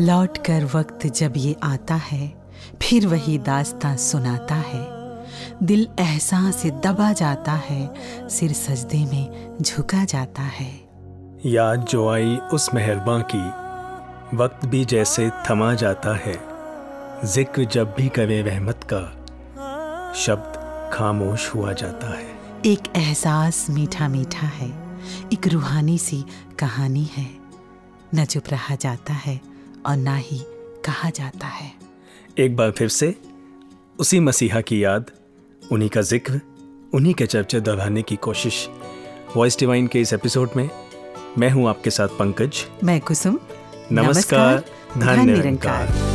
लौट 0.00 0.38
कर 0.38 0.64
वक्त 0.74 1.06
जब 1.06 1.32
ये 1.36 1.54
आता 1.62 1.94
है 1.94 2.26
फिर 2.82 3.06
वही 3.06 3.36
दास्तां 3.38 3.96
सुनाता 3.96 4.54
है। 4.54 4.84
दिल 5.62 5.86
एहसास 5.98 6.56
से 6.56 6.70
दबा 6.84 7.12
जाता 7.12 7.52
है 7.64 8.28
सिर 8.28 8.52
सजदे 8.52 8.98
में 9.04 9.58
झुका 9.62 10.04
जाता 10.04 10.42
है। 10.42 10.70
याद 11.46 11.84
जो 11.84 12.08
आई 12.08 12.36
उस 12.52 12.68
मेहरबान 12.74 13.24
की 13.34 14.36
वक्त 14.36 14.64
भी 14.66 14.84
जैसे 14.84 15.28
थमा 15.50 15.72
जाता 15.74 16.14
है। 16.16 16.34
ज़िक्र 17.26 17.64
जब 17.64 17.94
भी 17.98 18.08
करे 18.08 18.40
रहमत 18.42 18.86
का 18.92 19.02
शब्द 20.16 20.58
खामोश 20.94 21.48
हुआ 21.54 21.72
जाता 21.72 22.14
है। 22.16 22.38
एक 22.66 22.92
एहसास 22.96 23.66
मीठा 23.70 24.08
मीठा 24.08 24.46
है 24.46 24.70
एक 25.32 25.48
रूहानी 25.48 25.98
सी 25.98 26.24
कहानी 26.58 27.04
है। 27.12 27.28
न 28.14 28.24
चुप 28.24 28.48
रहा 28.48 28.74
जाता 28.74 29.12
है 29.18 29.49
और 29.86 29.96
ना 29.96 30.16
ही 30.16 30.40
कहा 30.84 31.10
जाता 31.10 31.46
है। 31.46 31.72
एक 32.38 32.56
बार 32.56 32.70
फिर 32.70 32.88
से 32.88 33.14
उसी 33.98 34.20
मसीहा 34.20 34.60
की 34.60 34.82
याद 34.84 35.10
उन्हीं 35.62 35.88
का 35.88 36.00
ज़िक्र 36.02 36.40
उन्हीं 36.94 37.14
के 37.14 37.26
चर्चे 37.26 37.60
दोहराने 37.60 38.02
की 38.02 38.16
कोशिश 38.16 38.68
वॉइस 39.36 39.58
डिवाइन 39.58 39.86
के 39.86 40.00
इस 40.00 40.12
एपिसोड 40.12 40.50
में 40.56 40.68
मैं 41.38 41.50
हूँ 41.50 41.68
आपके 41.68 41.90
साथ 41.90 42.08
पंकज। 42.18 42.64
मैं 42.84 43.00
कुसुम। 43.00 43.38
नमस्कार 43.92 44.64
धन 44.98 45.30
निरंकार। 45.30 46.09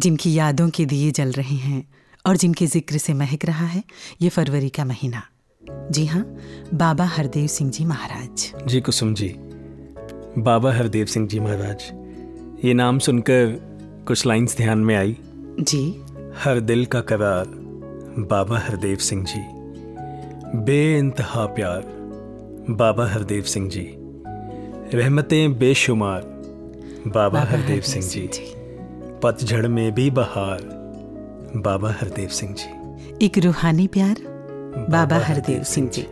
जिनकी 0.00 0.32
यादों 0.34 0.68
के 0.70 0.84
दिए 0.86 1.10
जल 1.10 1.32
रहे 1.32 1.54
हैं 1.56 1.82
और 2.26 2.36
जिनके 2.36 2.66
ज़िक्र 2.66 2.98
से 2.98 3.14
महक 3.14 3.44
रहा 3.44 3.66
है 3.66 3.82
ये 4.22 4.28
फरवरी 4.28 4.68
का 4.68 4.84
महीना। 4.84 5.22
जी 5.90 6.04
हाँ 6.06 6.22
बाबा 6.74 7.04
हरदेव 7.04 7.46
सिंह 7.46 7.70
जी 7.70 7.84
महाराज। 7.84 8.52
जी 8.66 8.80
कुसुम 8.80 9.14
जी। 9.14 9.34
बाबा 10.38 10.72
हरदेव 10.72 11.06
सिंह 11.06 11.26
जी 11.28 11.40
महाराज 11.40 11.82
ये 12.64 12.74
नाम 12.74 12.98
सुनकर 12.98 13.56
कुछ 14.06 14.26
लाइंस 14.26 14.56
ध्यान 14.56 14.78
में 14.78 14.94
आई। 14.96 15.16
जी। 15.60 15.82
हर 16.36 16.60
दिल 16.60 16.86
का 16.86 17.00
करार 17.00 17.46
बाबा 18.30 18.58
हरदेव 18.58 18.96
सिंह 18.96 19.24
जी। 19.24 19.40
बे 20.64 20.98
इंतहा 20.98 21.46
प्यार 21.46 21.82
बाबा 22.70 23.08
हरदेव 23.08 23.42
सिंह 23.42 23.68
जी। 23.70 23.86
रहमतें 24.94 25.58
बेशुमार 25.58 26.22
बाबा 27.06 27.28
बाबा 27.28 27.44
हरदेव 27.50 27.80
सिंह 27.80 28.04
जी, 28.04 28.26
जी। 28.26 28.54
पतझड़ 29.22 29.66
में 29.66 29.94
भी 29.94 30.10
बहार। 30.10 30.58
बाबा 31.56 31.90
हरदेव 31.90 32.28
सिंह 32.28 32.54
जी। 32.54 32.90
एक 33.26 33.38
रूहानी 33.38 33.86
प्यार। 33.86 34.16
बाबा 34.20 35.04
बाबा 35.04 35.26
हरदेव 35.26 35.62
सिंह 35.62 35.88
जी। 35.88 36.06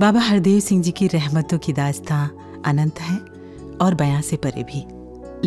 बाबा 0.00 0.20
हरदेव 0.20 0.60
सिंह 0.60 0.82
जी 0.82 0.90
की 0.90 1.06
रहमतों 1.06 1.58
की 1.58 1.72
दास्तां 1.72 2.28
अनंत 2.64 3.00
है 3.00 3.18
और 3.80 3.94
बयां 3.94 4.22
से 4.22 4.36
परे 4.36 4.62
भी। 4.62 4.86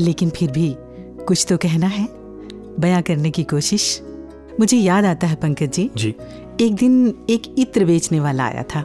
लेकिन 0.01 0.29
फिर 0.29 0.51
भी 0.51 0.75
कुछ 1.25 1.45
तो 1.49 1.57
कहना 1.57 1.87
है। 1.87 2.07
बयां 2.79 3.01
करने 3.01 3.31
की 3.31 3.43
कोशिश। 3.43 4.01
मुझे 4.59 4.77
याद 4.77 5.05
आता 5.05 5.27
है 5.27 5.35
पंकज 5.35 5.71
जी। 5.71 5.91
जी। 5.95 6.15
एक 6.61 6.75
दिन 6.75 7.15
एक 7.29 7.55
इत्र 7.57 7.85
बेचने 7.85 8.19
वाला 8.19 8.45
आया 8.45 8.63
था 8.63 8.81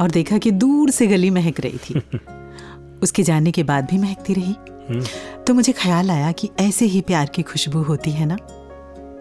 और 0.00 0.10
देखा 0.12 0.38
कि 0.38 0.50
दूर 0.50 0.90
से 0.90 1.06
गली 1.06 1.30
महक 1.30 1.60
रही 1.60 1.78
थी। 1.78 2.02
उसके 3.02 3.22
जाने 3.22 3.52
के 3.52 3.62
बाद 3.62 3.88
भी 3.90 3.98
महकती 3.98 4.34
रही। 4.34 4.54
तो 5.46 5.54
मुझे 5.54 5.72
ख्याल 5.72 6.10
आया 6.10 6.32
कि 6.32 6.50
ऐसे 6.60 6.84
ही 6.84 7.00
प्यार 7.00 7.30
की 7.34 7.42
खुशबू 7.42 7.82
होती 7.82 8.10
है 8.10 8.26
ना? 8.26 8.36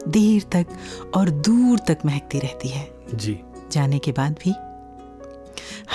देर 0.08 0.44
तक 0.52 0.66
और 1.16 1.30
दूर 1.30 1.80
तक 1.88 1.98
महकती 2.06 2.40
रहती 2.40 2.68
है। 2.68 2.88
जी। 3.16 3.40
जाने 3.72 4.00
के 4.00 4.12
बाद 4.12 4.36
भी 4.44 4.54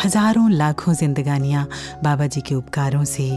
हज़ारों 0.05 0.51
लाखों 0.51 0.95
जिंदगानियाँ 0.95 1.67
बाबा 2.05 2.27
जी 2.27 2.41
के 2.41 2.55
उपकारों 2.55 3.05
से 3.05 3.31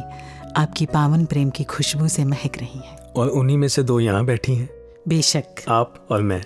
आपकी 0.57 0.85
पावन 0.85 1.25
प्रेम 1.25 1.49
की 1.49 1.63
खुशबू 1.63 2.07
से 2.07 2.25
महक 2.25 2.57
रही 2.57 2.79
हैं। 2.79 2.97
और 3.13 3.29
उन्हीं 3.29 3.57
में 3.57 3.67
से 3.67 3.83
दो 3.83 3.99
यहाँ 3.99 4.25
बैठी 4.25 4.55
हैं। 4.55 4.69
बेशक। 5.07 5.61
आप 5.69 6.07
और 6.11 6.21
मैं। 6.21 6.41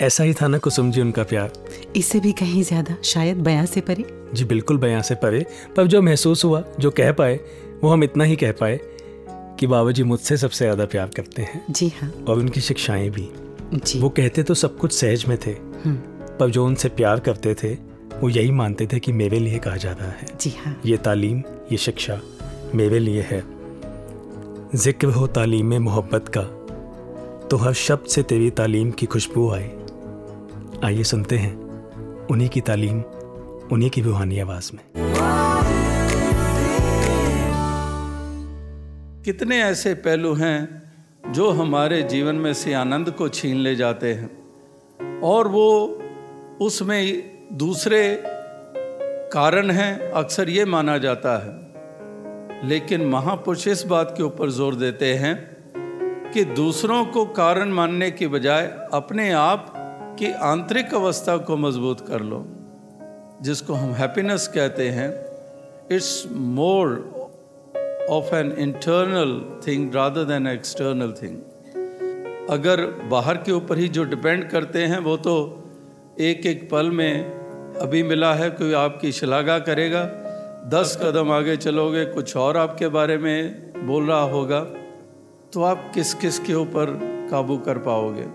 ऐसा 0.00 0.24
ही 0.24 0.34
था 0.34 0.48
ना 0.48 0.58
कुसुम 0.58 0.90
जी 0.90 1.00
उनका 1.00 1.22
प्यार? 1.22 1.52
इससे 1.96 2.20
भी 2.20 2.32
कहीं 2.32 2.62
ज़्यादा 2.62 2.96
शायद 3.04 3.36
बयां 3.36 3.66
से 3.66 3.80
परे। 3.80 4.04
जी 4.34 4.44
बिल्कुल 4.44 4.78
बयां 4.78 5.02
से 5.02 5.14
परे। 5.14 5.44
पर 5.76 5.86
जो 5.86 6.02
महसूस 6.02 6.44
हुआ 6.44 6.62
जो 6.80 6.90
कह 6.90 7.12
पाए 7.12 7.38
वो 7.82 7.90
हम 7.90 8.04
इतना 8.04 8.24
ही 8.24 8.36
कह 8.36 8.52
पाए। 8.52 8.78
कि 9.60 9.66
बाबा 9.66 9.90
जी 9.90 10.02
मुझसे 10.02 10.36
सबसे 10.36 10.64
ज़्यादा 10.64 10.84
प्यार 10.84 11.10
करते 11.16 11.42
हैं। 11.42 11.64
जी 11.70 11.88
हाँ। 12.00 12.10
और 12.28 12.38
उनकी 12.38 12.60
शिक्षाएँ 12.60 13.08
भी। 13.10 13.28
जी। 13.74 14.00
वो 14.00 14.08
कहते 14.08 14.42
तो 14.42 14.54
सब 14.54 14.76
कुछ 14.78 14.92
सहज 14.92 15.24
में 15.28 15.36
थे। 15.38 15.54
पर 16.38 16.50
जो 16.50 16.64
उनसे 16.66 16.88
प्यार 16.88 17.20
करते 17.20 17.54
थे 17.54 17.72
वो 18.20 18.28
यही 18.28 18.50
मानते 18.50 18.86
थे 18.86 18.98
कि 18.98 19.12
मेरे 19.12 19.38
लिए 19.38 19.58
कहा 19.58 19.76
जा 19.76 19.92
रहा 19.92 20.10
है। 20.10 20.26
जी 20.40 20.50
हाँ। 20.58 20.80
ये 20.86 20.96
तालीम 20.96 21.42
ये 21.72 21.78
शिक्षा 21.78 22.20
मेरे 22.74 22.98
लिए 22.98 23.22
है। 23.22 23.42
ज़िक्र 24.74 25.08
हो 25.08 25.26
तालीम 25.26 25.74
मोहब्बत 25.82 26.28
का 26.36 26.42
तो 27.48 27.56
हर 27.56 27.72
शब्द 27.72 28.08
से 28.08 28.22
तेरी 28.22 28.50
तालीम 28.50 28.90
की 28.90 29.06
खुशबू 29.06 29.50
आए। 29.50 29.70
आइए 30.84 31.02
सुनते 31.04 31.38
हैं 31.38 31.54
उन्हीं 32.26 32.48
की 32.48 32.60
तालीम 32.60 33.00
उन्हीं 33.72 33.90
की 33.90 34.00
रूहानी 34.00 34.38
आवाज़ 34.38 34.70
में। 34.74 35.15
कितने 39.26 39.56
ऐसे 39.62 39.94
पहलू 39.94 40.34
हैं 40.34 40.92
जो 41.32 41.50
हमारे 41.50 42.02
जीवन 42.02 42.34
में 42.34 42.54
से 42.54 42.72
आनंद 42.72 43.10
को 43.10 43.28
छीन 43.28 43.56
ले 43.56 43.76
जाते 43.76 44.12
हैं 44.14 45.20
और 45.20 45.48
वो 45.48 45.66
उसमें 46.60 47.22
दूसरे 47.52 48.22
कारण 49.32 49.70
हैं, 49.70 50.10
अक्सर 50.10 50.48
ये 50.48 50.64
माना 50.64 50.98
जाता 50.98 51.36
है। 51.38 52.68
लेकिन 52.68 53.06
महापुरुष 53.06 53.68
इस 53.68 53.84
बात 53.86 54.14
के 54.16 54.22
ऊपर 54.22 54.50
ज़ोर 54.50 54.74
देते 54.74 55.12
हैं 55.14 55.34
कि 56.32 56.44
दूसरों 56.44 57.04
को 57.06 57.24
कारण 57.24 57.72
मानने 57.72 58.10
के 58.10 58.28
बजाय 58.28 58.66
अपने 58.92 59.30
आप 59.32 59.72
की 60.18 60.32
आंतरिक 60.32 60.94
अवस्था 60.94 61.36
को 61.36 61.56
मज़बूत 61.56 62.06
कर 62.08 62.20
लो, 62.20 62.44
जिसको 63.42 63.74
हम 63.74 63.92
हैप्पीनेस 63.92 64.48
कहते 64.48 64.88
हैं। 64.88 65.10
It's 65.92 66.24
more 66.32 67.25
of 68.10 68.34
an 68.34 68.52
internal 68.52 69.60
thing 69.66 69.94
rather 69.94 70.24
than 70.24 70.46
external 70.46 71.12
thing 71.22 71.38
अगर 72.50 72.86
बाहर 72.86 73.36
के 73.36 73.52
ऊपर 73.52 73.78
ही 73.78 73.88
जो 73.88 74.04
डिपेंड 74.04 74.50
करते 74.50 74.82
हैं, 74.82 74.98
वो 74.98 75.16
तो 75.16 75.64
एक 76.20 76.46
एक 76.46 76.70
पल 76.70 76.90
में 76.90 77.24
अभी 77.76 78.02
मिला 78.02 78.34
है, 78.34 78.50
कोई 78.50 78.72
आपकी 78.72 79.12
शलाघा 79.12 79.58
करेगा। 79.58 80.04
दस 80.66 80.98
कदम 81.02 81.32
आगे 81.32 81.56
चलोगे, 81.56 82.04
कुछ 82.04 82.36
और 82.36 82.56
आपके 82.56 82.88
बारे 82.88 83.18
में 83.18 83.72
बोल 83.86 84.06
रहा 84.06 84.22
होगा। 84.22 84.60
तो 85.52 85.62
आप 85.62 85.92
किस 85.94 86.14
किस 86.14 86.38
के 86.38 86.54
ऊपर 86.54 87.00
काबू 87.30 87.58
कर 87.58 87.78
पाओगे? 87.78 88.26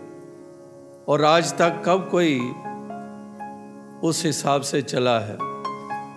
और 1.07 1.23
आज 1.25 1.53
तक 1.53 1.83
कब 1.85 2.09
कोई 2.11 2.39
उस 4.09 4.25
हिसाब 4.25 4.61
से 4.61 4.81
चला 4.81 5.19
है? 5.19 5.50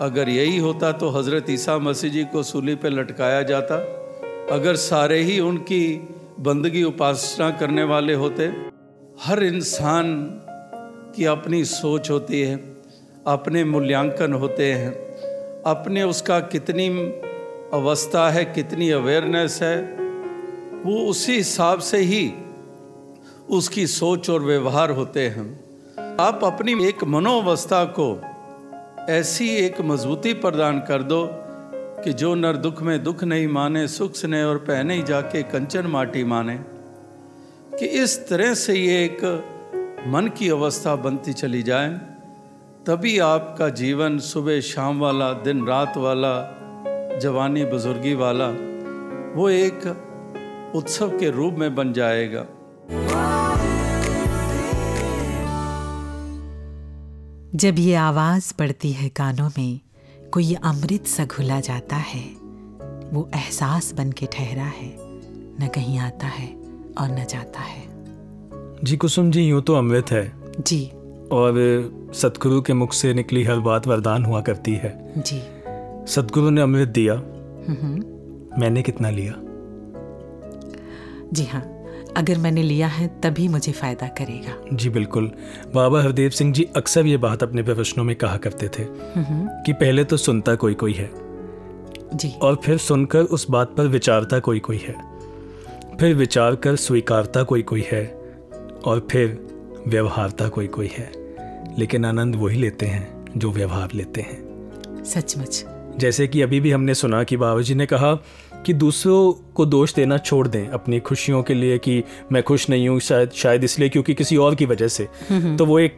अगर 0.00 0.28
यही 0.28 0.58
होता 0.58 0.92
तो 0.92 1.08
हज़रत 1.08 1.50
ईसा 1.50 1.78
मसीह 1.78 2.10
जी 2.10 2.24
को 2.24 2.42
सूली 2.42 2.74
पे 2.74 2.88
लटकाया 2.88 3.42
जाता। 3.42 3.76
अगर 4.50 4.76
सारे 4.76 5.18
ही 5.18 5.40
उनकी 5.40 6.08
बंदगी 6.40 6.82
उपासना 6.82 7.50
करने 7.50 7.82
वाले 7.82 8.14
होते, 8.14 8.46
हर 9.22 9.42
इंसान 9.42 10.14
की 11.16 11.24
अपनी 11.24 11.64
सोच 11.64 12.10
होती 12.10 12.40
है, 12.40 12.56
अपने 13.26 13.64
मूल्यांकन 13.64 14.32
होते 14.32 14.72
हैं, 14.72 14.90
अपने 15.62 16.02
उसका 16.02 16.40
कितनी 16.40 16.88
अवस्था 17.72 18.30
है, 18.30 18.44
कितनी 18.44 18.90
अवेयरनेस 18.90 19.62
है, 19.62 19.76
वो 20.84 20.98
उसी 21.06 21.36
हिसाब 21.36 21.78
से 21.78 21.98
ही 21.98 22.32
उसकी 23.50 23.86
सोच 23.86 24.30
और 24.30 24.40
व्यवहार 24.40 24.90
होते 24.90 25.28
हैं। 25.28 25.48
आप 26.20 26.44
अपनी 26.44 26.84
एक 26.84 27.04
मनोवस्था 27.04 27.84
को 27.84 28.33
ऐसी 29.10 29.48
एक 29.48 29.80
मजबूती 29.80 30.32
प्रदान 30.32 30.80
कर 30.80 31.02
दो 31.02 31.28
कि 32.04 32.12
जो 32.12 32.34
नर 32.34 32.56
दुख 32.56 32.82
में 32.82 33.02
दुख 33.02 33.24
नहीं 33.24 33.48
माने, 33.48 33.88
सुख 33.88 34.14
स्नेह 34.14 34.44
और 34.44 34.58
पहने 34.58 34.94
ही 34.94 35.02
जाके 35.02 35.42
कंचन 35.42 35.86
माटी 35.86 36.24
माने। 36.24 36.58
कि 37.78 37.86
इस 37.86 38.28
तरह 38.28 38.54
से 38.54 38.74
ये 38.74 39.04
एक 39.04 39.24
मन 40.06 40.28
की 40.28 40.48
अवस्था 40.48 40.96
बनती 40.96 41.32
चली 41.32 41.62
जाए, 41.62 41.88
तभी 42.86 43.18
आपका 43.18 43.68
जीवन 43.68 44.18
सुबह 44.18 44.60
शाम 44.60 45.00
वाला, 45.00 45.32
दिन 45.32 45.66
रात 45.66 45.96
वाला, 45.96 46.58
जवानी 47.18 47.64
बुजुर्गी 47.64 48.14
वाला, 48.14 48.48
वो 49.40 49.50
एक 49.50 49.76
उत्सव 50.74 51.18
के 51.18 51.30
रूप 51.30 51.54
में 51.54 51.74
बन 51.74 51.92
जाएगा। 51.92 52.46
जब 57.56 57.78
ये 57.78 57.94
आवाज़ 57.94 58.54
पड़ती 58.58 58.92
है 58.92 59.08
कानों 59.08 59.50
में 59.58 59.80
कोई 60.32 60.54
अमृत 60.54 61.06
सा 61.06 61.24
घुला 61.24 61.60
जाता 61.60 61.96
है। 61.96 62.24
वो 63.12 63.30
एहसास 63.34 63.92
बन 63.92 64.12
के 64.12 64.26
ठहरा 64.26 64.62
है 64.62 64.96
न 65.60 65.68
कहीं 65.74 65.98
आता 65.98 66.26
है 66.26 66.48
और 67.00 67.08
न 67.08 67.24
जाता 67.24 67.60
है। 67.60 67.82
जी 68.84 68.96
कुसुम 68.96 69.30
जी 69.30 69.42
यूँ 69.42 69.62
तो 69.62 69.74
अमृत 69.74 70.10
है। 70.10 70.32
जी। 70.60 70.90
और 71.32 71.54
सतगुरु 72.14 72.62
के 72.62 72.72
मुख 72.72 72.92
से 72.92 73.14
निकली 73.14 73.44
हर 73.44 73.58
बात 73.58 73.86
वरदान 73.86 74.24
हुआ 74.24 74.40
करती 74.40 74.74
है। 74.74 75.12
जी। 75.18 75.42
सतगुरु 76.12 76.50
ने 76.50 76.60
अमृत 76.60 76.88
दिया। 76.88 77.14
हम्म। 77.14 78.60
मैंने 78.60 78.82
कितना 78.82 79.10
लिया? 79.10 79.34
जी 81.32 81.44
हाँ। 81.44 81.73
अगर 82.16 82.38
मैंने 82.38 82.62
लिया 82.62 82.86
है 82.86 83.20
तभी 83.20 83.48
मुझे 83.48 83.72
फ़ायदा 83.72 84.06
करेगा। 84.08 84.76
जी 84.76 84.90
बिल्कुल। 84.90 85.30
बाबा 85.74 86.02
हरदेव 86.02 86.30
सिंह 86.30 86.52
जी 86.52 86.68
अक्सर 86.76 87.06
ये 87.06 87.16
बात 87.16 87.42
अपने 87.42 87.62
प्रवचनों 87.62 88.04
में 88.04 88.16
कहा 88.16 88.36
करते 88.36 88.68
थे 88.68 88.86
कि 89.62 89.72
पहले 89.72 90.04
तो 90.04 90.16
सुनता 90.16 90.54
कोई 90.54 90.74
कोई 90.74 90.92
है। 90.92 91.10
जी। 92.14 92.32
और 92.42 92.60
फिर 92.64 92.78
सुनकर 92.78 93.20
उस 93.20 93.46
बात 93.50 93.74
पर 93.76 93.86
विचारता 93.86 94.38
कोई 94.38 94.58
कोई 94.58 94.76
है। 94.76 94.94
फिर 96.00 96.14
विचार 96.14 96.54
कर 96.54 96.76
स्वीकारता 96.76 97.42
कोई 97.42 97.62
कोई 97.62 97.84
है 97.92 98.06
और 98.84 99.06
फिर 99.10 99.46
व्यवहारता 99.88 100.48
कोई 100.48 100.66
कोई 100.66 100.90
है। 100.98 101.10
लेकिन 101.78 102.04
आनंद 102.04 102.36
वही 102.36 102.58
लेते 102.58 102.86
हैं 102.86 103.24
जो 103.36 103.50
व्यवहार 103.52 103.88
लेते 103.94 104.20
हैं। 104.20 105.04
सचमुच। 105.04 105.64
जैसे 105.98 106.26
कि 106.28 106.42
अभी 106.42 106.60
भी 106.60 106.70
हमने 106.70 106.94
सुना 106.94 107.24
कि 107.24 107.36
बाबा 107.36 107.60
जी 107.60 107.74
ने 107.74 107.86
कहा 107.86 108.14
कि 108.66 108.72
दूसरों 108.74 109.32
को 109.54 109.66
दोष 109.66 109.94
देना 109.94 110.18
छोड़ 110.18 110.46
दें 110.48 110.66
अपनी 110.68 111.00
खुशियों 111.00 111.42
के 111.42 111.54
लिए 111.54 111.78
कि 111.78 112.02
मैं 112.32 112.42
खुश 112.42 112.68
नहीं 112.70 112.88
हूँ 112.88 112.98
शायद 113.00 113.30
शायद 113.30 113.64
इसलिए 113.64 113.88
क्योंकि 113.88 114.14
किसी 114.14 114.36
और 114.36 114.54
की 114.54 114.66
वजह 114.66 114.88
से। 114.88 115.08
तो 115.56 115.66
वो 115.66 115.78
एक 115.78 115.96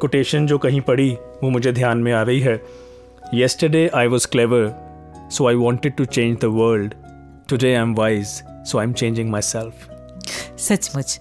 कोटेशन 0.00 0.46
जो 0.46 0.58
कहीं 0.58 0.80
पड़ी 0.80 1.10
वो 1.42 1.50
मुझे 1.50 1.72
ध्यान 1.72 1.98
में 1.98 2.12
आ 2.12 2.22
रही 2.22 2.40
है। 2.40 2.60
Yesterday 3.34 3.88
I 3.94 4.06
was 4.06 4.26
clever 4.26 4.70
so 5.32 5.48
I 5.48 5.54
wanted 5.54 5.96
to 5.96 6.04
change 6.04 6.38
the 6.38 6.44
world 6.44 6.94
today 7.48 7.74
I 7.74 7.82
am 7.82 7.94
wise 7.94 8.26
so 8.70 8.78
I 8.78 8.86
am 8.86 8.92
changing 8.92 9.30
myself 9.42 9.88
सचमुच 10.58 11.20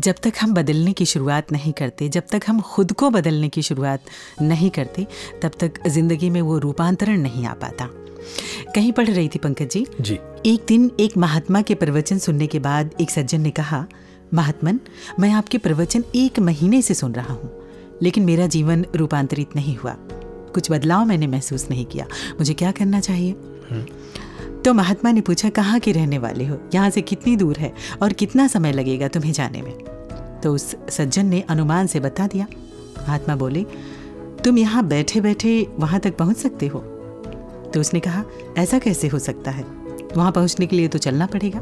जब 0.00 0.14
तक 0.22 0.32
हम 0.40 0.54
बदलने 0.54 0.92
की 0.92 1.04
शुरुआत 1.04 1.52
नहीं 1.52 1.72
करते 1.72 2.08
जब 2.08 2.22
तक 2.30 2.40
हम 2.46 2.60
खुद 2.60 2.92
को 2.92 3.10
बदलने 3.10 3.48
की 3.48 3.62
शुरुआत 3.62 4.00
नहीं 4.42 4.70
करते 4.70 5.06
तब 5.42 5.50
तक 5.60 5.88
ज़िंदगी 5.88 6.30
में 6.30 6.40
वो 6.42 6.58
रूपांतरण 6.58 7.18
नहीं 7.18 7.46
आ 7.46 7.52
पाता। 7.54 7.88
कहीं 8.74 8.92
पढ़ 8.92 9.08
रही 9.08 9.28
थी 9.28 9.38
पंकज 9.38 9.68
जी? 9.68 9.86
जी। 10.00 10.18
एक 10.46 10.64
दिन 10.68 10.90
एक 11.00 11.16
महात्मा 11.16 11.62
के 11.62 11.74
प्रवचन 11.74 12.18
सुनने 12.18 12.46
के 12.46 12.58
बाद 12.58 12.90
एक 13.00 13.10
सज्जन 13.10 13.40
ने 13.40 13.50
कहा 13.50 13.86
महात्मन 14.34 14.80
मैं 15.20 15.32
आपके 15.32 15.58
प्रवचन 15.58 16.04
एक 16.14 16.38
महीने 16.38 16.82
से 16.82 16.94
सुन 16.94 17.12
रहा 17.12 17.34
हूँ 17.34 17.50
लेकिन 18.02 18.24
मेरा 18.24 18.46
जीवन 18.46 18.86
रूपांतरित 18.96 19.56
नहीं 19.56 19.76
हुआ। 19.76 19.96
कुछ 20.54 20.70
बदलाव 20.70 21.04
मैंने 21.04 21.26
महसूस 21.26 21.70
नहीं 21.70 21.84
किया। 21.86 22.06
मुझे 22.38 22.54
क्या 22.54 22.70
करना 22.70 23.00
चाहिए? 23.00 23.32
तो 24.64 24.74
महात्मा 24.74 25.10
ने 25.12 25.20
पूछा 25.20 25.48
कहाँ 25.48 25.78
के 25.80 25.92
रहने 25.92 26.18
वाले 26.18 26.46
हो? 26.46 26.58
यहाँ 26.74 26.90
से 26.90 27.02
कितनी 27.02 27.36
दूर 27.36 27.56
है 27.56 27.72
और 28.02 28.12
कितना 28.12 28.46
समय 28.46 28.72
लगेगा 28.72 29.08
तुम्हें 29.08 29.32
जाने 29.32 29.62
में? 29.62 29.72
तो 30.40 30.54
उस 30.54 30.76
सज्जन 30.90 31.26
ने 31.26 31.40
अनुमान 31.40 31.86
से 31.86 32.00
बता 32.00 32.26
दिया। 32.26 32.46
महात्मा 32.98 33.36
बोले 33.36 33.66
तुम 34.44 34.58
यहाँ 34.58 34.86
बैठे 34.86 35.20
बैठे 35.20 35.66
वहाँ 35.78 36.00
तक 36.00 36.16
पहुँच 36.16 36.36
सकते 36.36 36.66
हो। 36.66 36.84
तो 37.74 37.80
उसने 37.80 38.00
कहा 38.00 38.24
ऐसा 38.58 38.78
कैसे 38.78 39.08
हो 39.08 39.18
सकता 39.18 39.50
है? 39.50 39.64
वहाँ 40.16 40.32
पहुँचने 40.32 40.66
के 40.66 40.76
लिए 40.76 40.88
तो 40.88 40.98
चलना 40.98 41.26
पड़ेगा। 41.26 41.60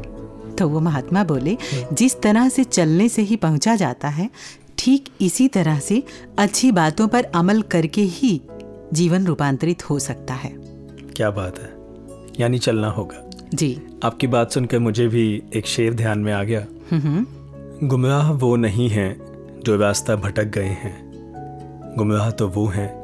तो 0.55 0.69
वो 0.69 0.79
महात्मा 0.79 1.23
बोले 1.23 1.57
जिस 1.93 2.21
तरह 2.21 2.49
से 2.49 2.63
चलने 2.63 3.09
से 3.09 3.21
ही 3.21 3.35
पहुँचा 3.35 3.75
जाता 3.75 4.07
है 4.07 4.29
ठीक 4.77 5.09
इसी 5.21 5.47
तरह 5.47 5.79
से 5.79 6.03
अच्छी 6.37 6.71
बातों 6.71 7.07
पर 7.07 7.23
अमल 7.23 7.61
करके 7.61 8.01
ही 8.01 8.41
जीवन 8.93 9.25
रूपांतरित 9.25 9.89
हो 9.89 9.99
सकता 9.99 10.33
है। 10.33 10.49
क्या 11.15 11.31
बात 11.31 11.59
है। 11.59 11.73
यानी 12.39 12.59
चलना 12.59 12.89
होगा। 12.89 13.29
जी। 13.53 13.81
आपकी 14.03 14.27
बात 14.27 14.51
सुनकर 14.51 14.79
मुझे 14.79 15.07
भी 15.07 15.43
एक 15.55 15.67
शेर 15.67 15.93
ध्यान 15.93 16.19
में 16.19 16.33
आ 16.33 16.43
गया। 16.43 16.65
हम्म 16.91 17.01
हम्म। 17.01 17.87
गुमराह 17.87 18.31
वो 18.31 18.55
नहीं 18.55 18.89
हैं 18.89 19.19
जो 19.65 19.77
रास्ता 19.77 20.15
भटक 20.15 20.43
गए 20.43 20.63
हैं। 20.63 21.11
गुमराह 21.97 22.31
तो 22.31 22.47
वो 22.47 22.67
हैं 22.67 23.01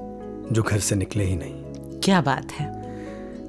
जो 0.51 0.63
घर 0.63 0.79
से 0.79 0.95
निकले 0.95 1.23
ही 1.23 1.35
नहीं। 1.35 1.53
क्या 1.99 2.21
बात 2.21 2.51
है। 2.51 2.76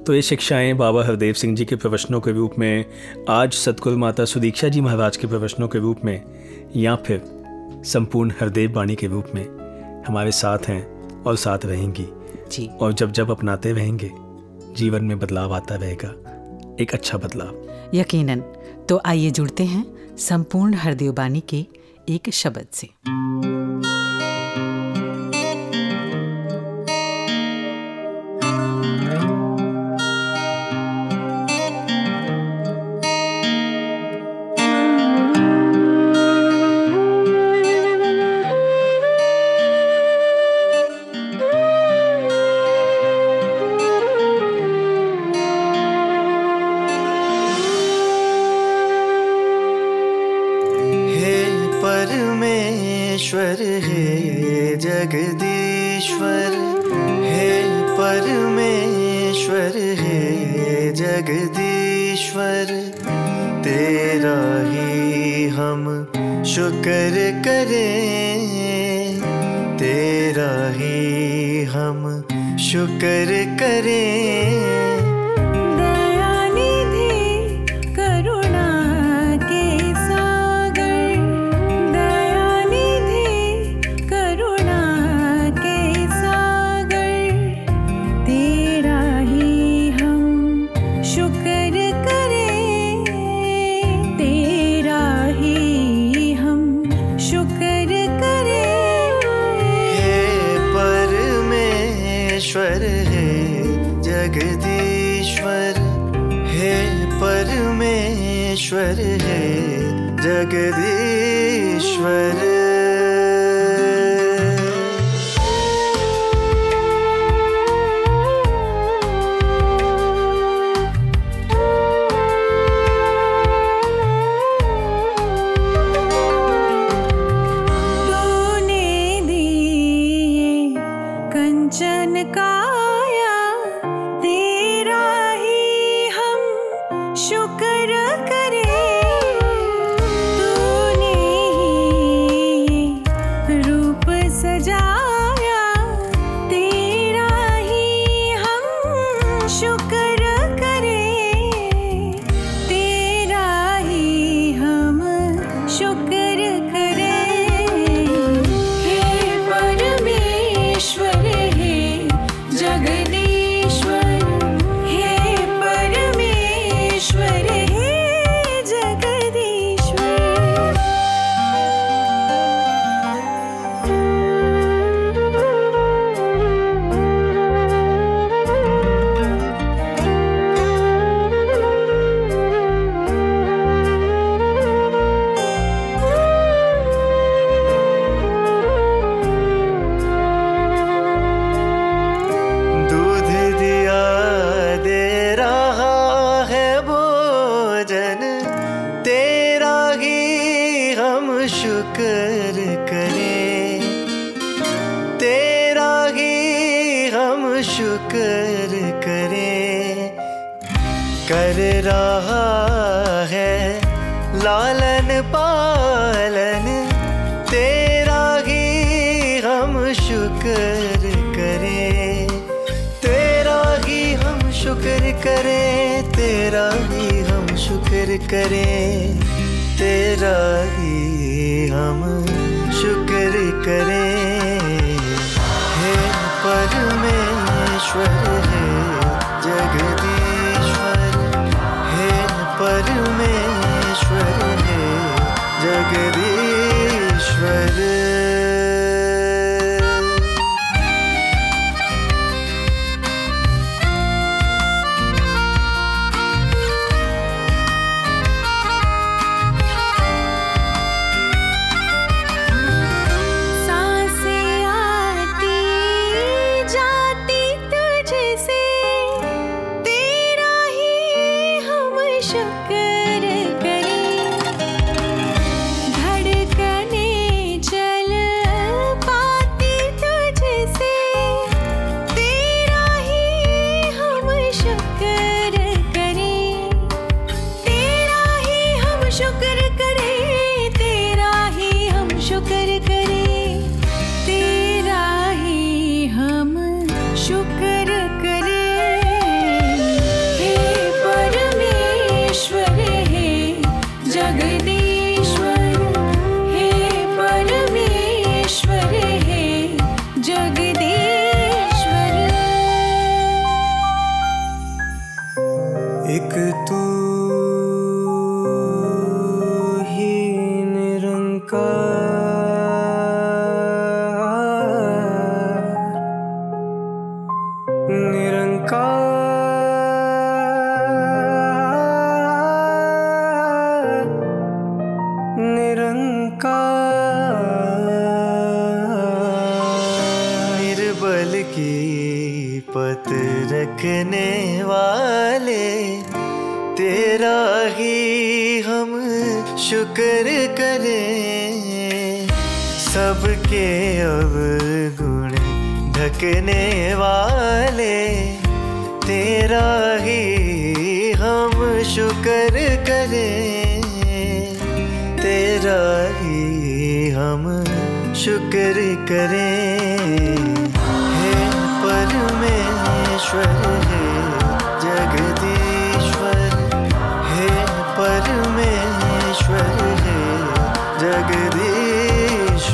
तो 0.09 0.15
ये 0.15 0.21
शिक्षाएँ 0.21 0.73
बाबा 0.73 1.03
हरदेव 1.03 1.33
सिंह 1.33 1.55
जी 1.55 1.65
के 1.65 1.75
प्रवचनों 1.75 2.21
के 2.21 2.31
रूप 2.31 2.51
में 2.59 2.85
आज 3.29 3.53
सतगुरु 3.53 3.97
माता 3.97 4.25
सुदीक्षा 4.25 4.67
जी 4.67 4.81
महाराज 4.81 5.17
के 5.17 5.27
प्रवचनों 5.27 5.67
के 5.67 5.79
रूप 5.79 5.97
में 6.05 6.23
या 6.75 6.95
फिर 6.95 7.21
संपूर्ण 7.85 8.31
हरदेव 8.39 8.73
वाणी 8.75 8.95
के 8.95 9.07
रूप 9.07 9.25
में 9.35 9.45
हमारे 10.07 10.31
साथ 10.31 10.57
हैं 10.67 11.13
और 11.23 11.35
साथ 11.35 11.59
रहेंगी। 11.65 12.07
जी। 12.51 12.67
और 12.67 12.93
जब 12.93 13.11
जब 13.11 13.31
अपनाते 13.31 13.71
रहेंगे 13.71 14.11
जीवन 14.73 15.05
में 15.05 15.19
बदलाव 15.19 15.53
आता 15.53 15.75
रहेगा 15.75 16.09
एक 16.81 16.93
अच्छा 16.93 17.17
बदलाव। 17.17 17.69
यकीनन। 17.93 18.39
तो 18.89 19.01
आइए 19.05 19.31
जुड़ते 19.31 19.63
हैं 19.63 20.17
संपूर्ण 20.17 20.73
हरदेवबानी 20.73 21.43
के 21.49 21.65
एक 22.09 22.29
शब्द 22.29 22.67
से। 22.73 22.89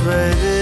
separated 0.06 0.55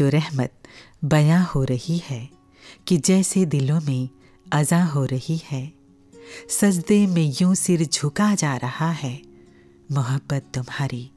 जो 0.00 0.08
रहमत 0.08 0.52
बयां 1.04 1.44
हो 1.44 1.64
रही 1.64 2.02
है 2.04 2.28
कि 2.86 2.96
जैसे 2.96 3.44
दिलों 3.44 3.80
में 3.80 4.08
अजा 4.52 4.84
हो 4.84 5.04
रही 5.04 5.40
है 5.50 5.72
सजदे 6.50 7.06
में 7.06 7.34
यूँ 7.42 7.54
सिर 7.54 7.84
झुका 7.84 8.34
जा 8.34 8.56
रहा 8.56 8.90
है 8.90 9.20
मोहब्बत 9.92 10.44
तुम्हारी 10.54 11.10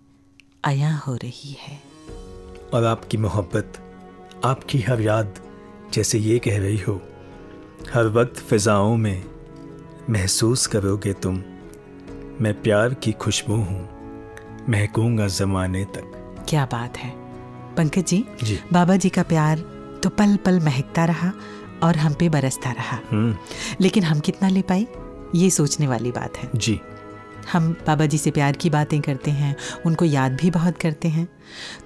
अया 0.66 0.96
हो 0.98 1.16
रही 1.16 1.56
है। 1.60 1.82
और 2.74 2.86
आपकी 2.86 3.18
मोहब्बत 3.18 3.80
आपकी 4.46 4.80
हर 4.80 5.02
याद 5.02 5.40
जैसे 5.94 6.20
ये 6.20 6.40
कह 6.40 6.60
रही 6.60 6.78
हो 6.78 7.02
हर 7.94 8.08
वक्त 8.08 8.38
फिजाओं 8.40 8.96
में 8.98 9.24
महसूस 10.10 10.68
करोगे 10.68 11.14
तुम 11.14 11.36
मैं 12.42 12.54
प्यार 12.62 12.94
की 12.94 13.12
खुशबू 13.12 13.56
हूँ 13.56 13.82
महकूँगा 14.70 15.28
ज़माने 15.28 15.86
तक। 15.86 16.46
क्या 16.50 16.66
बात 16.66 16.98
है। 16.98 17.23
पंकज 17.78 18.06
जी 18.06 18.24
जी। 18.44 18.60
बाबा 18.74 18.96
जी 18.96 19.10
का 19.10 19.24
प्यार 19.24 19.60
तो 20.04 20.10
पल 20.10 20.36
पल 20.36 20.60
महकता 20.60 21.06
रहा 21.06 21.32
और 21.84 21.98
हम 21.98 22.14
पे 22.14 22.30
बरसता 22.30 22.72
रहा। 22.72 23.00
हम्म, 23.12 23.36
लेकिन 23.82 24.04
हम 24.04 24.20
कितना 24.20 24.50
ले 24.50 24.62
पाए 24.62 24.88
ये 25.36 25.50
सोचने 25.50 25.88
वाली 25.88 26.12
बात 26.12 26.38
है। 26.38 26.50
जी। 26.56 26.80
हम 27.54 27.72
बाबा 27.88 28.06
जी 28.06 28.18
से 28.18 28.32
प्यार 28.32 28.56
की 28.56 28.70
बातें 28.70 29.00
करते 29.02 29.32
हैं 29.32 29.56
उनको 29.86 30.06
याद 30.06 30.38
भी 30.42 30.52
बहुत 30.52 30.78
करते 30.78 31.08
हैं। 31.08 31.28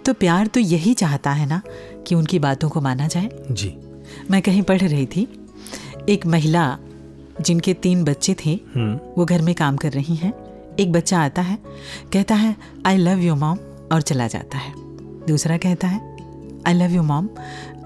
तो 0.06 0.14
प्यार 0.14 0.48
तो 0.48 0.60
यही 0.60 0.94
चाहता 0.94 1.32
है 1.32 1.46
ना 1.46 1.62
कि 2.08 2.16
उनकी 2.16 2.40
बातों 2.40 2.70
को 2.70 2.82
माना 2.82 3.08
जाए। 3.08 3.30
जी। 3.52 3.76
मैं 4.32 4.42
कहीं 4.42 4.62
पढ़ 4.62 4.82
रही 4.82 5.06
थी 5.06 5.28
एक 6.10 6.26
महिला 6.26 6.78
जिनके 7.42 7.74
तीन 7.74 8.04
बच्चे 8.04 8.36
थे 8.46 8.60
हम्म। 8.76 9.00
वो 9.18 9.26
घर 9.26 9.42
में 9.42 9.56
काम 9.56 9.78
कर 9.78 9.92
रही 9.92 10.16
हैं। 10.16 10.34
एक 10.80 10.92
बच्चा 10.92 11.20
आता 11.20 11.42
है 11.42 11.58
कहता 12.14 12.36
है 12.36 12.56
आई 12.86 12.98
लव 12.98 13.20
यू 13.20 13.36
मॉम 13.36 13.58
और 13.92 14.02
चला 14.02 14.28
जाता 14.28 14.58
है। 14.58 14.87
दूसरा 15.28 15.58
कहता 15.58 15.88
है 15.88 16.00
आई 16.68 16.74
लव 16.74 16.92
यू 16.92 17.04
मॉम 17.04 17.30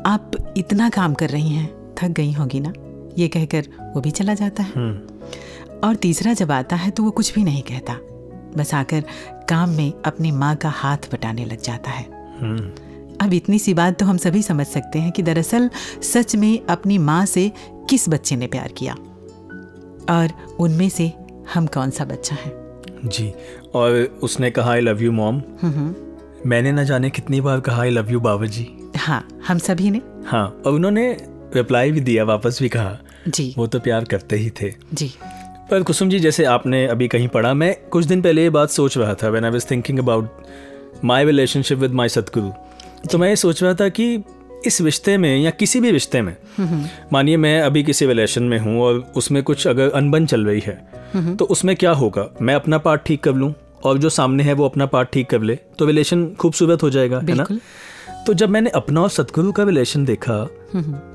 आप 0.06 0.32
इतना 0.58 0.90
काम 0.90 1.14
कर 1.14 1.30
रही 1.30 1.50
हैं 1.50 1.94
थक 1.96 2.08
गई 2.08 2.32
होगी 2.32 2.60
ना? 2.60 2.74
ये 3.18 3.28
कहकर 3.28 3.66
वो 3.96 4.02
भी 4.02 4.12
चला 4.12 4.34
जाता 4.34 4.64
है। 4.64 4.72
हम्म। 4.76 5.80
और 5.84 5.96
तीसरा 5.96 6.34
जब 6.34 6.52
आता 6.52 6.76
है 6.76 6.92
तो 6.92 7.04
वो 7.04 7.12
कुछ 7.12 7.34
भी 7.36 7.44
नहीं 7.44 7.62
कहता। 7.64 7.94
बस 8.58 8.74
आकर 8.74 9.04
काम 9.50 9.70
में 9.70 9.94
अपनी 10.06 10.32
माँ 10.32 10.56
का 10.56 10.70
हाथ 10.70 10.98
बटाने 11.14 11.46
लग 11.46 11.62
जाता 11.62 11.92
है। 11.92 12.06
हम्म। 12.42 12.72
अब 13.22 13.34
इतनी 13.34 13.60
सी 13.60 13.74
बात 13.74 14.00
तो 14.00 14.06
हम 14.06 14.18
सभी 14.18 14.42
समझ 14.42 14.66
सकते 14.68 15.00
हैं 15.00 15.12
कि 15.12 15.24
दरअसल 15.24 15.70
सच 16.04 16.36
में 16.36 16.66
अपनी 16.70 16.98
माँ 16.98 17.26
से 17.26 17.52
किस 17.90 18.10
बच्चे 18.10 18.36
ने 18.36 18.48
प्यार 18.48 18.72
किया? 18.72 18.94
और 20.10 20.30
उनमें 20.60 20.90
से 20.90 21.12
हम 21.54 21.66
कौन 21.66 21.90
सा 21.90 22.06
बच्चा 22.06 22.36
है? 22.36 22.54
जी 23.06 23.34
और 23.76 24.20
उसने 24.24 24.52
कहा 24.52 24.72
आई 24.72 24.82
लव 24.82 25.02
यू 25.04 25.12
मॉम 25.12 25.42
मैंने 26.46 26.72
ना 26.72 26.84
जाने 26.84 27.10
कितनी 27.10 27.42
बार 27.42 27.60
कहा 27.60 27.82
आई 27.82 27.90
लव 27.90 28.12
यू 28.12 28.20
बाबा 28.20 28.46
जी 28.46 28.68
हाँ 28.98 29.28
हम 29.48 29.58
सभी 29.58 29.90
ने? 29.92 30.02
हाँ 30.26 30.62
और 30.66 30.74
उन्होंने 30.74 31.12
रिप्लाई 31.56 31.92
भी 31.92 32.00
दिया 32.00 32.24
वापस 32.24 32.58
भी 32.62 32.70
कहा। 32.70 32.98
जी। 33.28 33.54
वो 33.58 33.68
तो 33.68 33.80
प्यार 33.80 34.04
करते 34.04 34.36
ही 34.36 34.50
थे। 34.62 34.72
जी। 34.94 35.12
पर 35.72 35.84
कुसुम 35.84 36.10
जी 36.10 36.20
जैसे 36.20 36.46
आपने 36.46 36.86
अभी 36.88 37.08
कहीं 37.08 37.28
पढ़ा 37.28 37.54
मैं 37.54 37.76
कुछ 37.92 38.06
दिन 38.06 38.22
पहले 38.22 38.44
ये 38.44 38.50
बात 38.50 38.70
सोच 38.70 38.98
रहा 38.98 39.14
था 39.14 39.30
when 39.30 39.46
I 39.46 39.52
was 39.52 39.72
thinking 39.72 40.00
about 40.00 40.44
my 41.04 41.26
relationship 41.26 41.78
with 41.78 41.92
my 41.92 42.10
Satguru 42.10 42.52
तो 43.12 43.18
मैं 43.18 43.30
ये 43.30 43.36
सोच 43.36 43.64
रहा 43.64 43.74
था 43.74 43.90
कि 43.90 44.24
इस 44.66 44.82
रिश्ते 44.82 45.18
में 45.18 45.38
या 45.38 45.50
किसी 45.50 45.80
भी 45.80 45.92
रिश्ते 45.92 46.22
में 46.22 46.36
मानिए 47.14 47.38
मैं 47.38 47.62
अभी 47.62 47.84
किसी 47.84 48.06
रिलेशन 48.06 48.44
में 48.44 48.58
हूँ 48.60 48.82
और 48.82 49.14
उसमें 49.16 49.44
कुछ 49.44 49.68
अगर 49.68 49.92
अनबन 49.92 50.26
चल 50.26 50.46
रही 50.46 50.62
है 50.66 51.36
तो 51.36 51.46
उसमें 51.46 51.76
क्या 51.76 51.92
होगा? 51.92 52.30
मैं 52.42 52.56
अपना 52.56 52.78
पार्ट 52.78 53.02
ठीक 53.02 53.24
कर 53.24 53.34
लूँ? 53.34 53.54
और 53.84 53.98
जो 53.98 54.10
सामने 54.10 54.44
है 54.44 54.54
वो 54.54 54.66
अपना 54.66 54.86
पार्ट 54.86 55.10
ठीक 55.10 55.30
कर 55.30 55.42
ले। 55.42 55.56
तो 55.56 55.86
रिलेशन 55.86 56.26
खूबसूरत 56.40 56.84
हो 56.84 56.90
जाएगा 56.90 57.20
है 57.20 57.36
ना? 57.36 57.46
तो 58.28 58.34
जब 58.34 58.50
मैंने 58.50 58.70
अपना 58.70 59.02
और 59.02 59.10
सतगुरु 59.10 59.52
का 59.52 59.64
रिलेशन 59.64 60.06
देखा 60.06 60.46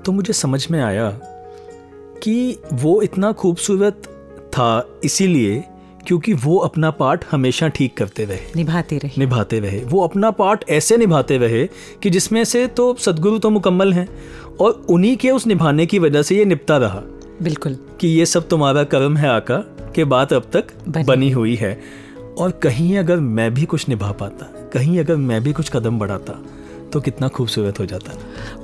तो 0.07 0.13
मुझे 0.13 0.33
समझ 0.33 0.67
में 0.71 0.81
आया 0.83 1.11
कि 2.23 2.59
वो 2.73 3.01
इतना 3.03 3.33
खूबसूरत 3.33 4.03
था 4.53 4.69
इसीलिए 5.05 5.65
क्योंकि 6.07 6.33
वो 6.35 6.57
अपना 6.57 6.91
पार्ट 6.91 7.25
हमेशा 7.31 7.69
ठीक 7.69 7.97
करते 7.97 8.25
रहे। 8.25 8.39
निभाते 8.57 8.99
रहे। 8.99 9.11
निभाते 9.19 9.59
रहे। 9.61 9.81
वो 9.85 10.03
अपना 10.05 10.31
पार्ट 10.31 10.65
ऐसे 10.69 10.97
निभाते 10.97 11.39
रहे 11.39 11.67
कि 12.03 12.11
जिसमें 12.11 12.45
से 12.45 12.67
तो 12.67 12.95
सदगुरु 12.99 13.39
तो 13.39 13.51
मुकम्मल 13.51 13.93
हैं 13.93 14.09
और 14.61 14.87
उन्हीं 14.89 15.17
के 15.17 15.31
उस 15.31 15.47
निभाने 15.47 15.87
की 15.87 15.99
वजह 15.99 16.23
से 16.23 16.37
ये 16.37 16.45
निपटा 16.45 16.77
रहा। 16.77 17.03
बिल्कुल। 17.43 17.77
कि 18.01 18.09
ये 18.09 18.27
सब 18.27 18.49
तुम्हारा 18.49 18.85
कर्म 18.85 19.17
है 19.17 19.29
आका 19.29 19.57
के 19.95 20.05
बात 20.05 20.33
अब 20.33 20.51
तक 20.53 20.67
बनी। 20.89 21.05
बनी 21.05 21.31
हुई 21.31 21.55
है। 21.55 21.81
और 22.39 22.51
कहीं 22.63 22.97
अगर 22.99 23.21
मैं 23.21 23.53
भी 23.55 23.65
कुछ 23.65 23.89
निभा 23.89 24.11
पाता 24.21 24.47
कहीं 24.73 24.99
अगर 25.01 25.17
मैं 25.17 25.43
भी 25.43 25.53
कुछ 25.53 25.71
कदम 25.73 25.99
बढ़ाता 25.99 26.33
तो 26.93 27.01
कितना 27.01 27.29
खूबसूरत 27.29 27.79
हो 27.81 27.85
जाता। 27.87 28.13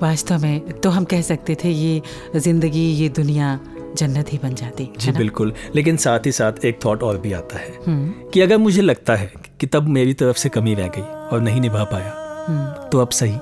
वास्तव 0.02 0.42
में 0.42 0.80
तो 0.80 0.90
हम 0.90 1.04
कह 1.04 1.20
सकते 1.22 1.56
थे 1.64 1.70
ये 1.70 2.02
ज़िंदगी 2.37 2.85
ये 2.92 3.08
दुनिया 3.08 3.58
जन्नत 3.98 4.32
ही 4.32 4.38
बन 4.42 4.54
जाती 4.54 4.88
जी 5.00 5.12
बिल्कुल 5.12 5.52
लेकिन 5.74 5.96
साथ 5.96 6.26
ही 6.26 6.32
साथ 6.32 6.64
एक 6.64 6.78
थॉट 6.85 7.02
और 7.02 7.18
भी 7.20 7.32
आता 7.32 7.58
है 7.58 7.72
हम्म, 7.87 8.12
कि 8.30 8.40
अगर 8.40 8.58
मुझे 8.58 8.82
लगता 8.82 9.14
है 9.16 9.32
कि 9.61 9.66
तब 9.66 9.88
मेरी 9.88 10.14
तरफ़ 10.14 10.37
से 10.37 10.48
कमी 10.48 10.74
रह 10.74 10.88
गई 10.96 11.02
और 11.02 11.40
नहीं 11.40 11.61
निभा 11.61 11.85
पाया 11.92 12.14
हम्म। 12.48 12.88
तो 12.90 12.98
अब 12.98 13.08
सही। 13.11 13.35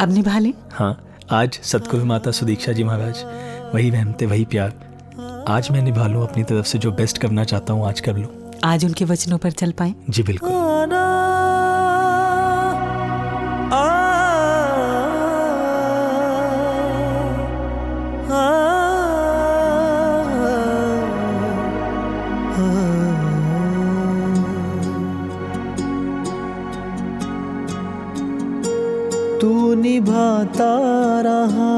अब 0.00 0.12
निभा 0.12 0.38
लें? 0.38 0.52
हाँ 0.72 0.96
आज 1.32 1.58
सतगुरु 1.62 2.04
माता 2.04 2.30
सुदीक्षा 2.30 2.72
जी 2.72 2.84
महाराज 2.84 3.24
वही 3.74 3.90
रहमते 3.90 4.26
वही 4.26 4.44
प्यार 4.44 5.44
आज 5.48 5.70
मैं 5.70 5.82
निभा 5.82 6.06
लूँ 6.06 6.26
अपनी 6.28 6.42
तरफ़ 6.44 6.66
से 6.66 6.78
जो 6.78 6.92
बेस्ट 6.92 7.18
करना 7.18 7.44
चाहता 7.44 7.72
हूँ 7.72 7.86
आज 7.88 8.00
कर 8.00 8.16
लूँ। 8.16 8.45
आज 8.66 8.84
उनके 8.84 9.04
वचनों 9.04 9.38
पर 9.38 9.50
चल 9.52 9.72
पाए। 9.72 9.94
जी 10.10 10.22
बिल्कुल। 10.22 10.50
आना 10.50 11.02
आ 13.72 13.82
आ 18.32 18.46
तू 29.40 29.74
निभाता 29.74 30.72
रहा 31.20 31.72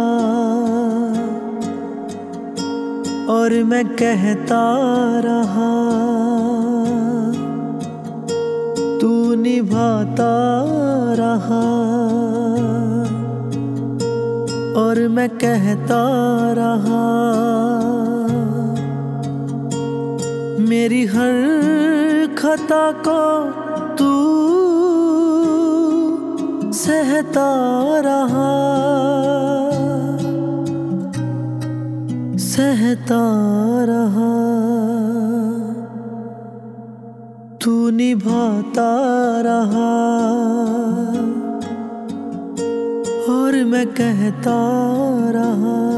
और 3.35 3.63
मैं 3.65 3.85
कहता 3.97 4.65
रहा। 5.21 5.69
निभाता 9.59 10.35
रहा। 11.19 11.63
और 14.81 15.09
मैं 15.09 15.29
कहता 15.29 16.03
रहा, 16.59 17.07
मेरी 20.69 21.07
हर 21.07 21.35
खता 22.39 22.93
को 23.09 23.23
तू 23.97 24.13
सहता 26.73 27.51
रहा। 28.01 28.51
सहता 32.39 33.23
रहा। 33.85 34.48
तू 37.69 37.91
निभाता 37.91 38.91
रहा। 39.41 39.91
और 43.35 43.65
मैं 43.65 43.87
कहता 43.87 44.59
रहा। 45.31 45.98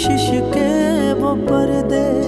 बख्शिश 0.00 0.28
के 0.52 1.12
वो 1.12 1.34
पर्दे 1.44 2.19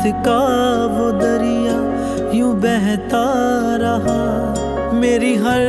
रहमत 0.00 0.24
का 0.26 0.40
वो 0.86 1.10
दरिया 1.12 1.76
यूँ 2.38 2.54
बहता 2.54 3.24
रहा। 3.76 4.92
मेरी 4.92 5.34
हर 5.36 5.64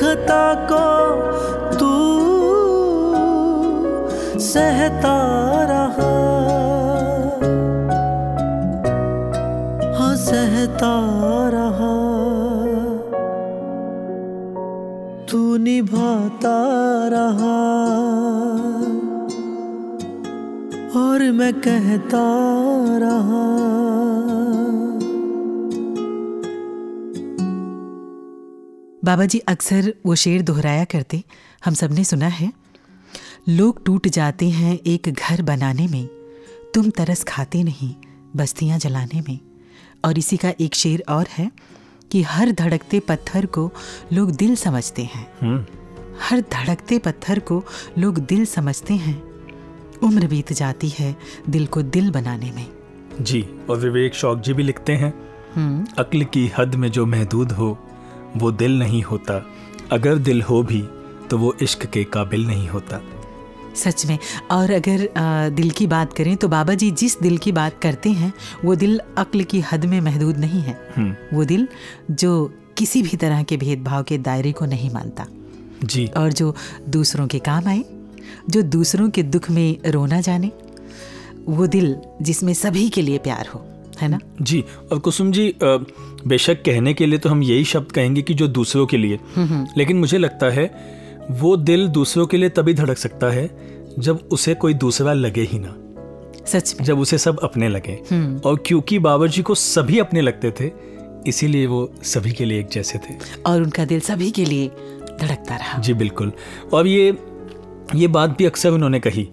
खता 0.00 0.44
को 0.72 0.86
तू 1.78 1.92
सहता 4.40 5.16
रहा। 5.70 6.14
हाँ 9.98 10.16
सहता 10.16 10.94
रहा। 11.48 11.94
तू 15.30 15.56
निभाता 15.56 16.58
रहा। 17.08 17.56
और 21.00 21.30
मैं 21.32 21.52
कहता 21.52 22.45
रहा। 22.96 23.56
बाबा 29.04 29.26
जी 29.26 29.38
अक्सर 29.38 29.94
वो 30.06 30.14
शेर 30.14 30.42
दोहराया 30.42 30.84
करते 30.84 31.22
हम 31.64 31.74
सबने 31.74 32.04
सुना 32.04 32.26
है। 32.26 32.52
लोग 33.48 33.84
टूट 33.86 34.08
जाते 34.08 34.50
हैं 34.50 34.78
एक 34.86 35.08
घर 35.08 35.42
बनाने 35.42 35.88
में 35.88 36.06
तुम 36.74 36.90
तरस 36.90 37.24
खाते 37.24 37.62
नहीं 37.62 37.94
बस्तियाँ 38.36 38.78
जलाने 38.78 39.20
में। 39.20 39.38
और 40.04 40.18
इसी 40.18 40.36
का 40.36 40.52
एक 40.60 40.74
शेर 40.74 41.04
और 41.08 41.26
है 41.30 41.50
कि 42.10 42.22
हर 42.22 42.52
धड़कते 42.52 43.00
पत्थर 43.00 43.46
को 43.46 43.70
लोग 44.12 44.30
दिल 44.30 44.56
समझते 44.56 45.04
हैं। 45.04 45.66
हर 46.20 46.40
धड़कते 46.40 46.98
पत्थर 46.98 47.38
को 47.38 47.64
लोग 47.98 48.18
दिल 48.18 48.44
समझते 48.44 48.94
हैं। 48.94 49.22
उम्र 50.02 50.26
बीत 50.26 50.52
जाती 50.52 50.88
है 50.88 51.16
दिल 51.50 51.66
को 51.66 51.82
दिल 51.82 52.10
बनाने 52.10 52.50
में। 52.52 52.75
जी 53.20 53.44
और 53.70 53.76
विवेक 53.76 54.14
शौक 54.14 54.40
जी 54.40 54.52
भी 54.52 54.62
लिखते 54.62 54.92
हैं। 54.92 55.12
अक्ल 55.98 56.24
की 56.24 56.50
हद 56.58 56.74
में 56.74 56.90
जो 56.90 57.06
महदूद 57.06 57.52
हो 57.52 57.78
वो 58.36 58.50
दिल 58.52 58.78
नहीं 58.78 59.02
होता। 59.02 59.44
अगर 59.92 60.16
दिल 60.18 60.42
हो 60.42 60.62
भी 60.62 60.82
तो 61.30 61.38
वो 61.38 61.54
इश्क 61.62 61.86
के 61.86 62.04
काबिल 62.04 62.46
नहीं 62.46 62.68
होता। 62.68 63.00
सच 63.74 64.06
में। 64.06 64.18
और 64.50 64.70
अगर 64.70 65.08
आ, 65.16 65.48
दिल 65.48 65.70
की 65.70 65.86
बात 65.86 66.12
करें 66.12 66.36
तो 66.36 66.48
बाबा 66.48 66.74
जी 66.74 66.90
जिस 66.90 67.18
दिल 67.20 67.38
की 67.38 67.52
बात 67.52 67.78
करते 67.82 68.10
हैं 68.10 68.32
वो 68.64 68.74
दिल 68.74 69.00
अक्ल 69.18 69.42
की 69.42 69.60
हद 69.60 69.84
में 69.84 70.00
महदूद 70.00 70.36
नहीं 70.36 70.60
है। 70.60 70.78
वो 71.34 71.44
दिल 71.44 71.68
जो 72.10 72.52
किसी 72.76 73.02
भी 73.02 73.16
तरह 73.16 73.42
के 73.42 73.56
भेदभाव 73.56 74.02
के 74.02 74.18
दायरे 74.18 74.52
को 74.52 74.66
नहीं 74.66 74.90
मानता। 74.90 75.26
जी। 75.84 76.06
और 76.06 76.32
जो 76.32 76.54
दूसरों 76.88 77.26
के 77.26 77.38
काम 77.38 77.66
आए 77.68 77.84
जो 78.50 78.62
दूसरों 78.62 79.10
के 79.10 79.22
दुख 79.22 79.50
में 79.50 79.90
रोना 79.90 80.20
जाने 80.20 80.50
वो 81.48 81.66
दिल 81.66 81.96
जिसमें 82.22 82.52
सभी 82.54 82.88
के 82.88 83.02
लिए 83.02 83.18
प्यार 83.18 83.46
हो 83.46 83.64
है 84.00 84.08
ना? 84.08 84.18
जी 84.42 84.64
और 84.92 84.98
कुसुम 84.98 85.32
जी 85.32 85.54
बेशक 85.62 86.54
कहने 86.54 86.94
के 86.94 87.06
लिए 87.06 87.18
तो 87.18 87.28
हम 87.28 87.42
यही 87.42 87.64
शब्द 87.64 87.92
कहेंगे 87.92 88.22
कि 88.22 88.34
जो 88.34 88.48
दूसरों 88.48 88.86
के 88.86 88.96
लिए। 88.96 89.18
लेकिन 89.78 89.96
मुझे 89.96 90.18
लगता 90.18 90.50
है 90.50 90.70
वो 91.30 91.56
दिल 91.56 91.88
दूसरों 91.88 92.26
के 92.26 92.36
लिए 92.36 92.48
तभी 92.48 92.74
धड़क 92.74 92.98
सकता 92.98 93.30
है 93.30 93.50
जब 93.98 94.28
उसे 94.32 94.54
कोई 94.54 94.74
दूसरा 94.74 95.12
लगे 95.12 95.42
ही 95.42 95.58
ना। 95.58 95.74
सच 96.46 96.74
में। 96.80 96.84
जब 96.86 96.98
उसे 96.98 97.18
सब 97.18 97.38
अपने 97.38 97.68
लगे। 97.68 97.94
और 98.48 98.62
क्योंकि 98.66 98.98
बाबर 98.98 99.28
जी 99.28 99.42
को 99.42 99.54
सभी 99.54 99.98
अपने 99.98 100.20
लगते 100.20 100.50
थे 100.60 100.70
इसीलिए 101.26 101.66
वो 101.66 101.90
सभी 102.02 102.32
के 102.32 102.44
लिए 102.44 102.60
एक 102.60 102.68
जैसे 102.72 102.98
थे। 102.98 103.14
और 103.46 103.62
उनका 103.62 103.84
दिल 103.84 104.00
सभी 104.00 104.30
के 104.30 104.44
लिए 104.44 104.68
धड़कता 105.20 105.56
रहा। 105.56 105.78
जी 105.78 105.94
बिल्कुल। 105.94 106.32
और 106.72 106.86
ये 106.86 107.18
ये 107.94 108.08
बात 108.08 108.30
भी 108.30 108.44
अक्सर 108.44 108.70
उन्होंने 108.70 109.00
कही 109.00 109.28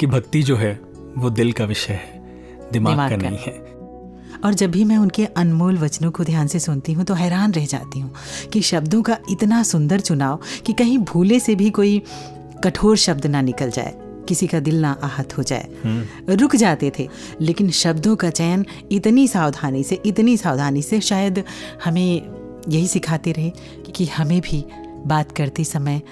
कि 0.00 0.06
भक्ति 0.06 0.42
जो 0.42 0.56
है 0.56 0.85
वो 1.18 1.30
दिल 1.30 1.52
का 1.52 1.64
विषय 1.64 1.92
है 1.92 2.70
दिमाग, 2.72 2.92
दिमाग 2.92 3.10
का 3.10 3.16
का। 3.16 3.28
नहीं 3.28 3.38
है। 3.38 3.64
और 4.44 4.54
जब 4.54 4.70
भी 4.70 4.84
मैं 4.84 4.96
उनके 4.98 5.24
अनमोल 5.26 5.78
वचनों 5.78 6.10
को 6.10 6.24
ध्यान 6.24 6.46
से 6.46 6.58
सुनती 6.58 6.92
हूँ 6.92 7.04
तो 7.04 7.14
हैरान 7.14 7.52
रह 7.52 7.66
जाती 7.66 8.00
हूँ 8.00 8.12
कि 8.52 8.60
शब्दों 8.62 9.02
का 9.02 9.18
इतना 9.30 9.62
सुंदर 9.62 10.00
चुनाव 10.00 10.40
कि 10.66 10.72
कहीं 10.72 10.98
भूले 10.98 11.40
से 11.40 11.54
भी 11.54 11.70
कोई 11.70 12.02
कठोर 12.64 12.96
शब्द 12.96 13.26
ना 13.26 13.40
निकल 13.40 13.70
जाए 13.70 13.94
किसी 14.28 14.46
का 14.46 14.60
दिल 14.60 14.80
ना 14.80 14.90
आहत 15.02 15.36
हो 15.38 15.42
जाए। 15.42 15.68
रुक 16.30 16.56
जाते 16.56 16.92
थे 16.98 17.08
लेकिन 17.40 17.70
शब्दों 17.70 18.16
का 18.16 18.30
चयन 18.30 18.64
इतनी 18.92 19.26
सावधानी 19.28 19.82
से 19.84 20.00
इतनी 20.06 20.36
सावधानी 20.36 20.82
से 20.82 21.00
शायद 21.00 21.42
हमें 21.84 22.62
यही 22.68 22.86
सिखाते 22.86 23.32
रहे 23.32 23.50
कि 23.96 24.06
हमें 24.06 24.40
भी 24.40 24.64
बात 25.06 25.32
करते 25.32 25.64
समय 25.64 26.02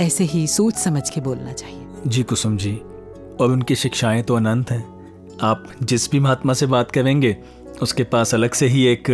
ऐसे 0.00 0.24
ही 0.24 0.46
सोच 0.46 0.74
समझ 0.74 1.08
के 1.10 1.20
बोलना 1.20 1.52
चाहिए। 1.52 1.86
जी 2.06 2.22
कुसुम 2.22 2.56
जी 2.56 2.78
और 3.40 3.50
उनकी 3.50 3.74
शिक्षाएँ 3.74 4.22
तो 4.22 4.34
अनंत 4.34 4.70
हैं। 4.70 4.84
आप 5.42 5.66
जिस 5.82 6.10
भी 6.10 6.20
महात्मा 6.20 6.52
से 6.52 6.66
बात 6.66 6.90
करेंगे 6.90 7.36
उसके 7.82 8.04
पास 8.04 8.34
अलग 8.34 8.52
से 8.52 8.66
ही 8.66 8.84
एक 8.86 9.10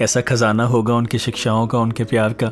ऐसा 0.00 0.20
खजाना 0.20 0.64
होगा 0.66 0.94
उनकी 0.94 1.18
शिक्षाओं 1.18 1.66
का 1.66 1.78
उनके 1.78 2.04
प्यार 2.04 2.32
का। 2.32 2.50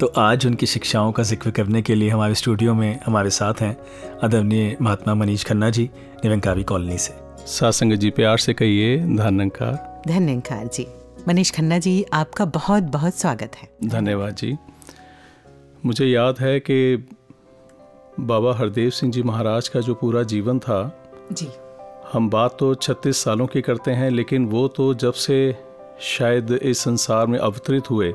तो 0.00 0.06
आज 0.16 0.46
उनकी 0.46 0.66
शिक्षाओं 0.66 1.12
का 1.12 1.22
ज़िक्र 1.22 1.50
करने 1.50 1.82
के 1.82 1.94
लिए 1.94 2.10
हमारे 2.10 2.34
स्टूडियो 2.34 2.74
में 2.74 2.98
हमारे 3.06 3.30
साथ 3.30 3.60
हैं 3.60 3.76
आदरणीय 4.24 4.76
महात्मा 4.82 5.14
मनीष 5.14 5.44
खन्ना 5.44 5.70
जी 5.70 5.88
निरंकारी 6.24 6.62
कॉलोनी 6.62 6.98
से। 6.98 7.14
सासंग 7.46 7.92
जी 7.92 8.10
प्यार 8.10 8.38
से 8.38 8.54
कहिए 8.54 8.98
धन्यकार। 8.98 10.02
धन्यकार 10.08 10.66
जी। 10.66 10.86
मनीष 11.28 11.50
खन्ना 11.50 11.78
जी 11.78 12.04
आपका 12.12 12.44
बहुत 12.44 12.82
बहुत 12.92 13.14
स्वागत 13.14 13.56
है। 13.56 13.68
धन्यवाद 13.84 14.34
जी। 14.34 14.56
मुझे 15.86 16.06
याद 16.06 16.40
है 16.40 16.58
कि 16.60 17.08
बाबा 18.20 18.54
हरदेव 18.54 18.90
सिंह 18.90 19.12
जी 19.12 19.22
महाराज 19.22 19.68
का 19.68 19.80
जो 19.80 19.94
पूरा 19.94 20.22
जीवन 20.22 20.58
था 20.58 21.02
जी। 21.32 21.48
हम 22.12 22.30
बात 22.30 22.56
तो 22.60 22.74
36 22.74 23.12
सालों 23.12 23.46
की 23.46 23.60
करते 23.60 23.90
हैं 23.90 24.10
लेकिन 24.10 24.46
वो 24.46 24.68
तो 24.68 24.94
जब 24.94 25.12
से 25.12 25.56
शायद 26.00 26.50
इस 26.50 26.78
संसार 26.78 27.26
में 27.26 27.38
अवतरित 27.38 27.90
हुए 27.90 28.14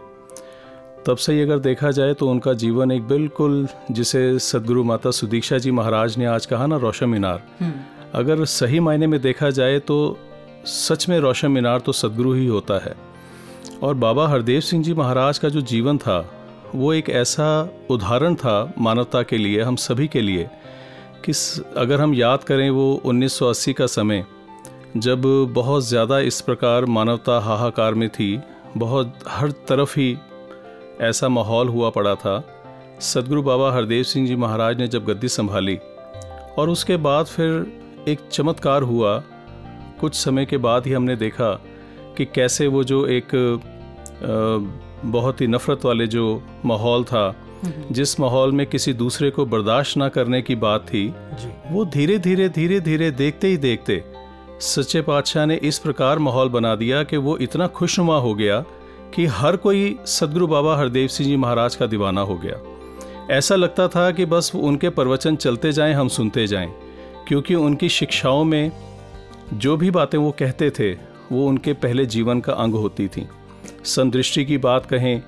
तब 1.06 1.16
से 1.18 1.34
ही 1.34 1.42
अगर 1.42 1.60
देखा 1.60 1.92
जाए 1.92 2.14
तो 2.14 2.30
उनका 2.30 2.54
जीवन 2.54 2.92
एक 2.92 3.08
बिल्कुल 3.08 3.68
जिसे 3.92 4.40
सदगुरु 4.40 4.84
माता 4.84 5.12
सुदीक्षा 5.12 5.58
जी 5.58 5.72
महाराज 5.72 6.18
ने 6.18 6.26
आज 6.26 6.46
कहा 6.46 6.68
ना 6.68 6.78
रोशन 6.78 7.10
मीनार 7.10 7.44
अगर 8.14 8.46
सही 8.46 8.80
मायने 8.80 9.08
में 9.08 9.22
देखा 9.22 9.50
जाए 9.50 9.80
तो 9.80 10.18
सच 10.66 11.10
में 11.10 11.20
रोशन 11.20 11.52
मीनार 11.52 11.80
तो 11.80 11.92
सदगुरु 11.92 12.34
ही 12.34 12.48
होता 12.48 12.74
है। 12.74 12.96
और 13.84 13.94
बाबा 13.94 14.28
हरदेव 14.28 14.60
सिंह 14.60 14.84
जी 14.84 14.94
महाराज 14.94 15.38
का 15.38 15.50
जो 15.50 15.62
जीवन 15.62 15.98
था 15.98 16.41
वो 16.76 16.94
एक 16.94 17.10
ऐसा 17.10 17.70
उदाहरण 17.90 18.36
था 18.36 18.74
मानवता 18.78 19.24
के 19.24 19.38
लिए 19.38 19.62
हम 19.62 19.76
सभी 19.76 20.08
के 20.08 20.22
लिए 20.22 20.50
कि 21.26 21.32
अगर 21.78 22.02
हम 22.02 22.14
याद 22.14 22.44
करें 22.44 22.70
वो 22.70 23.02
1980 23.06 23.74
का 23.74 23.86
समय 23.86 24.26
जब 24.98 25.22
बहुत 25.54 25.84
ज़्यादा 25.84 26.20
इस 26.20 26.42
प्रकार 26.42 26.86
मानवता 26.86 27.40
हाहाकार 27.40 27.94
में 27.94 28.10
थी 28.10 28.40
बहुत 28.78 29.20
हर 29.28 29.52
तरफ़ 29.52 30.00
ही 30.00 30.18
ऐसा 31.02 31.30
माहौल 31.30 31.68
हुआ 31.68 31.90
पड़ा 31.90 32.16
था। 32.16 32.44
सदगुरु 33.02 33.42
बाबा 33.44 33.72
हरदेव 33.72 34.04
सिंह 34.04 34.28
जी 34.28 34.36
महाराज 34.36 34.78
ने 34.78 34.88
जब 34.88 35.06
गद्दी 35.06 35.28
संभाली 35.28 35.78
और 36.58 36.70
उसके 36.70 36.98
बाद 36.98 37.26
फिर 37.26 38.06
एक 38.08 38.20
चमत्कार 38.32 38.82
हुआ। 38.82 39.24
कुछ 40.00 40.16
समय 40.16 40.46
के 40.46 40.58
बाद 40.58 40.88
ही 40.88 40.94
हमने 40.94 41.16
देखा 41.16 41.52
कि 42.18 42.26
कैसे 42.26 42.68
वो 42.68 42.84
जो 42.84 43.06
एक 43.08 43.36
अ, 43.36 44.91
बहुत 45.06 45.42
ही 45.42 45.48
नफ़रत 45.48 45.86
वाले 45.86 46.08
जो 46.08 46.44
माहौल 46.66 47.04
था 47.04 47.36
जिस 47.92 48.20
माहौल 48.20 48.52
में 48.52 48.68
किसी 48.68 48.94
दूसरे 48.94 49.30
को 49.30 49.46
बर्दाश्त 49.46 49.98
ना 49.98 50.10
करने 50.10 50.42
की 50.42 50.56
बात 50.56 50.82
थी 50.82 51.16
वो 51.72 51.86
धीरे 51.86 52.20
धीरे 52.20 52.50
धीरे 52.50 52.80
धीरे 52.80 53.12
देखते 53.12 53.48
ही 53.48 53.58
देखते 53.58 54.04
सच्चे 54.60 55.02
पातशाह 55.02 55.46
ने 55.46 55.56
इस 55.56 55.80
प्रकार 55.80 56.20
माहौल 56.20 56.50
बना 56.50 56.76
दिया 56.76 57.04
कि 57.04 57.18
वो 57.18 57.38
इतना 57.38 57.68
खुशनुमा 57.68 58.18
हो 58.18 58.36
गया 58.36 58.66
कि 59.16 59.26
हर 59.26 59.56
कोई 59.56 60.00
सदगुरु 60.06 60.48
बाबा 60.48 60.78
हरदेव 60.78 61.08
सिंह 61.08 61.30
जी 61.30 61.36
महाराज 61.36 61.76
का 61.76 61.86
दीवाना 61.86 62.22
हो 62.22 62.36
गया। 62.36 62.60
ऐसा 63.38 63.56
लगता 63.56 63.88
था 63.88 64.12
कि 64.12 64.26
बस 64.26 64.52
उनके 64.56 64.90
प्रवचन 64.90 65.36
चलते 65.36 65.72
जाएँ 65.72 65.94
हम 65.94 66.08
सुनते 66.08 66.48
जाएँ 66.48 66.74
क्योंकि 67.28 67.56
उनकी 67.56 67.90
शिक्षाओं 67.90 68.44
में 68.44 68.72
जो 69.54 69.78
भी 69.78 69.92
बातें 69.92 70.18
वो 70.18 70.32
कहते 70.32 70.70
थे 70.70 70.92
वो 71.32 71.48
उनके 71.48 71.74
पहले 71.74 72.06
जीवन 72.06 72.40
का 72.40 72.54
अंग 72.54 72.74
होती 72.74 73.08
थी। 73.08 73.28
संदृष्टि 73.86 74.46
की 74.46 74.58
बात 74.58 74.86
कहें 74.86 75.22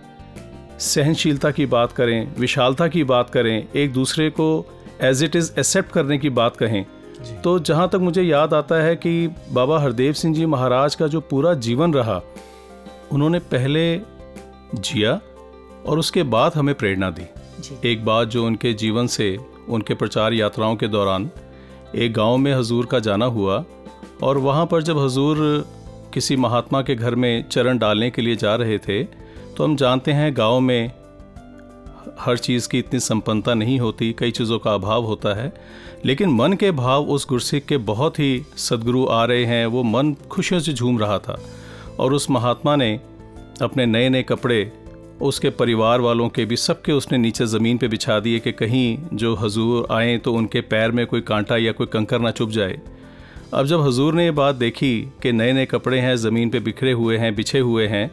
सहनशीलता 0.80 1.52
की 1.52 1.66
बात 1.66 1.92
करें 1.92 2.36
विशालता 2.36 2.88
की 2.88 3.04
बात 3.04 3.30
करें 3.30 3.68
एक 3.76 3.94
दूसरे 3.94 4.30
को 4.30 4.66
एज 5.02 5.24
इट 5.24 5.36
इज़ 5.36 5.52
एक्सेप्ट 5.60 5.92
करने 5.92 6.18
की 6.18 6.30
बात 6.30 6.58
कहें। 6.58 6.86
तो 7.44 7.60
जहाँ 7.60 7.90
तक 7.90 7.96
मुझे 7.96 8.22
याद 8.22 8.54
आता 8.54 8.76
है 8.76 8.96
कि 8.96 9.28
बाबा 9.28 9.80
हरदेव 9.80 10.14
सिंह 10.14 10.36
जी 10.36 10.46
महाराज 10.46 10.96
का 10.96 11.08
जो 11.08 11.22
पूरा 11.22 11.54
जीवन 11.54 11.94
रहा 11.94 12.22
उन्होंने 13.12 13.40
पहले 13.40 13.98
जिया 14.76 15.22
और 15.86 16.00
उसके 16.00 16.24
बाद 16.24 16.52
हमें 16.56 16.76
प्रेरणा 16.76 17.10
दी। 17.10 17.90
एक 17.92 18.06
बात 18.06 18.28
जो 18.28 18.46
उनके 18.46 18.74
जीवन 18.74 19.08
से 19.08 19.38
उनके 19.70 19.94
प्रचार 19.94 20.34
यात्राओं 20.34 20.76
के 20.76 20.88
दौरान 20.88 21.30
एक 21.96 22.14
गाँव 22.14 22.38
में 22.38 22.54
हजूर 22.54 22.86
का 22.86 23.00
जाना 23.00 23.26
हुआ 23.26 23.66
और 24.24 24.38
वहाँ 24.38 24.66
पर 24.66 24.84
जब 24.84 24.98
हजूर 24.98 25.38
किसी 26.14 26.36
महात्मा 26.36 26.82
के 26.82 26.96
घर 26.96 27.16
में 27.16 27.50
चरण 27.50 27.78
डालने 27.78 28.10
के 28.10 28.22
लिए 28.22 28.36
जा 28.36 28.56
रहे 28.56 28.78
थे 28.78 29.04
तो 29.58 29.64
हम 29.64 29.76
जानते 29.76 30.12
हैं 30.12 30.34
गाँव 30.38 30.60
में 30.60 30.92
हर 32.20 32.38
चीज़ 32.38 32.68
की 32.70 32.80
इतनी 32.80 33.00
संपन्नता 33.00 33.54
नहीं 33.54 33.80
होती, 33.80 34.16
कई 34.18 34.32
चीज़ों 34.32 34.60
का 34.60 34.74
अभाव 34.74 35.04
होता 35.04 35.34
है। 35.34 35.54
लेकिन 36.06 36.30
मन 36.30 36.54
के 36.54 36.72
भाव 36.72 37.04
उस 37.04 37.28
गुरसिख 37.30 37.66
के 37.66 37.78
बहुत 37.78 38.20
ही 38.20 38.44
सदगुरु 38.58 39.06
आ 39.08 39.26
रहे 39.26 39.46
हैं, 39.46 39.66
वो 39.66 39.84
मन 39.84 40.14
खुशियों 40.30 40.60
से 40.60 40.74
झूम 40.74 41.00
रहा 41.00 41.18
था। 41.18 41.40
और 42.00 42.14
उस 42.14 42.30
महात्मा 42.30 42.76
ने 42.76 43.00
अपने 43.62 43.86
नए 43.86 44.10
नए 44.10 44.24
कपड़े, 44.24 44.72
उसके 45.22 45.50
परिवार 45.50 46.02
वालों 46.02 46.30
के 46.30 46.46
भी, 46.46 46.58
सबके 46.58 46.92
उसने 46.92 47.18
नीचे 47.18 47.46
ज़मीन 47.46 47.78
पे 47.78 47.88
बिछा 47.88 48.20
दिए 48.20 48.40
कि 48.40 48.52
कहीं 48.52 48.98
जो 49.14 49.36
हजूर 49.36 49.88
आए 49.92 50.18
तो 50.18 50.34
उनके 50.34 50.62
पैर 50.62 50.92
में 50.92 51.06
कोई 51.08 51.22
कांटा 51.22 51.58
या 51.58 51.72
कोई 51.72 51.88
कंकर 51.88 52.20
ना 52.20 52.32
चुभ 52.32 52.50
जाए। 52.50 52.80
अब 53.54 53.66
जब 53.66 53.82
हजूर 53.82 54.14
ने 54.14 54.24
ये 54.26 54.32
बात 54.32 54.56
देखी 54.56 55.12
कि 55.22 55.32
नए 55.32 55.54
नए 55.54 55.66
कपड़े 55.66 56.00
हैं 56.00 56.16
ज़मीन 56.16 56.50
पे 56.50 56.60
बिखरे 56.60 56.92
हुए 56.92 57.18
हैं 57.18 57.36
बिछे 57.36 57.60
हुए 57.60 57.88
हैं 57.88 58.12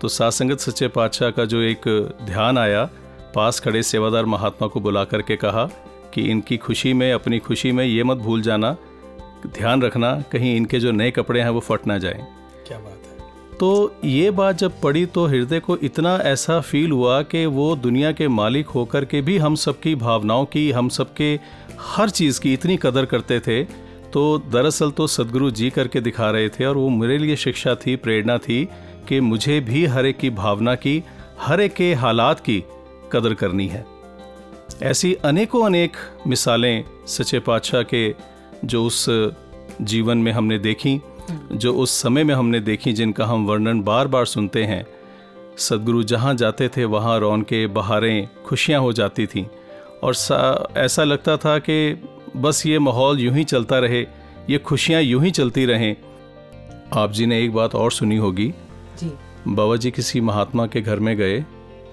तो 0.00 0.08
सात 0.08 0.32
संगत 0.32 0.58
सच्चे 0.58 0.88
पातशाह 0.88 1.30
का 1.30 1.44
जो 1.44 1.60
एक 1.60 2.12
ध्यान 2.24 2.58
आया 2.58 2.90
पास 3.34 3.60
खड़े 3.60 3.82
सेवादार 3.82 4.24
महात्मा 4.24 4.68
को 4.68 4.80
बुला 4.80 5.04
करके 5.04 5.36
कहा 5.36 5.64
कि 6.14 6.22
इनकी 6.22 6.56
खुशी 6.56 6.92
में 6.92 7.12
अपनी 7.12 7.38
खुशी 7.38 7.72
में 7.72 7.84
ये 7.84 8.04
मत 8.04 8.16
भूल 8.16 8.42
जाना 8.42 8.76
ध्यान 9.46 9.82
रखना 9.82 10.24
कहीं 10.32 10.56
इनके 10.56 10.78
जो 10.78 10.92
नए 10.92 11.10
कपड़े 11.10 11.40
हैं 11.40 11.48
वो 11.48 11.60
फट 11.60 11.86
ना 11.86 11.98
जाएँ। 11.98 12.26
क्या 12.66 12.78
बात 12.78 13.20
है। 13.20 13.56
तो 13.58 13.94
ये 14.04 14.30
बात 14.30 14.56
जब 14.56 14.80
पड़ी 14.80 15.06
तो 15.06 15.26
हृदय 15.26 15.60
को 15.60 15.76
इतना 15.76 16.16
ऐसा 16.16 16.60
फील 16.60 16.90
हुआ 16.90 17.22
कि 17.22 17.46
वो 17.46 17.76
दुनिया 17.76 18.12
के 18.12 18.28
मालिक 18.28 18.66
होकर 18.66 19.04
के 19.04 19.22
भी 19.22 19.38
हम 19.38 19.54
सबकी 19.54 19.94
भावनाओं 19.94 20.44
की 20.44 20.70
हम 20.70 20.88
सबके 20.88 21.40
हर 21.80 22.10
चीज़ 22.10 22.40
की 22.40 22.52
इतनी 22.52 22.76
कदर 22.76 23.04
करते 23.04 23.40
थे 23.40 23.85
तो 24.16 24.38
दरअसल 24.38 24.90
तो 24.90 25.06
सदगुरु 25.06 25.50
जी 25.50 25.70
करके 25.70 26.00
दिखा 26.00 26.30
रहे 26.30 26.48
थे 26.48 26.64
और 26.64 26.76
वो 26.76 26.88
मेरे 26.88 27.18
लिए 27.18 27.36
शिक्षा 27.36 27.74
थी 27.74 27.96
प्रेरणा 27.96 28.38
थी 28.38 28.68
कि 29.08 29.20
मुझे 29.20 29.60
भी 29.60 29.86
हर 29.86 30.12
की 30.12 30.30
भावना 30.30 30.74
की 30.74 31.04
हर 31.40 31.60
एक 31.60 31.74
के 31.74 31.94
हालात 31.94 32.40
की 32.40 32.64
कदर 33.12 33.34
करनी 33.34 33.66
है। 33.66 33.86
ऐसी 34.82 35.14
अनेकों 35.14 35.66
अनेक 35.66 35.92
मिसालें 36.26 36.84
सच्चे 37.06 37.38
पातशाह 37.38 37.82
के 37.82 38.14
जो 38.64 38.84
उस 38.84 39.10
जीवन 39.82 40.18
में 40.18 40.32
हमने 40.32 40.58
देखी 40.58 41.00
जो 41.52 41.74
उस 41.74 41.90
समय 42.02 42.24
में 42.24 42.34
हमने 42.34 42.60
देखी 42.60 42.92
जिनका 42.92 43.26
हम 43.26 43.46
वर्णन 43.46 43.82
बार 43.82 44.08
बार 44.08 44.24
सुनते 44.24 44.64
हैं। 44.64 44.86
सदगुरु 45.58 46.02
जहाँ 46.02 46.34
जाते 46.34 46.68
थे 46.68 46.84
वहाँ 46.84 47.20
रौन 47.20 47.42
के 47.42 47.66
बहारें 47.66 48.28
खुशियाँ 48.46 48.80
हो 48.80 48.92
जाती 48.92 49.26
थीं। 49.26 49.46
और 50.02 50.14
सा- 50.14 50.76
ऐसा 50.76 51.04
लगता 51.04 51.36
था 51.36 51.58
कि 51.58 52.08
बस 52.36 52.66
ये 52.66 52.78
माहौल 52.78 53.20
यूँ 53.20 53.34
ही 53.34 53.44
चलता 53.44 53.78
रहे 53.78 54.00
ये 54.50 54.58
खुशियाँ 54.58 55.00
यूँ 55.02 55.22
ही 55.24 55.30
चलती 55.30 55.64
रहें। 55.66 55.96
आप 56.92 57.12
जी 57.12 57.26
ने 57.26 57.42
एक 57.44 57.52
बात 57.52 57.74
और 57.74 57.92
सुनी 57.92 58.16
होगी। 58.16 58.48
जी। 58.98 59.10
बाबा 59.48 59.76
जी 59.76 59.90
किसी 59.90 60.20
महात्मा 60.20 60.66
के 60.66 60.80
घर 60.80 60.98
में 60.98 61.16
गए 61.16 61.40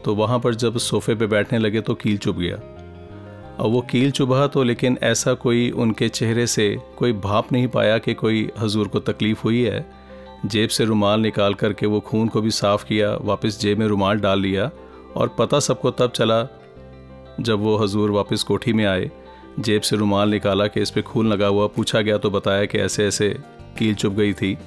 तो 0.06 0.16
वहाँ 0.16 0.40
पर 0.40 0.56
जब 0.56 0.78
सोफे 0.78 1.16
पे 1.16 1.28
बैठने 1.28 1.60
लगे 1.60 1.82
तो 1.82 1.94
कील 1.94 2.18
चुभ 2.18 2.40
गया। 2.40 2.56
और 3.56 3.70
वो 3.70 3.82
कील 3.82 4.12
चुभा 4.12 4.46
तो 4.48 4.64
लेकिन 4.64 4.98
ऐसा 5.04 5.34
कोई 5.34 5.70
उनके 5.72 6.10
चेहरे 6.10 6.48
से 6.48 6.76
कोई 6.98 7.14
भाप 7.14 7.52
नहीं 7.52 7.68
पाया 7.68 7.98
कि 7.98 8.14
कोई 8.14 8.50
हजूर 8.60 8.88
को 8.88 9.00
तकलीफ़ 9.00 9.42
हुई 9.42 9.64
है। 9.64 9.86
जेब 10.46 10.70
से 10.70 10.86
रुमाल 10.86 11.20
निकाल 11.20 11.54
करके 11.54 11.86
वो 11.86 12.00
खून 12.00 12.28
को 12.28 12.42
भी 12.42 12.52
साफ़ 12.52 12.86
किया 12.86 13.16
वापस 13.22 13.60
जेब 13.60 13.80
में 13.80 13.88
रुमाल 13.88 14.20
डाल 14.20 14.40
लिया 14.40 14.70
और 15.16 15.36
पता 15.40 15.60
सबको 15.60 15.92
तब 15.92 16.12
चला 16.12 16.48
जब 17.40 17.60
वो 17.60 17.78
हजूर 17.78 18.12
वापस 18.12 18.44
कोठी 18.44 18.74
में 18.74 18.86
आए। 18.86 19.12
जेब 19.60 19.82
से 19.82 19.96
रुमाल 19.96 20.30
निकाला 20.30 20.68
कि 20.68 20.82
इस 20.82 20.90
पर 20.90 21.02
खून 21.02 21.28
लगा 21.28 21.48
हुआ, 21.48 21.68
पूछा 21.68 22.02
गया 22.02 22.18
तो 22.18 22.30
बताया 22.30 22.66
कि 22.66 22.78
ऐसे 22.78 23.08
ऐसे 23.08 23.30
कील 23.78 23.96
चुप 23.96 24.14
गई 24.14 24.34
थी। 24.34 24.58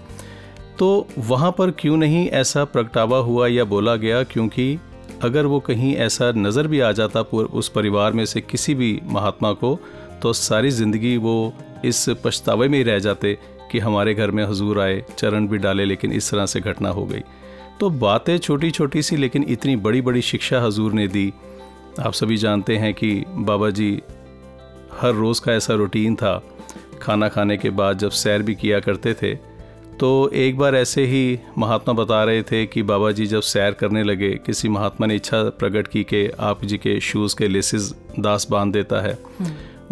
तो 0.79 1.07
वहाँ 1.18 1.51
पर 1.53 1.70
क्यों 1.70 1.96
नहीं 1.96 2.29
ऐसा 2.29 2.64
प्रगटावा 2.64 3.18
हुआ 3.18 3.46
या 3.46 3.64
बोला 3.64 3.96
गया? 3.96 4.22
क्योंकि 4.22 4.79
अगर 5.22 5.46
वो 5.46 5.61
कहीं 5.61 5.94
ऐसा 5.96 6.31
नज़र 6.33 6.66
भी 6.66 6.81
आ 6.81 6.92
जाता 6.92 7.20
उस 7.20 7.68
परिवार 7.68 8.12
में 8.12 8.25
से 8.25 8.40
किसी 8.40 8.75
भी 8.75 9.01
महात्मा 9.05 9.53
को 9.53 9.79
तो 10.22 10.33
सारी 10.33 10.70
ज़िंदगी 10.70 11.16
वो 11.16 11.53
इस 11.85 12.09
पछतावे 12.25 12.68
में 12.68 12.79
ही 12.79 12.85
रह 12.85 12.99
जाते 12.99 13.38
कि 13.72 13.79
हमारे 13.79 14.14
घर 14.14 14.31
में 14.31 14.44
हजूर 14.44 14.81
आए, 14.81 15.03
चरण 15.18 15.46
भी 15.49 15.59
डाले, 15.59 15.85
लेकिन 15.85 16.12
इस 16.12 16.31
तरह 16.31 16.46
से 16.46 16.61
घटना 16.61 16.88
हो 16.88 17.05
गई। 17.05 17.22
तो 17.81 17.90
बातें 17.90 18.37
छोटी 18.38 18.70
छोटी 18.70 19.03
सी, 19.03 19.16
लेकिन 19.16 19.44
इतनी 19.49 19.77
बड़ी 19.77 20.01
बड़ी 20.01 20.22
शिक्षा 20.22 20.61
हजूर 20.61 20.92
ने 20.92 21.09
दी। 21.09 21.33
आप 22.01 22.12
सभी 22.12 22.37
जानते 22.37 22.77
हैं 22.77 22.92
कि 22.94 23.25
बाबा 23.29 23.70
जी 23.70 23.90
हर 25.00 25.12
रोज़ 25.12 25.40
का 25.40 25.52
ऐसा 25.52 25.74
रूटीन 25.74 26.16
था 26.16 26.42
खाना 27.02 27.28
खाने 27.28 27.56
के 27.56 27.70
बाद 27.70 27.98
जब 27.98 28.11
सैर 28.11 28.42
भी 28.42 28.54
किया 28.54 28.80
करते 28.80 29.14
थे 29.14 29.35
तो 30.00 30.30
एक 30.35 30.59
बार 30.59 30.74
ऐसे 30.74 31.04
ही 31.04 31.38
महात्मा 31.59 31.94
बता 31.94 32.24
रहे 32.24 32.42
थे 32.42 32.66
कि 32.66 32.82
बाबा 32.82 33.11
जी 33.11 33.26
जब 33.26 33.40
सैर 33.40 33.72
करने 33.72 34.02
लगे 34.04 34.30
किसी 34.30 34.68
महात्मा 34.68 35.06
ने 35.06 35.14
इच्छा 35.14 35.42
प्रकट 35.42 35.88
की 35.88 36.04
कि 36.04 36.30
आप 36.40 36.64
जी 36.64 36.78
के 36.78 37.00
शूज़ 37.00 37.37
के 37.37 37.48
लेसिस 37.48 37.90
दास 38.18 38.46
बाँध 38.50 38.72
देता 38.72 39.00
है। 39.00 39.18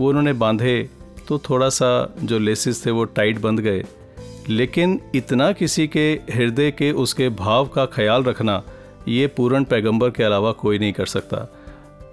वो 0.00 0.08
उन्होंने 0.08 0.32
बांधे 0.32 0.90
तो 1.28 1.38
थोड़ा 1.38 1.68
सा 1.68 2.14
जो 2.22 2.38
लेसिस 2.38 2.86
थे 2.86 2.90
वो 2.90 3.04
टाइट 3.04 3.38
बंध 3.38 3.60
गए। 3.60 3.84
लेकिन 4.48 5.00
इतना 5.14 5.52
किसी 5.52 5.86
के 5.86 6.20
हृदय 6.34 6.70
के 6.70 6.92
उसके 6.92 7.28
भाव 7.28 7.68
का 7.68 7.86
ख्याल 7.86 8.24
रखना 8.24 8.62
ये 9.08 9.26
पूर्ण 9.26 9.64
पैगंबर 9.64 10.10
के 10.10 10.22
अलावा 10.22 10.52
कोई 10.52 10.78
नहीं 10.78 10.92
कर 10.92 11.06
सकता। 11.06 11.53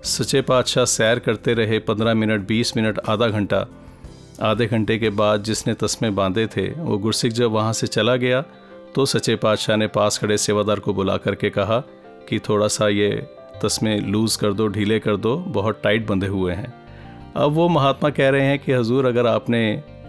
सच्चे 0.04 0.42
पातशाह 0.42 0.86
सैर 0.86 1.20
करते 1.20 1.54
रहे 1.54 1.78
पंद्रह 1.80 2.14
मिनट, 2.14 2.48
बीस 2.48 2.76
मिनट, 2.78 3.00
आधा 3.00 3.28
घंटा। 3.28 3.66
आधे 4.42 4.66
घंटे 4.66 4.98
के 4.98 5.10
बाद 5.12 5.44
जिसने 5.44 5.74
तस्मे 5.74 6.10
बांधे 6.10 6.46
थे, 6.48 6.68
वो 6.70 6.98
गुरसिख 6.98 7.34
जब 7.34 7.52
वहाँ 7.52 7.74
से 7.74 7.88
चला 7.88 8.16
गया 8.16 8.42
तो 8.96 9.06
सच्चे 9.06 9.36
पातशाह 9.36 9.78
ने 9.78 9.88
पास 9.88 10.18
खड़े 10.18 10.38
सेवादार 10.38 10.80
को 10.80 10.94
बुला 10.94 11.18
करके 11.18 11.50
कहा 11.50 11.80
कि 12.30 12.40
थोड़ा 12.40 12.68
सा 12.68 12.88
ये 12.88 13.10
तस्मे 13.64 14.00
लूज़ 14.00 14.38
कर 14.40 14.54
दो, 14.54 14.68
ढीले 14.68 15.00
कर 15.00 15.18
दो, 15.18 15.36
बहुत 15.38 15.82
टाइट 15.84 16.08
बंधे 16.08 16.28
हुए 16.28 16.54
हैं। 16.54 16.74
अब 17.36 17.52
वो 17.52 17.70
महात्मा 17.70 18.10
कह 18.10 18.30
रहे 18.30 18.46
हैं 18.46 18.60
कि, 18.60 18.72
हजूर, 18.72 19.06
अगर 19.06 19.28
आपने 19.28 19.62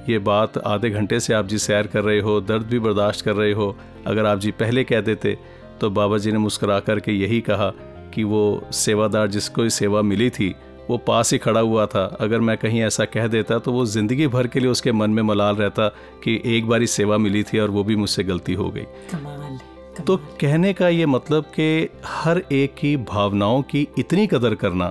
ये 0.08 0.18
बात 0.20 0.58
आधे 0.58 0.90
घंटे 0.90 1.20
से 1.20 1.34
आप 1.34 1.46
जी 1.46 1.58
सैर 1.58 1.86
कर 1.86 2.02
रहे 2.02 2.20
हो, 2.20 2.40
दर्द 2.40 2.66
भी 2.66 2.78
बर्दाश्त 2.78 3.24
कर 3.24 3.34
रहे 3.34 3.52
हो, 3.52 3.76
अगर 4.06 4.26
आप 4.26 4.38
जी 4.38 4.50
पहले 4.50 4.84
कह 4.84 5.00
देते 5.00 5.38
तो 5.80 5.90
बाबा 5.90 6.18
जी 6.18 6.32
ने 6.32 6.38
मुस्करा 6.38 6.80
करके 6.80 7.12
यही 7.12 7.40
कहा 7.40 7.72
कि 8.14 8.24
वो 8.24 8.42
सेवादार 8.72 9.28
जिसको 9.28 9.68
सेवा 9.70 10.02
मिली 10.02 10.30
थी 10.30 10.54
वो 10.90 10.96
पास 10.98 11.32
ही 11.32 11.38
खड़ा 11.38 11.60
हुआ 11.60 11.86
था। 11.86 12.04
अगर 12.20 12.40
मैं 12.40 12.56
कहीं 12.58 12.82
ऐसा 12.82 13.04
कह 13.04 13.26
देता 13.26 13.58
तो 13.58 13.72
वो 13.72 13.84
ज़िंदगी 13.86 14.26
भर 14.26 14.46
के 14.46 14.60
लिए 14.60 14.70
उसके 14.70 14.92
मन 14.92 15.10
में 15.10 15.22
मलाल 15.22 15.56
रहता 15.56 15.88
कि 16.24 16.40
एक 16.46 16.66
बारी 16.68 16.86
सेवा 16.86 17.18
मिली 17.18 17.42
थी 17.42 17.58
और 17.58 17.70
वो 17.70 17.84
भी 17.84 17.96
मुझसे 17.96 18.24
गलती 18.24 18.54
हो 18.54 18.68
गई। 18.70 18.82
कमाल 19.12 19.58
तो 20.06 20.16
कहने 20.40 20.72
का 20.72 20.88
ये 20.88 21.06
मतलब 21.06 21.44
कि 21.54 21.88
हर 22.06 22.42
एक 22.52 22.74
की 22.74 22.96
भावनाओं 22.96 23.62
की 23.62 23.86
इतनी 23.98 24.26
कदर 24.26 24.54
करना 24.54 24.90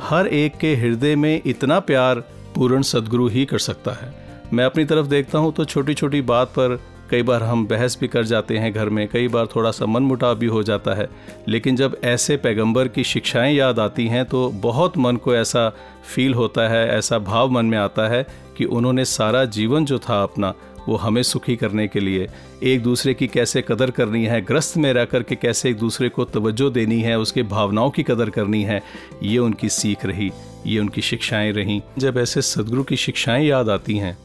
हर 0.00 0.26
एक 0.26 0.56
के 0.56 0.74
हृदय 0.76 1.16
में 1.16 1.40
इतना 1.46 1.78
प्यार 1.80 2.20
पूर्ण 2.54 2.82
सदगुरु 2.82 3.28
ही 3.28 3.44
कर 3.44 3.58
सकता 3.58 3.92
है। 3.92 4.12
मैं 4.52 4.64
अपनी 4.64 4.84
तरफ़ 4.84 5.06
देखता 5.06 5.38
हूँ 5.38 5.52
तो 5.52 5.64
छोटी 5.64 5.94
छोटी 5.94 6.20
बात 6.22 6.48
पर 6.48 6.78
कई 7.12 7.22
बार 7.22 7.42
हम 7.42 7.66
बहस 7.66 7.96
भी 8.00 8.08
कर 8.08 8.24
जाते 8.24 8.58
हैं 8.58 8.72
घर 8.72 8.88
में, 8.88 9.08
कई 9.08 9.28
बार 9.28 9.46
थोड़ा 9.46 9.70
सा 9.70 9.86
मन 9.86 10.02
मुटाव 10.02 10.34
भी 10.34 10.46
हो 10.46 10.62
जाता 10.62 10.94
है। 10.94 11.08
लेकिन 11.48 11.76
जब 11.76 12.00
ऐसे 12.04 12.36
पैगंबर 12.36 12.88
की 12.88 13.04
शिक्षाएँ 13.04 13.54
याद 13.54 13.78
आती 13.78 14.06
हैं 14.06 14.24
तो 14.24 14.48
बहुत 14.50 14.98
मन 14.98 15.16
को 15.16 15.34
ऐसा 15.34 15.68
फील 16.14 16.34
होता 16.34 16.68
है, 16.68 16.88
ऐसा 16.88 17.18
भाव 17.18 17.50
मन 17.50 17.66
में 17.66 17.78
आता 17.78 18.08
है 18.08 18.26
कि 18.58 18.64
उन्होंने 18.64 19.04
सारा 19.04 19.44
जीवन 19.44 19.84
जो 19.84 19.98
था 19.98 20.22
अपना, 20.22 20.54
वो 20.88 20.96
हमें 20.96 21.22
सुखी 21.22 21.56
करने 21.56 21.88
के 21.88 22.00
लिए, 22.00 22.28
एक 22.62 22.82
दूसरे 22.82 23.14
की 23.14 23.26
कैसे 23.26 23.62
कदर 23.62 23.90
करनी 23.90 24.24
है, 24.24 24.40
ग्रस्त 24.40 24.76
में 24.76 24.92
रह 24.92 25.04
कर 25.04 25.22
के 25.22 25.36
कैसे 25.36 25.70
एक 25.70 25.78
दूसरे 25.78 26.08
को 26.08 26.24
तवज्जो 26.24 26.70
देनी 26.70 27.00
है, 27.00 27.18
उसके 27.18 27.42
भावनाओं 27.42 27.90
की 27.90 28.02
कदर 28.02 28.30
करनी 28.30 28.62
है, 28.62 28.82
ये 29.22 29.38
उनकी 29.38 29.68
सीख 29.68 30.06
रही, 30.06 30.30
ये 30.66 30.80
उनकी 30.80 31.02
शिक्षाएँ 31.02 31.52
रहीं। 31.52 31.80
जब 31.98 32.18
ऐसे 32.18 32.42
सदगुरु 32.42 32.82
की 32.82 32.96
शिक्षाएँ 32.96 33.46
याद 33.46 33.68
आती 33.68 33.98
हैं 33.98 34.18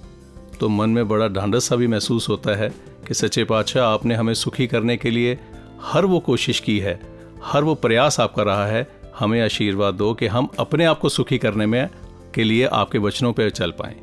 तो 0.59 0.69
मन 0.69 0.89
में 0.89 1.07
बड़ा 1.07 1.27
ढांढस 1.27 1.67
सा 1.69 1.75
भी 1.75 1.87
महसूस 1.87 2.29
होता 2.29 2.55
है 2.55 2.69
कि 3.07 3.13
सच्चे 3.13 3.43
पातशाह 3.43 3.85
आपने 3.85 4.15
हमें 4.15 4.33
सुखी 4.33 4.67
करने 4.67 4.97
के 4.97 5.11
लिए 5.11 5.37
हर 5.83 6.05
वो 6.05 6.19
कोशिश 6.19 6.59
की 6.59 6.79
है 6.79 6.99
हर 7.43 7.63
वो 7.63 7.75
प्रयास 7.75 8.19
आपका 8.19 8.43
रहा 8.43 8.65
है। 8.65 8.87
हमें 9.19 9.41
आशीर्वाद 9.41 9.93
दो 9.93 10.13
कि 10.13 10.27
हम 10.27 10.49
अपने 10.59 10.85
आप 10.85 10.99
को 10.99 11.09
सुखी 11.09 11.37
करने 11.37 11.65
में 11.65 11.89
के 12.33 12.43
लिए 12.43 12.65
आपके 12.65 12.97
वचनों 12.97 13.31
पर 13.33 13.49
चल 13.49 13.71
पाएँ। 13.71 13.95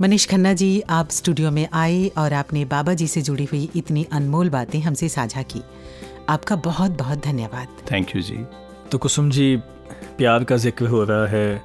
मनीष 0.00 0.26
खन्ना 0.26 0.52
जी 0.52 0.80
आप 0.90 1.10
स्टूडियो 1.10 1.50
में 1.50 1.68
आए 1.72 2.06
और 2.18 2.32
आपने 2.32 2.64
बाबा 2.64 2.94
जी 2.94 3.06
से 3.06 3.22
जुड़ी 3.22 3.44
हुई 3.44 3.68
इतनी 3.76 4.06
अनमोल 4.12 4.50
बातें 4.50 4.78
हमसे 4.80 5.08
साझा 5.08 5.42
की। 5.42 5.62
आपका 6.28 6.56
बहुत 6.56 6.90
बहुत 6.90 7.18
धन्यवाद। 7.18 7.68
थैंक 7.92 8.16
यू 8.16 8.22
जी। 8.22 8.38
तो 8.92 8.98
कुसुम 8.98 9.30
जी 9.30 9.56
प्यार 10.18 10.44
का 10.44 10.56
ज़िक्र 10.56 10.86
हो 10.86 11.04
रहा 11.04 11.26
है। 11.26 11.62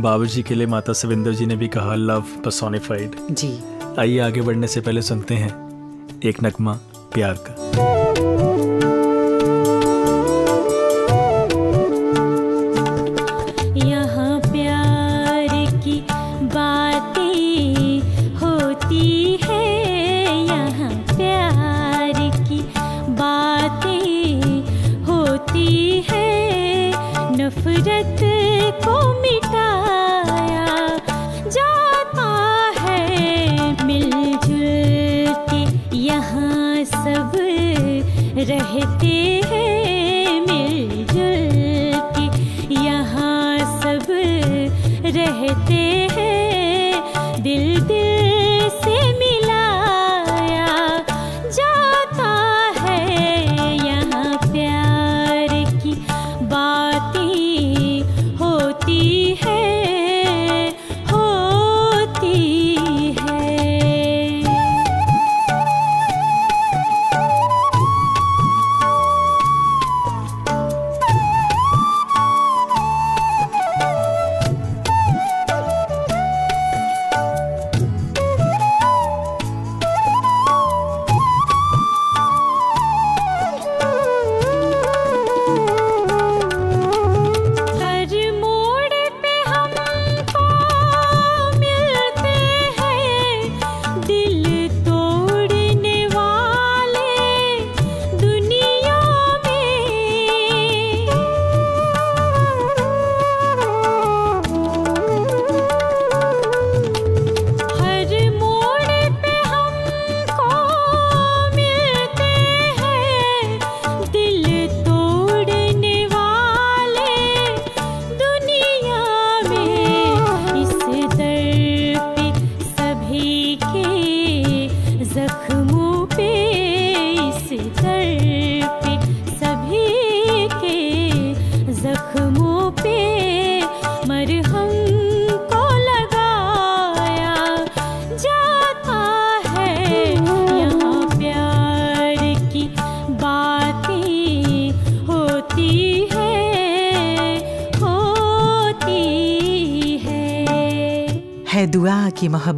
बाबा 0.00 0.24
जी 0.24 0.42
के 0.42 0.54
लिए 0.54 0.66
माता 0.66 0.92
सविंदर 0.92 1.32
जी 1.32 1.46
ने 1.46 1.56
भी 1.56 1.68
कहा 1.68 1.94
लव 1.94 2.20
पर्सोनिफाइड 2.20 3.16
जी। 3.30 3.58
आइए 3.98 4.18
आगे 4.18 4.40
बढ़ने 4.40 4.66
से 4.66 4.80
पहले 4.80 5.02
सुनते 5.02 5.34
हैं 5.34 5.50
एक 6.24 6.42
नगमा 6.44 6.78
प्यार 7.14 7.32
का। 7.32 8.05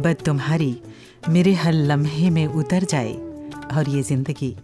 मोहब्बत 0.09 0.25
तुम्हारी 0.25 0.75
मेरे 1.29 1.51
हर 1.53 1.73
लम्हे 1.73 2.29
में 2.29 2.45
उतर 2.47 2.83
जाए 2.83 3.11
और 3.77 3.89
ये 3.89 4.01
ज़िंदगी 4.01 4.55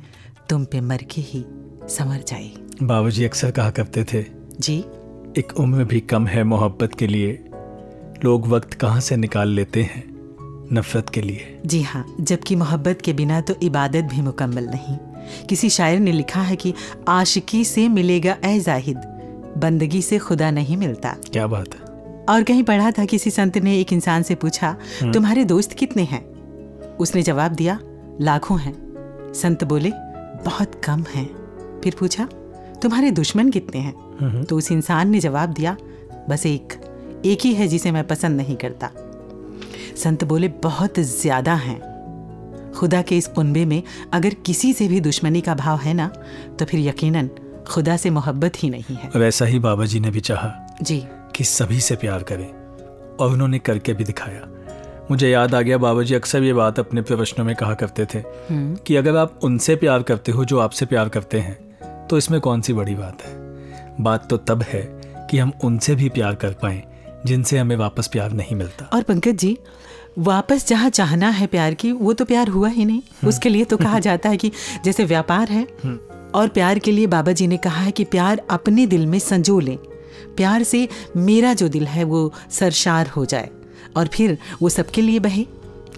तुम 0.50 0.64
पे 0.66 0.80
मर 0.82 1.04
के 1.12 1.22
ही 1.22 1.44
संवर 1.90 2.24
जाए। 2.28 2.50
बाबूजी 2.84 3.26
अक्सर 3.26 3.52
कहा 3.52 3.70
करते 3.70 4.04
थे 4.04 4.24
जी। 4.60 4.78
एक 5.38 5.54
उम्र 5.60 5.84
भी 5.84 6.00
कम 6.02 6.28
है 6.28 6.44
मोहब्बत 6.44 6.96
के 6.96 7.08
लिए। 7.08 7.32
लोग 8.24 8.48
वक्त 8.48 8.74
कहाँ 8.74 9.00
से 9.00 9.18
निकाल 9.18 9.50
लेते 9.50 9.84
हैं? 9.84 10.04
नफरत 10.74 11.10
के 11.10 11.22
लिए। 11.22 11.60
जी 11.66 11.82
हाँ 11.82 12.06
जबकि 12.22 12.56
मोहब्बत 12.56 13.02
के 13.06 13.14
बिना 13.14 13.42
तो 13.42 13.56
इबादत 13.64 14.14
भी 14.14 14.22
मुकम्मल 14.22 14.70
नहीं। 14.74 14.98
किसी 15.48 15.70
शायर 15.70 16.00
ने 16.00 16.12
लिखा 16.12 16.42
है 16.42 16.56
कि 16.56 16.74
आशिकी 17.10 17.66
से 17.66 17.88
मिलेगा 17.90 18.38
ए 18.46 18.60
जाहिद 18.60 18.98
बंदगी 19.58 20.02
से 20.02 20.18
खुदा 20.20 20.52
नहीं 20.52 20.78
मिलता। 20.78 21.16
क्या 21.32 21.48
बात 21.48 21.76
है। 21.76 21.85
और 22.30 22.44
कहीं 22.44 22.64
पढ़ा 22.64 22.92
था 22.92 23.06
किसी 23.06 23.30
संत 23.32 23.58
ने 23.58 23.80
एक 23.80 23.94
इंसान 23.94 24.24
से 24.24 24.36
पूछा 24.36 24.76
तुम्हारे 25.04 25.44
दोस्त 25.46 25.74
कितने 25.74 26.04
हैं? 26.04 26.24
उसने 26.98 27.22
जवाब 27.24 27.52
दिया 27.52 27.80
लाखों 28.22 28.60
हैं। 28.60 28.74
संत 29.36 29.64
बोले 29.64 29.92
बहुत 30.46 30.82
कम 30.86 31.04
हैं। 31.16 31.26
फिर 31.82 31.96
पूछा 32.00 32.28
तुम्हारे 32.82 33.12
दुश्मन 33.12 33.50
कितने 33.50 33.80
हैं? 33.80 34.44
तो 34.44 34.58
उस 34.58 34.72
इंसान 34.72 35.10
ने 35.10 35.20
जवाब 35.20 35.54
दिया 35.54 35.76
बस 36.30 36.46
एक 36.46 36.74
एक 37.26 37.42
ही 37.42 37.54
है 37.54 37.68
जिसे 37.68 37.92
मैं 37.92 38.08
पसंद 38.08 38.38
नहीं 38.38 38.56
करता। 38.56 38.90
संत 39.98 40.24
बोले 40.24 40.48
बहुत 40.64 41.00
ज़्यादा 41.00 41.54
हैं। 41.56 41.80
खुदा 42.76 43.02
के 43.02 43.18
इस 43.18 43.28
कुनबे 43.28 43.66
में 43.66 43.82
अगर 44.14 44.34
किसी 44.46 44.72
से 44.74 44.88
भी 44.88 45.00
दुश्मनी 45.00 45.42
का 45.42 45.54
भाव 45.56 45.78
है 45.80 45.94
ना 45.94 46.08
तो 46.60 46.66
फिर 46.66 46.80
यकीनन 46.80 47.30
खुदा 47.68 47.98
से 47.98 48.10
मोहब्बत 48.10 48.64
ही 48.64 48.70
नहीं 48.70 48.96
है। 48.96 49.10
वैसा 49.16 49.46
ही 49.46 49.60
बाबा 49.60 49.86
जी 49.86 50.00
ने 50.00 50.12
भी 50.12 50.20
चाहा। 50.22 50.52
जी। 50.82 51.04
कि 51.36 51.44
सभी 51.44 51.80
से 51.80 51.96
प्यार 51.96 52.24
करें। 52.24 52.48
और 53.16 53.32
उन्होंने 53.32 53.60
करके 53.60 53.94
भी 53.94 54.04
दिखाया। 54.04 54.48
मुझे 55.12 55.30
याद 55.30 55.56
आ 55.56 55.62
गया 55.62 55.78
बाबा 55.78 56.04
जी 56.04 56.16
अक्सर 56.16 56.44
ये 56.44 56.54
बात 56.54 56.80
अपने 56.80 57.02
प्रवचनों 57.02 57.46
में 57.46 57.56
कहा 57.56 57.74
करते 57.74 58.06
थे 58.06 58.22
कि 58.52 58.96
अगर 58.96 59.16
आप 59.16 59.40
उनसे 59.44 59.76
प्यार 59.76 60.04
करते 60.04 60.32
हो 60.32 60.46
जो 60.46 60.60
आपसे 60.60 60.86
प्यार 60.86 61.10
करते 61.10 61.40
हैं 61.40 62.08
तो 62.08 62.18
इसमें 62.18 62.40
कौन 62.42 62.62
सी 62.62 62.74
बड़ी 62.74 62.96
बात 62.96 63.22
है? 63.24 63.34
बात 64.02 64.30
तो 64.30 64.38
तब 64.38 64.62
है 64.64 64.82
कि 65.32 65.38
हम 65.38 65.52
उनसे 65.64 65.96
भी 65.96 66.10
प्यार 66.10 66.36
कर 66.36 66.54
पाएँ 66.54 66.82
जिनसे 67.26 67.58
हमें 67.58 67.76
वापस 67.76 68.08
प्यार 68.08 68.32
नहीं 68.32 68.56
मिलता। 68.56 68.90
और 68.94 69.04
पंकज 69.04 69.36
जी 69.36 69.58
वापस 70.20 70.68
जहाँ 70.68 70.90
चाहना 70.90 71.30
है 71.30 71.48
प्यार 71.48 71.74
की 71.74 71.92
वो 71.92 72.14
तो 72.14 72.26
प्यार 72.26 72.48
हुआ 72.48 72.70
ही 72.70 72.86
नहीं। 72.86 73.02
उसके 73.28 73.50
लिए 73.50 73.64
तो 73.64 73.78
कहा 73.78 74.00
जाता 74.00 74.30
है 74.30 74.38
कि 74.38 74.52
जैसे 74.86 75.06
व्यापार 75.06 75.50
है 75.50 75.64
और 76.36 76.48
प्यार 76.48 76.80
के 76.80 76.92
लिए 76.92 77.08
बाबा 77.08 77.32
जी 77.32 77.48
ने 77.48 77.58
कहा 77.58 77.82
है 77.82 77.92
कि 77.92 78.04
प्यार 78.04 78.42
अपने 78.50 78.86
दिल 78.86 79.06
में 79.08 79.20
संजो 79.20 79.60
लें। 79.60 79.78
प्यार 80.38 80.64
से 80.64 80.88
मेरा 81.18 81.54
जो 81.54 81.68
दिल 81.68 81.86
है 81.88 82.04
वो 82.04 82.32
सरशार 82.52 83.08
हो 83.08 83.26
जाए 83.26 83.50
और 83.98 84.08
फिर 84.08 84.38
वो 84.62 84.70
सबके 84.70 85.02
लिए 85.02 85.20
बहे। 85.20 85.46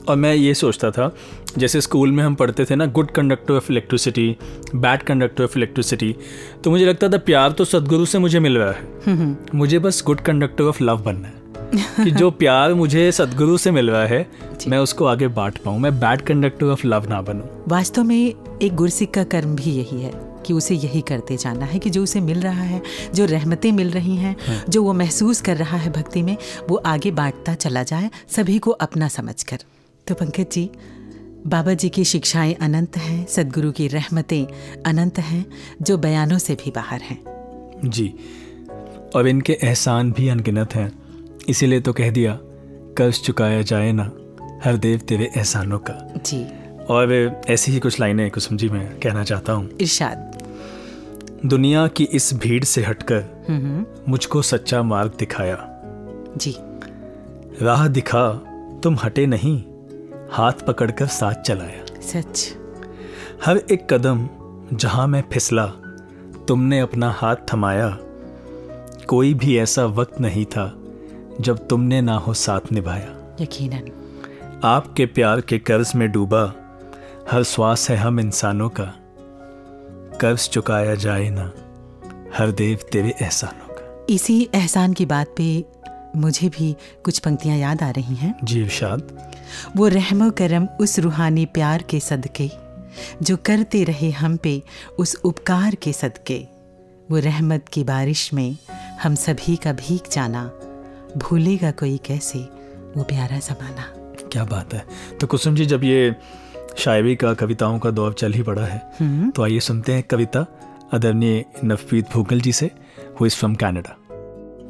और 0.07 0.15
मैं 0.15 0.33
ये 0.35 0.53
सोचता 0.53 0.91
था 0.91 1.15
जैसे 1.57 1.81
स्कूल 1.81 2.11
में 2.11 2.23
हम 2.23 2.35
पढ़ते 2.35 2.65
थे 2.65 2.75
ना 2.75 2.85
good 2.85 3.11
conductor 3.11 3.53
of 3.53 3.71
electricity 3.71 4.35
bad 4.75 5.01
conductor 5.03 5.43
of 5.43 5.57
electricity 5.57 6.15
तो 6.63 6.71
मुझे 6.71 6.85
लगता 6.85 7.09
था 7.09 7.17
प्यार 7.17 7.51
तो 7.51 7.65
सदगुरु 7.65 8.05
से 8.05 8.19
मुझे 8.19 8.39
मिल 8.39 8.57
रहा 8.57 8.71
है। 8.71 9.37
मुझे 9.55 9.79
बस 9.79 10.03
गुड 10.05 10.21
कंडक्टर 10.21 10.63
ऑफ़ 10.63 10.83
लव 10.83 10.97
बनना 10.97 11.27
है। 11.27 11.35
कि 12.03 12.11
जो 12.11 12.31
प्यार 12.31 12.73
मुझे 12.73 13.11
सदगुरु 13.11 13.57
से 13.57 13.71
मिल 13.71 13.89
रहा 13.89 14.05
है 14.05 14.25
मैं 14.67 14.77
उसको 14.77 15.05
आगे 15.05 15.27
बांट 15.27 15.57
पाऊँ 15.57 15.79
मैं 15.79 15.99
बैड 15.99 16.21
कंडक्टर 16.21 16.65
ऑफ़ 16.65 16.87
लव 16.87 17.09
ना 17.09 17.21
बनूँ। 17.21 17.49
वास्तव 17.67 18.03
में 18.03 18.33
एक 18.61 18.75
गुरसिक 18.75 19.13
का 19.13 19.23
कर्म 19.23 19.55
भी 19.55 19.71
यही 19.71 20.01
है। 20.01 20.26
कि 20.47 20.53
उसे 20.53 20.75
यही 20.75 21.01
करते 21.01 21.37
जाना 21.37 21.65
है 21.65 21.79
कि 21.79 21.89
जो 21.89 22.03
उसे 22.03 22.19
मिल 22.21 22.41
रहा 22.41 22.63
है 22.63 22.81
जो 23.15 23.25
रहमतें 23.25 23.71
मिल 23.71 23.91
रही 23.91 24.15
हैं 24.15 24.35
जो 24.69 24.83
वो 24.83 24.93
महसूस 24.95 25.41
कर 25.41 25.57
रहा 25.57 25.77
है 25.77 25.91
भक्ति 25.91 26.21
में 26.23 26.35
वो 26.69 26.75
आगे 26.87 27.11
बांटता 27.13 27.53
चला 27.55 27.83
जाए 27.83 28.09
सभी 28.27 28.57
को 28.59 28.71
अपना 28.71 29.07
समझकर। 29.07 29.63
तो 30.07 30.15
पंकज 30.15 30.51
जी 30.51 30.69
बाबा 31.47 31.73
जी 31.73 31.89
की 31.89 32.03
शिक्षाएँ 32.03 32.53
अनंत 32.53 32.97
हैं 32.97 33.25
सदगुरु 33.25 33.71
की 33.71 33.87
रहमतें 33.87 34.83
अनंत 34.83 35.19
हैं 35.19 35.45
जो 35.81 35.97
बयानों 35.97 36.37
से 36.37 36.55
भी 36.55 36.71
बाहर 36.71 37.01
हैं। 37.01 37.19
जी 37.85 38.07
और 39.15 39.27
इनके 39.27 39.57
एहसान 39.63 40.11
भी 40.11 40.27
अनगिनत 40.29 40.75
हैं 40.75 40.91
इसीलिए 41.49 41.79
तो 41.79 41.93
कह 41.93 42.09
दिया 42.11 42.37
कर्ज 42.97 43.21
चुकाया 43.21 43.61
जाए 43.61 43.91
ना 43.91 44.11
हर 44.63 44.77
देव 44.77 44.99
तेरे 44.99 45.25
एहसानों 45.25 45.79
का। 45.79 45.97
जी। 46.25 46.45
और 46.89 47.41
ऐसी 47.49 47.71
ही 47.71 47.79
कुछ 47.79 47.99
लाइनें 47.99 48.29
कुसुम 48.31 48.57
जी 48.57 48.69
मैं 48.69 48.87
कहना 48.99 49.23
चाहता 49.23 49.53
हूँ। 49.53 49.69
इरशाद। 49.81 50.36
दुनिया 51.45 51.87
की 51.87 52.03
इस 52.03 52.33
भीड़ 52.33 52.63
से 52.63 52.83
हटकर 52.83 54.03
मुझको 54.09 54.41
सच्चा 54.41 54.83
मार्ग 54.83 55.11
दिखाया। 55.19 55.57
जी। 56.37 56.55
राह 57.61 57.87
दिखा 57.87 58.29
तुम 58.83 58.97
हटे 59.03 59.25
नहीं 59.25 59.63
हाथ 60.31 60.51
पकड़कर 60.51 61.07
साथ 61.07 61.33
चलाया। 61.33 62.01
सच। 62.01 62.55
हर 63.45 63.57
एक 63.57 63.93
कदम 63.93 64.29
जहाँ 64.73 65.07
मैं 65.07 65.23
फिसला 65.33 65.65
तुमने 66.47 66.79
अपना 66.79 67.11
हाथ 67.11 67.35
थमाया। 67.53 67.97
कोई 69.07 69.33
भी 69.33 69.57
ऐसा 69.57 69.85
वक्त 69.85 70.19
नहीं 70.21 70.45
था 70.45 70.73
जब 71.41 71.67
तुमने 71.67 72.01
ना 72.01 72.15
हो 72.17 72.33
साथ 72.33 72.71
निभाया। 72.71 73.35
यकीनन। 73.41 73.91
आपके 74.63 75.05
प्यार 75.05 75.41
के 75.41 75.59
कर्ज 75.59 75.91
में 75.95 76.11
डूबा 76.11 76.53
हर 77.31 77.43
श्वास 77.43 77.89
है 77.89 77.97
हम 77.97 78.19
इंसानों 78.19 78.69
का। 78.69 78.93
कर्ज 80.21 80.49
चुकाया 80.49 80.95
जाए 80.95 81.29
ना 81.29 81.51
हर 82.37 82.51
देव 82.51 82.79
तेरे 82.91 83.13
एहसानों 83.21 83.67
का 83.69 84.05
इसी 84.09 84.49
एहसान 84.55 84.93
की 84.93 85.05
बात 85.05 85.33
पे 85.37 85.65
मुझे 86.15 86.49
भी 86.49 86.75
कुछ 87.03 87.19
पंक्तियाँ 87.19 87.57
याद 87.57 87.81
आ 87.83 87.89
रही 87.89 88.15
हैं। 88.15 88.33
जी 88.43 88.61
इरशाद। 88.61 89.33
वो 89.75 89.87
रहमो 89.87 90.29
करम 90.31 90.67
उस 90.81 90.99
रूहानी 90.99 91.45
प्यार 91.45 91.83
के 91.89 91.99
सदके 91.99 92.49
जो 93.23 93.37
करते 93.37 93.83
रहे 93.83 94.09
हम 94.11 94.37
पे 94.37 94.61
उस 94.99 95.15
उपकार 95.23 95.75
के 95.75 95.93
सदके। 95.93 96.39
वो 97.11 97.19
रहमत 97.19 97.65
की 97.73 97.83
बारिश 97.83 98.33
में 98.33 98.57
हम 99.03 99.15
सभी 99.15 99.55
का 99.55 99.73
भीग 99.73 100.09
जाना 100.11 100.43
भूलेगा 101.17 101.71
कोई 101.71 101.97
कैसे 102.05 102.39
वो 102.97 103.03
प्यारा 103.03 103.39
जमाना। 103.39 103.83
क्या 104.31 104.43
बात 104.45 104.73
है। 104.73 104.85
तो 105.21 105.27
कुसुम 105.27 105.55
जी 105.55 105.65
जब 105.65 105.83
ये 105.83 106.15
शायरी 106.77 107.15
का 107.15 107.33
कविताओं 107.33 107.79
का 107.79 107.91
दौर 107.91 108.13
चल 108.13 108.33
ही 108.33 108.43
पड़ा 108.43 108.65
है। 108.65 109.31
तो 109.31 109.43
आइए 109.43 109.59
सुनते 109.59 109.93
हैं 109.93 110.03
कविता 110.03 110.45
आदरणीय 110.93 111.45
नवप्रीत 111.63 112.05
भूगल 112.13 112.41
जी 112.41 112.51
से 112.51 112.71
हु 113.21 113.25
इज़ 113.25 113.35
फ्रॉम 113.35 113.55
कनाडा 113.55 113.95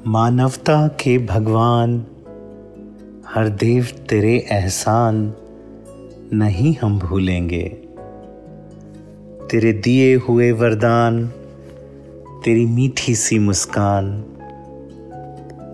मानवता 0.08 0.88
के 0.88 1.18
भगवान 1.18 2.06
हर 3.28 3.50
देव 3.50 3.88
तेरे 4.10 4.48
एहसान 4.52 5.34
नहीं 6.34 6.76
हम 6.82 7.00
भूलेंगे। 7.00 7.64
तेरे 9.52 9.74
दिए 9.74 10.16
हुए 10.16 10.52
वरदान 10.52 11.28
तेरी 12.46 12.66
मीठी 12.66 13.16
सी 13.16 13.40
मुस्कान 13.40 14.26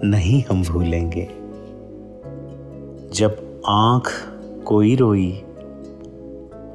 नहीं 0.04 0.44
हम 0.50 0.64
भूलेंगे। 0.64 1.30
जब 3.14 3.62
आँख 3.68 4.12
कोई 4.66 4.96
रोई 4.96 5.44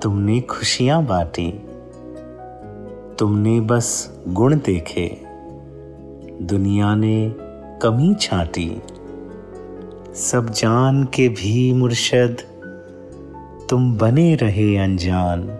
तुमने 0.03 0.41
खुशियाँ 0.41 1.05
बांटी, 1.05 1.51
तुमने 3.19 3.61
बस 3.61 3.89
गुण 4.29 4.55
देखे, 4.57 5.09
दुनिया 6.43 6.95
ने 6.95 7.35
कमी 7.83 8.15
छाटी। 8.15 8.83
सब 10.15 10.51
जान 10.51 11.05
के 11.05 11.29
भी 11.29 11.73
मुर्शद, 11.73 12.37
तुम 13.71 13.99
बने 13.99 14.35
रहे 14.35 14.77
अनजान, 14.77 15.59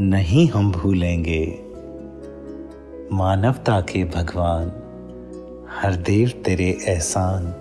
नहीं 0.00 0.48
हम 0.48 0.72
भूलेंगे। 0.72 1.64
मानवता 3.12 3.80
के 3.80 4.04
भगवान, 4.04 4.72
हर 5.78 5.94
देव 5.94 6.28
तेरे 6.44 6.78
एहसान, 6.88 7.54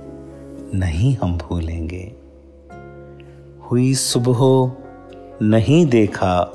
नहीं 0.74 1.18
हम 1.18 1.38
भूलेंगे। 1.38 2.16
हुई 3.72 3.94
सुबह 3.94 4.72
नहीं 5.42 5.86
देखा, 5.86 6.54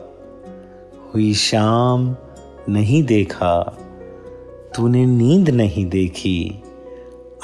हुई 1.14 1.34
शाम 1.34 2.16
नहीं 2.68 3.02
देखा, 3.02 3.76
तूने 4.76 5.06
नींद 5.06 5.50
नहीं 5.50 5.86
देखी, 5.86 6.62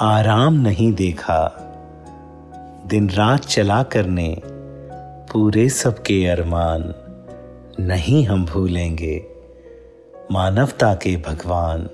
आराम 0.01 0.55
नहीं 0.55 0.93
देखा। 0.93 1.65
दिन 2.87 3.11
रात 3.11 3.45
चला 3.45 3.83
करने 3.83 4.43
पूरे 5.33 5.69
सबके 5.69 6.27
अरमान 6.27 6.95
नहीं 7.81 8.27
हम 8.27 8.47
भूलेंगे। 8.47 9.27
मानवता 10.33 10.95
के 10.95 11.17
भगवान, 11.17 11.89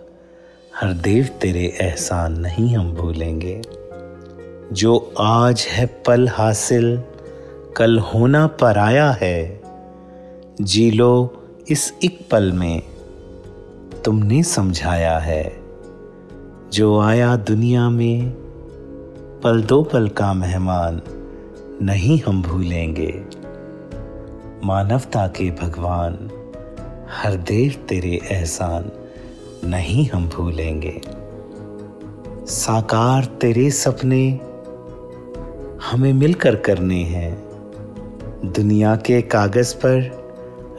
हर 0.76 0.92
देव 0.92 1.24
तेरे 1.24 1.78
एहसान 1.80 2.40
नहीं 2.40 2.76
हम 2.76 2.92
भूलेंगे। 2.92 3.62
जो 4.72 5.14
आज 5.20 5.66
है 5.70 5.86
पल 5.86 6.28
हासिल 6.28 7.03
कल 7.76 7.98
होना 7.98 8.46
पर 8.46 8.78
आया 8.78 9.10
है। 9.10 9.62
जी 10.60 10.90
लो 10.90 11.42
इस 11.68 11.94
एक 12.04 12.28
पल 12.30 12.52
में। 12.52 12.82
तुमने 14.04 14.42
समझाया 14.42 15.18
है। 15.18 15.60
जो 16.72 17.00
आया 17.00 17.36
दुनिया 17.36 17.90
में, 17.90 18.30
पल 19.44 19.62
दो 19.62 19.82
पल 19.82 20.08
का 20.08 20.32
मेहमान 20.32 21.02
नहीं 21.82 22.22
हम 22.26 22.42
भूलेंगे। 22.42 23.24
मानवता 24.64 25.26
के 25.26 25.50
भगवान, 25.50 26.30
हर 27.10 27.34
देव 27.34 27.74
तेरे 27.88 28.20
एहसान 28.30 28.90
नहीं 29.64 30.08
हम 30.08 30.28
भूलेंगे। 30.28 31.00
साकार 32.46 33.24
तेरे 33.24 33.70
सपने 33.70 34.40
हमें 35.90 36.12
मिलकर 36.12 36.56
करने 36.56 37.04
हैं। 37.04 37.53
दुनिया 38.45 38.97
के 38.97 39.22
कागज़ 39.22 39.74
पर 39.74 39.99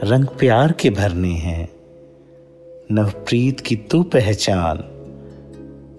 रंग 0.04 0.24
प्यार 0.24 0.72
के 0.72 0.90
भरने 0.90 1.32
हैं। 1.32 1.68
नवप्रीत 2.92 3.60
की 3.60 3.76
तू 3.76 4.02
पहचान, 4.02 4.84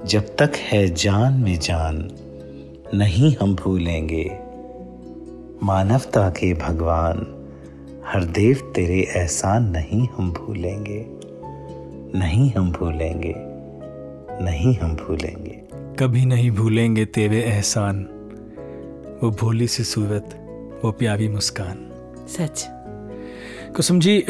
जब 0.05 0.21
तक 0.21 0.51
है 0.55 0.87
जान 0.87 1.33
में 1.33 1.59
जान, 1.59 2.11
नहीं 2.93 3.35
हम 3.41 3.55
भूलेंगे। 3.55 4.39
मानवता 5.63 6.29
के 6.29 6.53
भगवान, 6.53 7.17
हर 8.05 8.23
देव 8.23 8.71
तेरे 8.75 8.99
एहसान 8.99 9.63
नहीं 9.63 10.07
हम 10.17 10.33
भूलेंगे। 10.33 11.05
नहीं 12.19 12.51
हम 12.57 12.71
भूलेंगे, 12.71 13.35
नहीं 14.45 14.77
हम 14.77 14.95
भूलेंगे। 14.95 15.61
कभी 15.99 16.25
नहीं 16.25 16.51
भूलेंगे 16.51 17.05
तेरे 17.05 17.41
एहसान, 17.41 18.03
वो 19.23 19.31
भोली 19.31 19.67
सी 19.67 19.83
सूरत। 19.83 20.43
वो 20.83 20.91
प्यारी 20.91 21.27
मुस्कान। 21.27 21.77
सच। 22.29 22.65
कुसुम 23.75 23.99
जी 23.99 24.21
आ, 24.21 24.25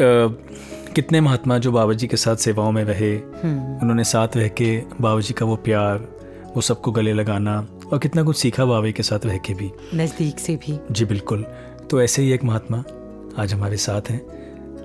कितने 0.94 1.20
महात्मा 1.20 1.58
जो 1.58 1.72
बाबा 1.72 1.92
जी 1.92 2.06
के 2.06 2.16
साथ 2.16 2.36
सेवाओं 2.36 2.72
में 2.72 2.84
रहे 2.84 3.16
उन्होंने 3.18 4.04
साथ 4.04 4.28
रह 4.36 4.48
के 4.48 4.82
बाबा 5.00 5.20
जी 5.20 5.34
का 5.34 5.46
वो 5.46 5.56
प्यार 5.56 6.08
वो 6.56 6.60
सबको 6.60 6.92
गले 6.92 7.12
लगाना 7.12 7.68
और 7.92 7.98
कितना 7.98 8.22
कुछ 8.22 8.36
सीखा 8.36 8.64
बाबा 8.64 8.90
के 8.90 9.02
साथ 9.02 9.26
रह 9.26 9.36
के 9.36 9.54
भी। 9.54 9.70
नज़दीक 9.94 10.38
से 10.38 10.56
भी। 10.56 10.78
जी 10.90 11.04
बिल्कुल। 11.04 11.44
तो 11.90 12.02
ऐसे 12.02 12.22
ही 12.22 12.32
एक 12.32 12.44
महात्मा 12.44 12.84
आज 13.38 13.54
हमारे 13.54 13.76
साथ 13.76 14.10
हैं। 14.10 14.20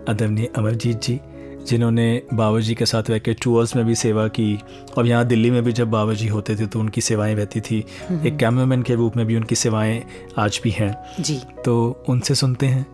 अदरणीय 0.05 0.49
अमरजीत 0.57 1.01
जी 1.01 1.19
जिन्होंने 1.67 2.21
बाबा 2.33 2.59
जी 2.59 2.75
के 2.75 2.85
साथ 2.85 3.09
रह 3.09 3.19
के 3.19 3.33
टूर्स 3.33 3.75
में 3.75 3.85
भी 3.85 3.95
सेवा 3.95 4.27
की। 4.27 4.59
और 4.97 5.07
यहाँ 5.07 5.25
दिल्ली 5.25 5.51
में 5.51 5.63
भी 5.63 5.71
जब 5.71 5.91
बाबा 5.91 6.13
जी 6.13 6.27
होते 6.27 6.55
थे 6.55 6.67
तो 6.67 6.79
उनकी 6.79 7.01
सेवाएँ 7.01 7.35
रहती 7.35 7.61
थी। 7.61 7.85
एक 8.25 8.37
कैमरामैन 8.37 8.81
के 8.81 8.95
रूप 8.95 9.17
में 9.17 9.25
भी 9.25 9.35
उनकी 9.35 9.55
सेवाएँ 9.55 10.03
आज 10.37 10.59
भी 10.63 10.69
हैं। 10.69 10.95
जी। 11.19 11.41
तो 11.65 12.03
उनसे 12.09 12.35
सुनते 12.35 12.65
हैं 12.65 12.85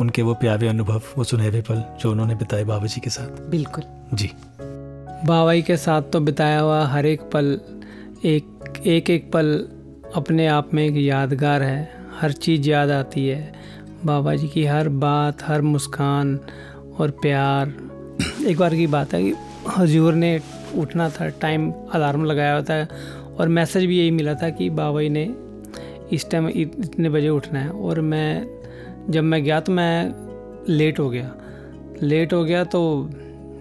उनके 0.00 0.22
वो 0.22 0.34
प्यारे 0.34 0.68
अनुभव 0.68 1.02
वो 1.18 1.24
सुनहरे 1.24 1.60
पल 1.60 1.84
जो 2.00 2.10
उन्होंने 2.10 2.34
बिताए 2.34 2.64
बाबा 2.64 2.86
जी 2.86 3.00
के 3.00 3.10
साथ। 3.10 3.50
बिल्कुल। 3.50 3.84
जी। 4.14 4.30
बाबाई 5.26 5.62
के 5.62 5.76
साथ 5.76 6.02
तो 6.02 6.20
बिताया 6.20 6.60
हुआ 6.60 6.84
हर 6.86 7.06
एक 7.06 7.20
पल 7.20 7.60
एक 8.24 8.82
एक 8.86 9.10
एक 9.10 9.32
पल 9.32 9.68
अपने 10.14 10.46
आप 10.46 10.74
में 10.74 10.84
एक 10.86 10.96
यादगार 10.96 11.62
है। 11.62 11.94
हर 12.20 12.32
चीज़ 12.32 12.68
याद 12.70 12.90
आती 12.90 13.26
है। 13.26 13.52
बाबा 14.06 14.34
जी 14.34 14.48
की 14.48 14.64
हर 14.64 14.88
बात 14.88 15.42
हर 15.42 15.62
मुस्कान 15.62 16.38
और 16.98 17.10
प्यार 17.10 17.74
एक 18.48 18.58
बार 18.58 18.74
की 18.74 18.86
बात 18.86 19.14
है 19.14 19.22
कि 19.22 19.34
हजूर 19.76 20.14
ने 20.14 20.38
उठना 20.78 21.08
था 21.10 21.28
टाइम 21.40 21.70
अलार्म 21.94 22.24
लगाया 22.24 22.52
हुआ 22.52 22.62
था 22.62 22.86
और 23.38 23.48
मैसेज 23.48 23.84
भी 23.84 23.98
यही 23.98 24.10
मिला 24.10 24.34
था 24.34 24.50
कि 24.50 24.68
बाबाई 24.70 25.08
ने 25.08 25.24
इस 26.12 26.30
टाइम 26.30 26.48
इतने 26.48 27.08
बजे 27.08 27.28
उठना 27.28 27.60
है 27.60 27.68
और 27.68 28.00
मैं, 28.00 28.46
जब 29.10 29.24
मैं 29.24 29.42
गया 29.44 29.60
तो 29.60 29.72
मैं 29.72 30.14
लेट 30.68 30.98
हो 30.98 31.08
गया। 31.10 31.34
लेट 32.02 32.32
हो 32.32 32.42
गया 32.44 32.64
तो 32.64 33.10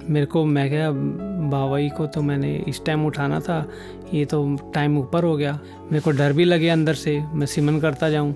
मेरे 0.09 0.26
को, 0.26 0.43
मैं 0.45 0.70
क्या 0.70 0.89
बाबाई 0.91 1.89
को 1.89 2.05
तो 2.07 2.22
मैंने 2.22 2.55
इस 2.68 2.84
टाइम 2.86 3.05
उठाना 3.05 3.39
था, 3.39 3.66
ये 4.14 4.26
तो 4.26 4.57
टाइम 4.74 4.97
ऊपर 4.97 5.24
हो 5.24 5.36
गया। 5.38 5.59
मेरे 5.91 5.99
को 5.99 6.12
डर 6.12 6.34
भी 6.34 6.43
लगे 6.43 6.70
अंदर 6.70 6.93
से, 6.93 7.20
मैं 7.34 7.45
सिमन 7.45 7.80
करता 7.80 8.09
जाऊँ 8.09 8.36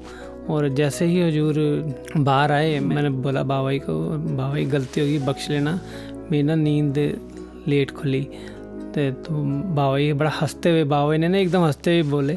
और 0.49 0.67
जैसे 0.69 1.05
ही 1.05 1.21
हजूर 1.21 1.55
बाहर 2.17 2.51
आए, 2.51 2.79
मैंने 2.79 3.09
बोला 3.09 3.43
बाबाई 3.43 3.79
को, 3.79 3.93
बाबा 4.09 4.55
जी 4.55 4.65
गलती 4.65 5.01
होगी, 5.01 5.17
बख्श 5.19 5.49
लेना। 5.49 5.79
मेरी 6.31 6.43
ना 6.43 6.55
नींद 6.55 6.97
लेट 7.67 7.91
खुली, 7.91 8.21
ते 8.93 9.11
तो 9.11 9.33
बाबा 9.75 9.97
जी 9.97 10.13
बड़ा 10.13 10.31
हँसते 10.31 10.69
हुए, 10.69 10.83
बाबा 10.83 11.17
ने 11.17 11.27
ना 11.27 11.37
एकदम 11.37 11.63
हँसते 11.63 11.91
हुए 11.91 12.09
बोले 12.11 12.35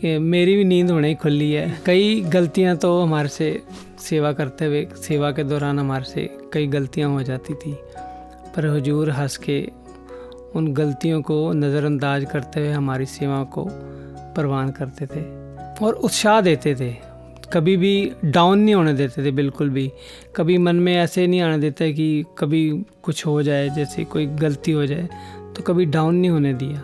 कि 0.00 0.18
मेरी 0.18 0.56
भी 0.56 0.64
नींद 0.64 0.90
होने 0.90 1.08
ही 1.08 1.14
खुली 1.14 1.50
है। 1.52 1.80
कई 1.86 2.20
गलतियाँ 2.28 2.76
तो 2.76 3.00
हमारे 3.00 3.28
से 3.28 3.62
सेवा 4.00 4.32
करते 4.32 4.64
हुए, 4.64 4.86
सेवा 4.96 5.30
के 5.32 5.44
दौरान 5.44 5.78
हमारे 5.78 6.04
से 6.04 6.28
कई 6.52 6.66
गलतियाँ 6.66 7.10
हो 7.10 7.22
जाती 7.22 7.54
थी, 7.54 7.72
पर 8.56 8.66
हुजूर 8.66 9.10
हंस 9.10 9.36
के 9.36 9.60
उन 10.56 10.72
गलतियों 10.74 11.20
को 11.22 11.52
नज़रअंदाज 11.52 12.24
करते 12.24 12.60
हुए 12.60 12.70
हमारी 12.70 13.06
सेवा 13.06 13.42
को 13.44 13.68
परवान 14.36 14.70
करते 14.70 15.06
थे 15.06 15.22
और 15.84 15.94
उत्साह 15.94 16.40
देते 16.40 16.74
थे। 16.74 16.90
कभी 17.52 17.76
भी 17.76 18.12
डाउन 18.24 18.58
नहीं 18.58 18.74
होने 18.74 18.92
देते 18.92 19.24
थे, 19.24 19.30
बिल्कुल 19.30 19.70
भी। 19.70 19.90
कभी 20.36 20.58
मन 20.58 20.76
में 20.76 20.94
ऐसे 20.96 21.26
नहीं 21.26 21.40
आने 21.40 21.58
देते 21.58 21.92
कि 21.92 22.24
कभी 22.38 22.68
कुछ 23.02 23.24
हो 23.26 23.42
जाए, 23.42 23.68
जैसे 23.68 24.04
कोई 24.04 24.26
गलती 24.26 24.72
हो 24.72 24.86
जाए 24.86 25.08
तो 25.56 25.62
कभी 25.62 25.84
डाउन 25.86 26.14
नहीं 26.14 26.30
होने 26.30 26.52
दिया। 26.54 26.82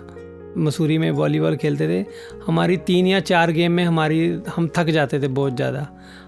मसूरी 0.58 0.96
में 0.98 1.10
वॉलीबॉल 1.10 1.56
खेलते 1.56 1.88
थे। 1.88 2.04
हमारी 2.46 2.76
तीन 2.78 3.06
या 3.06 3.20
चार 3.22 3.50
गेम 3.52 3.72
में 3.72 3.84
हमारी, 3.84 4.26
हम 4.56 4.68
थक 4.76 4.90
जाते 4.90 5.20
थे 5.20 5.28
बहुत 5.28 5.56
ज़्यादा। 5.56 5.86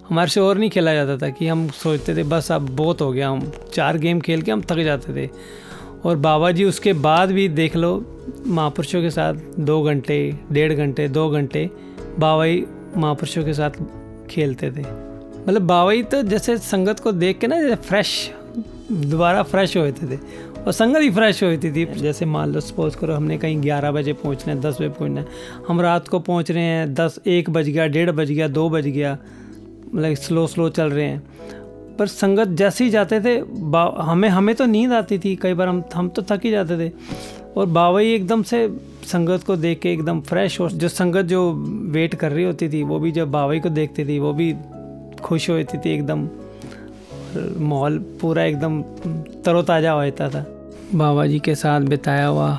हमारे 0.09 0.31
से 0.31 0.41
और 0.41 0.59
नहीं 0.59 0.71
खेला 0.71 0.95
जाता 0.95 1.17
था 1.19 1.31
कि 1.31 1.47
हम 1.49 1.69
सोचते 1.75 2.17
थे, 2.17 2.23
बस 2.23 2.51
अब 2.53 2.69
बहुत 2.69 3.01
हो 3.01 3.11
गया, 3.13 3.29
हम 3.29 3.51
चार 3.75 3.99
गेम 3.99 4.21
खेल 4.21 4.43
के 4.43 4.53
हम 4.53 4.63
थक 4.63 4.83
जाते 4.85 5.15
थे। 5.17 5.31
और 6.05 6.17
बाबा 6.19 6.51
जी 6.51 6.65
उसके 6.65 6.93
बाद 6.93 7.31
भी 7.33 7.49
देख 7.51 7.77
लो, 7.77 7.95
महापुरुषों 8.47 9.03
के 9.03 9.11
साथ 9.11 9.35
दो 9.61 9.83
घंटे, 9.83 10.19
डेढ़ 10.53 10.73
घंटे, 10.73 11.09
दो 11.09 11.29
घंटे, 11.31 11.71
बाबा 12.19 12.47
जी 12.47 12.65
महापुरुषों 12.97 13.45
के 13.45 13.53
साथ 13.53 13.71
खेलते 14.27 14.71
थे। 14.71 14.85
मतलब 15.49 15.93
जी 15.93 16.03
तो 16.03 16.23
जैसे 16.23 16.59
संगत 16.59 17.01
को 17.01 17.13
देख 17.13 17.39
के 17.39 17.47
ना, 17.47 17.61
जैसे 17.63 17.75
फ्रेश 17.75 18.31
दोबारा 18.93 19.43
फ्रेश 19.43 19.77
होते 19.77 20.07
थे। 20.07 20.21
और 20.67 20.73
संगत 20.73 21.01
ही 21.01 21.11
फ्रेश 21.11 21.43
होती 21.43 21.71
थी। 21.73 21.85
जैसे 21.87 22.27
मान 22.27 22.53
लो 22.53 22.61
सपोज़ 22.61 22.97
करो 22.97 23.15
हमने 23.15 23.39
कहीं 23.39 23.63
ग्यारह 23.63 23.91
बजे 23.91 24.13
पहुँचना 24.13 24.55
है, 24.55 24.61
दस 24.61 24.75
बजे 24.75 24.89
पहुँचना 24.89 25.21
है। 25.21 25.27
हम 25.69 25.81
रात 25.81 26.09
को 26.09 26.19
पहुँच 26.19 26.51
रहे 26.51 26.63
हैं, 26.63 26.95
दस, 26.95 27.19
एक 27.27 27.51
बज 27.51 27.69
गया, 27.69 27.87
डेढ़ 27.87 28.11
बज 28.11 28.33
गया, 28.33 28.49
दो 28.49 28.69
बज 28.71 28.87
गया। 28.87 29.19
मतलब 29.95 30.15
स्लो 30.15 30.47
स्लो 30.47 30.69
चल 30.69 30.91
रहे 30.91 31.05
हैं। 31.05 31.23
पर 31.97 32.07
संगत 32.07 32.49
जैसे 32.49 32.85
ही 32.85 32.91
जाते 32.91 33.21
थे 33.21 33.39
हमें 34.03 34.29
हमें 34.29 34.55
तो 34.55 34.67
नींद 34.67 34.93
आती 34.93 35.19
थी। 35.19 35.37
कई 35.37 35.55
बार 35.55 35.69
हम 35.69 35.85
हम 35.95 36.09
तो 36.09 36.23
थक 36.23 36.41
ही 36.45 36.51
जाते 36.51 36.79
थे। 36.79 36.93
और 37.57 37.67
बाबा 37.67 37.99
ही 37.99 38.13
एकदम 38.15 38.43
से 38.43 38.69
संगत 39.05 39.43
को 39.43 39.57
देख 39.57 39.81
के 39.81 39.93
एकदम 39.93 40.21
फ्रेश 40.21 40.61
और 40.61 40.73
जो 40.73 40.89
संगत 40.89 41.25
जो 41.25 41.53
वेट 41.93 42.15
कर 42.15 42.33
रही 42.33 42.45
होती 42.45 42.69
थी, 42.69 42.83
वो 42.83 42.99
भी 42.99 43.13
जब 43.13 43.31
बाबा 43.31 43.59
को 43.59 43.69
देखती 43.69 44.05
थी, 44.05 44.19
वो 44.19 44.33
भी 44.33 44.55
खुश 45.23 45.49
होती 45.51 45.79
थी 45.79 45.95
एकदम। 45.95 46.29
माहौल 47.37 47.99
पूरा 48.21 48.43
एकदम 48.45 48.83
तरोताज़ा 49.45 49.93
हो 49.93 50.05
जाता 50.05 50.29
था। 50.31 50.45
बाबा 50.95 51.27
जी 51.27 51.39
के 51.39 51.55
साथ 51.55 51.81
बिताया 51.81 52.27
हुआ 52.27 52.51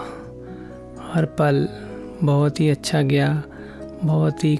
हर 1.13 1.25
पल 1.39 1.67
बहुत 2.23 2.59
ही 2.59 2.69
अच्छा 2.69 3.01
गया, 3.01 3.43
बहुत 4.03 4.43
ही 4.43 4.57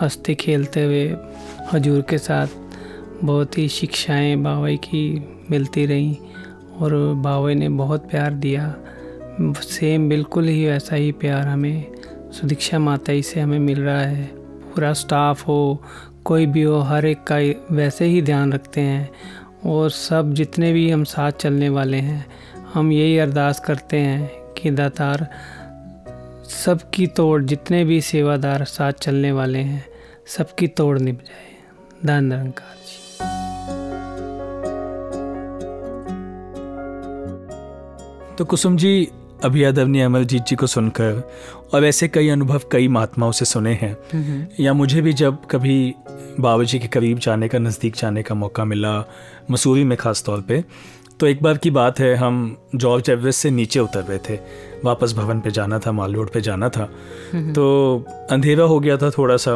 हँसते 0.00 0.34
खेलते 0.34 0.84
हुए 0.84 1.04
हजूर 1.72 2.00
के 2.02 2.18
साथ 2.18 2.46
बहुत 3.24 3.58
ही 3.58 3.68
शिक्षाएँ 3.68 4.36
बाबा 4.36 4.74
की 4.84 5.04
मिलती 5.50 5.86
रहीं 5.86 6.16
और 6.80 6.94
बाबा 7.16 7.52
ने 7.54 7.68
बहुत 7.68 8.10
प्यार 8.10 8.32
दिया। 8.32 8.74
सेम 9.40 10.08
बिल्कुल 10.08 10.48
ही 10.48 10.66
वैसा 10.66 10.96
ही 10.96 11.12
प्यार 11.12 11.46
हमें, 11.48 11.94
सुदीक्षा 12.32 12.78
माता 12.78 13.12
ही 13.12 13.22
से 13.22 13.40
हमें 13.40 13.58
मिल 13.58 13.80
रहा 13.80 14.00
है। 14.00 14.24
पूरा 14.74 14.92
स्टाफ 14.92 15.48
हो, 15.48 15.82
कोई 16.24 16.46
भी 16.46 16.62
हो, 16.62 16.78
हर 16.78 17.06
एक 17.06 17.24
का 17.32 17.36
वैसे 17.74 18.04
ही 18.04 18.22
ध्यान 18.22 18.52
रखते 18.52 18.80
हैं। 18.80 19.10
और 19.66 19.90
सब 19.90 20.32
जितने 20.32 20.72
भी 20.72 20.90
हम 20.90 21.04
साथ 21.04 21.32
चलने 21.32 21.68
वाले 21.68 21.96
हैं, 21.96 22.26
हम 22.74 22.92
यही 22.92 23.18
अरदास 23.18 23.60
करते 23.60 23.96
हैं 23.96 24.30
कि 24.52 24.70
दातार, 24.70 25.28
सबकी 26.64 27.06
तोड़, 27.06 27.42
जितने 27.42 27.84
भी 27.84 28.00
सेवादार 28.00 28.64
साथ 28.64 28.92
चलने 28.92 29.32
वाले 29.32 29.58
हैं, 29.58 29.84
सबकी 30.26 30.68
तोड़ 30.68 30.98
निभ 30.98 31.16
जाए 31.16 31.56
धन 32.06 32.24
निरंकार 32.24 32.76
तो 38.38 38.44
कुसुम 38.44 38.76
जी 38.76 39.08
अभी 39.46 39.64
आदरणीय 39.64 40.02
अमरजीत 40.02 40.42
जी 40.42 40.56
को 40.56 40.66
सुनकर 40.66 41.22
और 41.74 41.84
ऐसे 41.84 42.08
कई 42.08 42.28
अनुभव 42.28 42.62
कई 42.72 42.88
महात्माओं 42.88 43.32
से 43.32 43.44
सुने 43.44 43.72
हैं। 43.72 44.48
या 44.60 44.72
मुझे 44.72 45.00
भी 45.02 45.12
जब 45.12 45.46
कभी 45.50 45.94
बाबा 46.40 46.64
जी 46.64 46.78
के 46.78 46.88
करीब 46.88 47.18
जाने 47.18 47.48
का 47.48 47.58
नज़दीक 47.58 47.96
जाने 47.96 48.22
का 48.22 48.34
मौका 48.34 48.64
मिला 48.64 48.98
मसूरी 49.50 49.84
में 49.84 49.96
ख़ास 49.98 50.22
तौर 50.26 50.40
पे 50.40 50.64
तो 51.20 51.26
एक 51.26 51.42
बार 51.42 51.58
की 51.58 51.70
बात 51.70 52.00
है 52.00 52.14
हम 52.14 52.56
जॉर्ज 52.74 53.10
एवरेस्ट 53.10 53.40
से 53.40 53.50
नीचे 53.50 53.80
उतर 53.80 54.02
रहे 54.02 54.18
थे। 54.18 54.38
वापस 54.84 55.12
भवन 55.12 55.40
पे 55.40 55.50
जाना 55.50 55.78
था 55.78 55.92
माल 55.92 56.14
रोड 56.14 56.30
पे 56.30 56.40
जाना 56.40 56.68
था। 56.68 56.84
तो 57.52 58.04
अंधेरा 58.30 58.64
हो 58.64 58.78
गया 58.80 58.96
था 58.96 59.10
थोड़ा 59.10 59.36
सा 59.36 59.54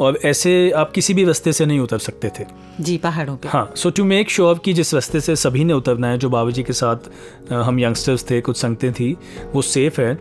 और 0.00 0.18
ऐसे 0.24 0.70
आप 0.70 0.92
किसी 0.92 1.14
भी 1.14 1.24
रास्ते 1.24 1.52
से 1.52 1.66
नहीं 1.66 1.80
उतर 1.80 1.98
सकते 1.98 2.28
थे। 2.38 2.44
जी 2.80 2.96
पहाड़ों 2.98 3.36
पे। 3.36 3.48
हाँ 3.48 3.72
सो 3.76 3.90
टू 3.90 4.04
मेक 4.04 4.30
श्योर 4.30 4.58
कि 4.58 4.72
जिस 4.72 4.94
रास्ते 4.94 5.20
से 5.20 5.36
सभी 5.36 5.64
ने 5.64 5.72
उतरना 5.72 6.08
है 6.08 6.18
जो 6.18 6.30
बाबा 6.30 6.50
जी 6.50 6.62
के 6.62 6.72
साथ 6.72 7.52
हम 7.52 7.80
यंगस्टर्स 7.80 8.30
थे 8.30 8.40
कुछ 8.40 8.56
संगतें 8.56 8.92
थी 8.92 9.16
वो 9.52 9.62
सेफ़ 9.62 10.00
है। 10.00 10.14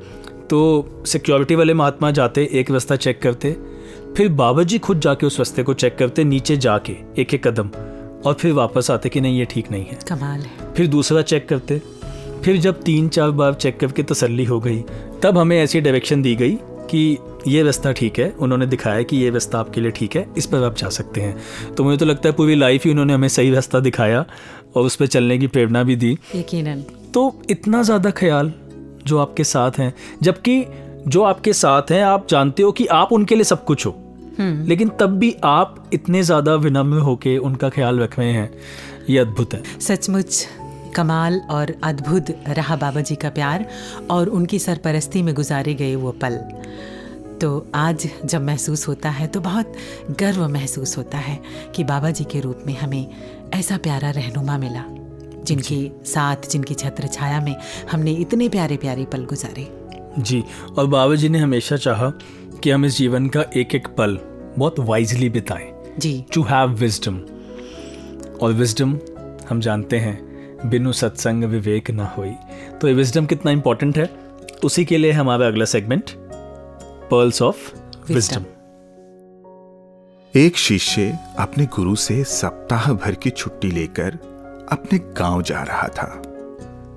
तो 0.50 1.04
सिक्योरिटी 1.06 1.56
वाले 1.56 1.74
महात्मा 1.74 2.12
जाते 2.12 2.50
एक 2.52 2.72
रास्ता 2.72 2.96
चेक 2.96 3.22
करते 3.22 3.56
फिर 4.18 4.30
बाबा 4.30 4.64
जी 4.64 4.80
खुद 4.80 5.00
जाके 5.00 5.26
उस 5.26 5.40
रास्ते 5.40 5.64
को 5.64 5.74
चेक 5.74 5.98
करते 5.98 6.24
नीचे 6.24 6.58
जाके 6.58 6.96
एक 7.18 7.34
एक 7.34 7.48
कदम 7.48 7.70
और 8.26 8.34
फिर 8.34 8.54
वापस 8.54 8.92
आते 8.92 9.10
कि 9.10 9.22
नहीं 9.22 9.40
ये 9.40 9.46
ठीक 9.46 9.72
नहीं 9.72 9.86
है। 9.86 10.00
कमाल 10.10 10.40
है। 10.40 10.74
फिर 10.74 10.88
दूसरा 10.88 11.22
चेक 11.22 11.48
करते 11.50 11.82
फिर 12.44 12.58
जब 12.58 12.82
तीन 12.82 13.08
चार 13.10 13.32
बार 13.32 13.54
चेक 13.54 13.80
करके 13.80 14.04
तसल्ली 14.04 14.46
हो 14.46 14.60
गई 14.60 14.84
तब 15.24 15.38
हमें 15.38 15.58
ऐसी 15.60 15.82
डायरेक्शन 15.82 16.22
दी 16.22 16.36
गई 16.36 16.58
कि 16.90 17.18
ये 17.48 17.64
रास्ता 17.64 17.92
ठीक 17.92 18.20
है। 18.20 18.30
उन्होंने 18.32 18.66
दिखाया 18.66 19.02
कि 19.02 19.18
ये 19.18 19.30
रास्ता 19.30 19.60
आपके 19.60 19.82
लिए 19.82 19.92
ठीक 19.92 20.16
है। 20.16 20.26
इस 20.38 20.46
पर 20.46 20.64
आप 20.64 20.76
जा 20.76 20.90
सकते 20.90 21.22
हैं। 21.22 21.74
तो 21.76 21.84
मुझे 21.84 21.98
तो 21.98 22.06
लगता 22.06 22.30
है 22.30 22.36
पूरी 22.36 22.56
लाइफ 22.56 22.86
ही 22.86 22.92
उन्होंने 22.92 23.14
हमें 23.14 23.28
सही 23.30 23.52
रास्ता 23.52 23.80
दिखाया 23.80 24.26
और 24.76 24.86
उस 24.86 24.96
पर 24.96 25.08
चलने 25.08 25.38
की 25.38 25.48
प्रेरणा 25.48 25.84
भी 25.84 25.96
दी। 25.96 26.18
यकीनन। 26.36 26.84
तो 27.14 27.34
इतना 27.50 27.82
ज़्यादा 27.84 28.12
ख्याल 28.12 28.54
जो 29.08 29.18
आपके 29.20 29.44
साथ 29.44 29.80
हैं 29.80 29.94
जबकि 30.24 30.64
जो 31.08 31.22
आपके 31.24 31.54
साथ 31.54 31.92
हैं 31.92 32.04
आप 32.04 32.28
जानते 32.30 32.64
हो 32.64 32.72
कि 32.72 32.86
आप 32.94 33.12
उनके 33.12 33.36
लिए 33.36 33.44
सब 33.44 33.64
कुछ 33.66 33.86
हो। 33.86 33.96
लेकिन 34.40 34.90
तब 35.00 35.18
भी 35.20 35.36
आप 35.44 35.90
इतने 35.94 36.22
ज़्यादा 36.24 36.56
विनम्र 36.58 37.00
होके 37.00 37.38
उनका 37.40 37.70
ख्याल 37.70 38.00
रख 38.00 38.18
रहे 38.20 38.32
हैं। 38.32 38.50
ये 39.10 39.18
अद्भुत 39.20 39.54
है। 39.54 39.62
सचमुच 39.82 40.46
कमाल 40.96 41.40
और 41.50 41.74
अद्भुत 41.84 42.26
रहा 42.50 42.76
बाबा 42.76 43.02
जी 43.02 43.16
का 43.16 43.30
प्यार 43.30 43.66
और 44.12 44.30
उनकी 44.30 44.60
सरपरस्ती 44.60 45.22
में 45.22 45.34
गुजारे 45.36 45.74
गए 45.74 45.96
वो 45.96 46.12
पल। 46.22 46.40
तो 47.44 47.68
आज 47.76 48.08
जब 48.26 48.42
महसूस 48.42 48.88
होता 48.88 49.10
है 49.10 49.28
तो 49.28 49.40
बहुत 49.42 49.74
गर्व 50.12 50.48
महसूस 50.48 50.98
होता 50.98 51.18
है 51.18 51.40
कि 51.76 51.84
बाबा 51.84 52.12
जी 52.12 52.24
के 52.24 52.40
रूप 52.40 52.60
में 52.68 52.78
हमें 52.78 53.08
ऐसा 53.54 53.78
प्यारा 53.78 54.10
रहनुमा 54.10 54.58
मिला 54.58 54.84
जिनके 55.44 55.92
साथ 56.06 56.50
जिनकी 56.50 56.74
छत्र 56.74 57.08
छाया 57.08 57.42
में 57.42 57.56
हमने 57.92 58.12
इतने 58.12 58.50
प्यारे 58.50 58.78
प्यारे 58.78 59.06
पल 59.06 59.26
गुजारे। 59.26 59.68
जी 60.20 60.44
और 60.78 60.88
बाबा 60.88 61.16
जी 61.16 61.30
ने 61.30 61.40
हमेशा 61.40 61.78
चाहा 61.78 62.10
कि 62.64 62.70
हम 62.70 62.86
इस 62.86 62.98
जीवन 62.98 63.28
का 63.28 63.46
एक 63.58 63.76
एक 63.76 63.88
पल 63.88 64.20
बहुत 64.58 64.80
वाइजली 64.80 65.30
बिताएँ। 65.30 65.72
जी। 66.00 66.26
टू 66.34 66.44
हैव 66.44 66.70
विजडम 66.70 67.20
और 68.42 68.54
विजडम 68.54 68.98
हम 69.50 69.60
जानते 69.60 70.00
हैं 70.00 70.18
बिनु 70.70 70.92
सत्संग 70.94 71.44
विवेक 71.44 71.92
ना 71.92 72.14
होई। 72.18 72.34
तो 72.82 72.88
ये 72.88 72.94
विजडम 72.94 73.26
कितना 73.26 73.52
इंपॉर्टेंट 73.52 73.98
है? 73.98 74.10
उसी 74.64 74.86
के 74.86 74.98
लिए 74.98 75.12
हमारा 75.12 75.48
अगला 75.48 75.66
सेगमेंट 75.66 76.23
पर्ल्स 77.14 77.42
ऑफ़ 77.42 77.74
विजडम 78.14 78.46
एक 80.36 80.58
शिष्य 80.58 81.20
अपने 81.40 81.66
गुरु 81.66 81.96
से 81.96 82.24
सप्ताह 82.24 82.94
भर 82.94 83.16
की 83.16 83.30
छुट्टी 83.30 83.72
लेकर 83.72 84.12
अपने 84.72 85.00
गाँव 85.00 85.42
जा 85.42 85.64
रहा 85.64 85.88
था। 85.88 86.06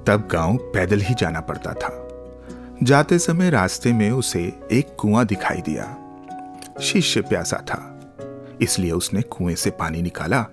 तब 0.06 0.28
गाँव 0.32 0.56
पैदल 0.56 1.00
ही 1.00 1.14
जाना 1.14 1.40
पड़ता 1.40 1.72
था। 1.72 2.08
जाते 2.82 3.18
समय 3.18 3.50
रास्ते 3.50 3.92
में 3.92 4.10
उसे 4.10 4.60
एक 4.72 4.96
कुआँ 4.98 5.26
दिखाई 5.26 5.60
दिया। 5.60 5.96
शिष्य 6.82 7.20
प्यासा 7.20 7.56
था, 7.56 8.00
इसलिए 8.60 8.92
उसने 8.92 9.22
कुएँ 9.22 9.54
से 9.54 9.70
पानी 9.70 10.02
निकाला 10.02 10.46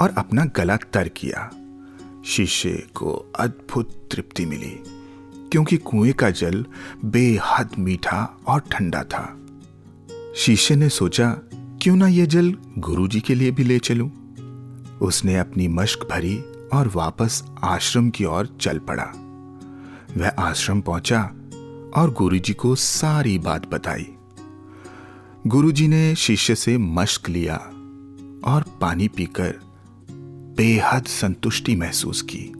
और 0.00 0.14
अपना 0.18 0.44
गला 0.44 0.76
तर 0.76 1.08
किया। 1.08 1.50
शिष्य 2.26 2.70
को 2.70 3.32
अद्भुत 3.38 4.08
तृप्ति 4.12 4.46
मिली। 4.46 4.97
क्योंकि 5.52 5.76
कुएँ 5.76 6.12
का 6.12 6.30
जल 6.30 6.66
बेहद 7.04 7.68
मीठा 7.78 8.38
और 8.46 8.60
ठंडा 8.60 9.02
था। 9.02 9.38
शिष्य 10.36 10.76
ने 10.76 10.88
सोचा, 10.88 11.38
क्यों 11.54 11.96
ना 11.96 12.06
यह 12.06 12.26
जल 12.26 12.56
गुरुजी 12.78 13.20
के 13.20 13.34
लिए 13.34 13.50
भी 13.50 13.64
ले 13.64 13.78
चलूँ? 13.78 14.10
उसने 15.02 15.38
अपनी 15.38 15.68
मश्क 15.68 16.08
भरी 16.10 16.44
और 16.72 16.92
वापस 16.94 17.44
आश्रम 17.64 18.10
की 18.10 18.24
ओर 18.24 18.56
चल 18.60 18.78
पड़ा। 18.78 19.12
वह 20.16 20.28
आश्रम 20.28 20.80
पहुँचा 20.80 21.22
और 21.96 22.14
गुरुजी 22.18 22.52
को 22.52 22.74
सारी 22.74 23.38
बात 23.38 23.68
बताई। 23.68 24.08
गुरुजी 25.46 25.88
ने 25.88 26.14
शिष्य 26.14 26.54
से 26.54 26.78
मश्क 26.78 27.28
लिया 27.28 27.56
और 28.44 28.64
पानी 28.80 29.08
पीकर 29.08 29.54
बेहद 30.56 31.04
संतुष्टि 31.04 31.76
महसूस 31.76 32.22
की। 32.22 32.52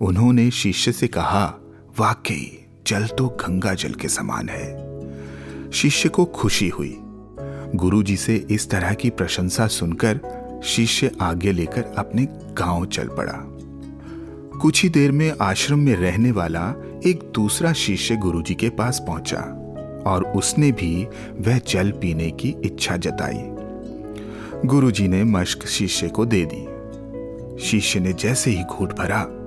उन्होंने 0.00 0.50
शिष्य 0.50 0.92
से 0.92 1.08
कहा 1.08 1.58
वाकई 1.98 2.66
जल 2.86 3.06
तो 3.06 3.28
गंगा 3.28 3.74
जल 3.74 3.92
के 3.92 4.08
समान 4.08 4.48
है। 4.48 4.82
शिष्य 5.70 6.08
को 6.08 6.24
खुशी 6.24 6.68
हुई। 6.68 6.96
गुरुजी 7.74 8.16
से 8.16 8.46
इस 8.50 8.70
तरह 8.70 8.94
की 8.94 9.10
प्रशंसा 9.10 9.66
सुनकर 9.66 10.20
शिष्य 10.64 11.10
आगे 11.20 11.52
लेकर 11.52 11.82
अपने 11.82 12.28
गाँव 12.30 12.86
चल 12.86 13.08
पड़ा। 13.08 13.38
कुछ 14.58 14.82
ही 14.82 14.88
देर 14.88 15.12
में 15.12 15.32
आश्रम 15.40 15.78
में 15.78 15.96
रहने 15.96 16.30
वाला 16.30 16.74
एक 17.06 17.32
दूसरा 17.34 17.72
शिष्य 17.72 18.16
गुरुजी 18.16 18.54
के 18.54 18.68
पास 18.68 19.04
पहुँचा 19.06 19.40
और 20.06 20.24
उसने 20.36 20.72
भी 20.72 21.04
वह 21.38 21.58
जल 21.58 21.90
पीने 21.90 22.30
की 22.30 22.54
इच्छा 22.64 22.96
जताई। 22.96 23.42
गुरुजी 24.68 25.08
ने 25.08 25.24
मश्क 25.24 25.66
शिष्य 25.66 26.08
को 26.08 26.26
दे 26.26 26.48
दी। 26.52 26.72
शिष्य 27.64 28.00
ने 28.00 28.12
जैसे 28.12 28.50
ही 28.50 28.64
घूट 28.64 28.92
भरा 28.92 29.41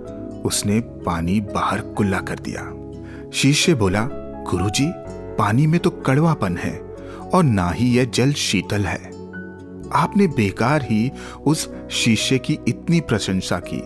उसने 0.45 0.79
पानी 0.79 1.39
बाहर 1.41 1.81
कुल्ला 1.81 2.19
कर 2.19 2.39
दिया। 2.39 2.63
शिष्य 3.31 3.73
बोला, 3.73 4.09
गुरुजी, 4.51 4.91
पानी 5.37 5.67
में 5.67 5.79
तो 5.79 5.89
कड़वापन 5.89 6.57
है 6.57 6.79
और 7.33 7.43
ना 7.43 7.69
ही 7.69 7.97
यह 7.97 8.05
जल 8.05 8.33
शीतल 8.33 8.81
है। 8.81 9.05
आपने 9.93 10.27
बेकार 10.27 10.81
ही 10.81 11.11
उस 11.45 11.73
शिष्य 11.91 12.37
की 12.37 12.59
इतनी 12.67 13.01
प्रशंसा 13.01 13.61
की। 13.73 13.81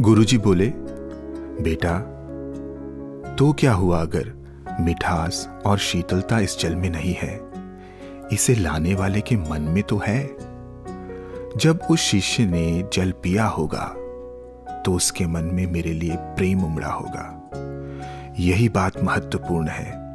गुरुजी 0.00 0.38
बोले, 0.38 0.72
बेटा 1.62 1.98
तो 3.34 3.52
क्या 3.52 3.72
हुआ 3.72 4.00
अगर 4.00 4.32
मिठास 4.80 5.48
और 5.66 5.78
शीतलता 5.78 6.40
इस 6.40 6.58
जल 6.60 6.74
में 6.76 6.90
नहीं 6.90 7.14
है? 7.14 7.40
इसे 8.32 8.54
लाने 8.54 8.94
वाले 8.94 9.20
के 9.20 9.36
मन 9.36 9.60
में 9.60 9.82
तो 9.82 10.00
है। 10.06 10.36
जब 11.56 11.80
उस 11.90 12.00
शिष्य 12.00 12.46
ने 12.46 12.84
जल 12.92 13.10
पिया 13.10 13.46
होगा 13.46 13.94
तो 14.86 14.92
उसके 14.92 15.26
मन 15.26 15.44
में 15.44 15.66
मेरे 15.66 15.92
लिए 15.92 16.16
प्रेम 16.16 16.64
उमड़ा 16.64 16.88
होगा। 16.88 17.50
यही 18.38 18.68
बात 18.68 19.02
महत्वपूर्ण 19.02 19.68
है। 19.68 20.08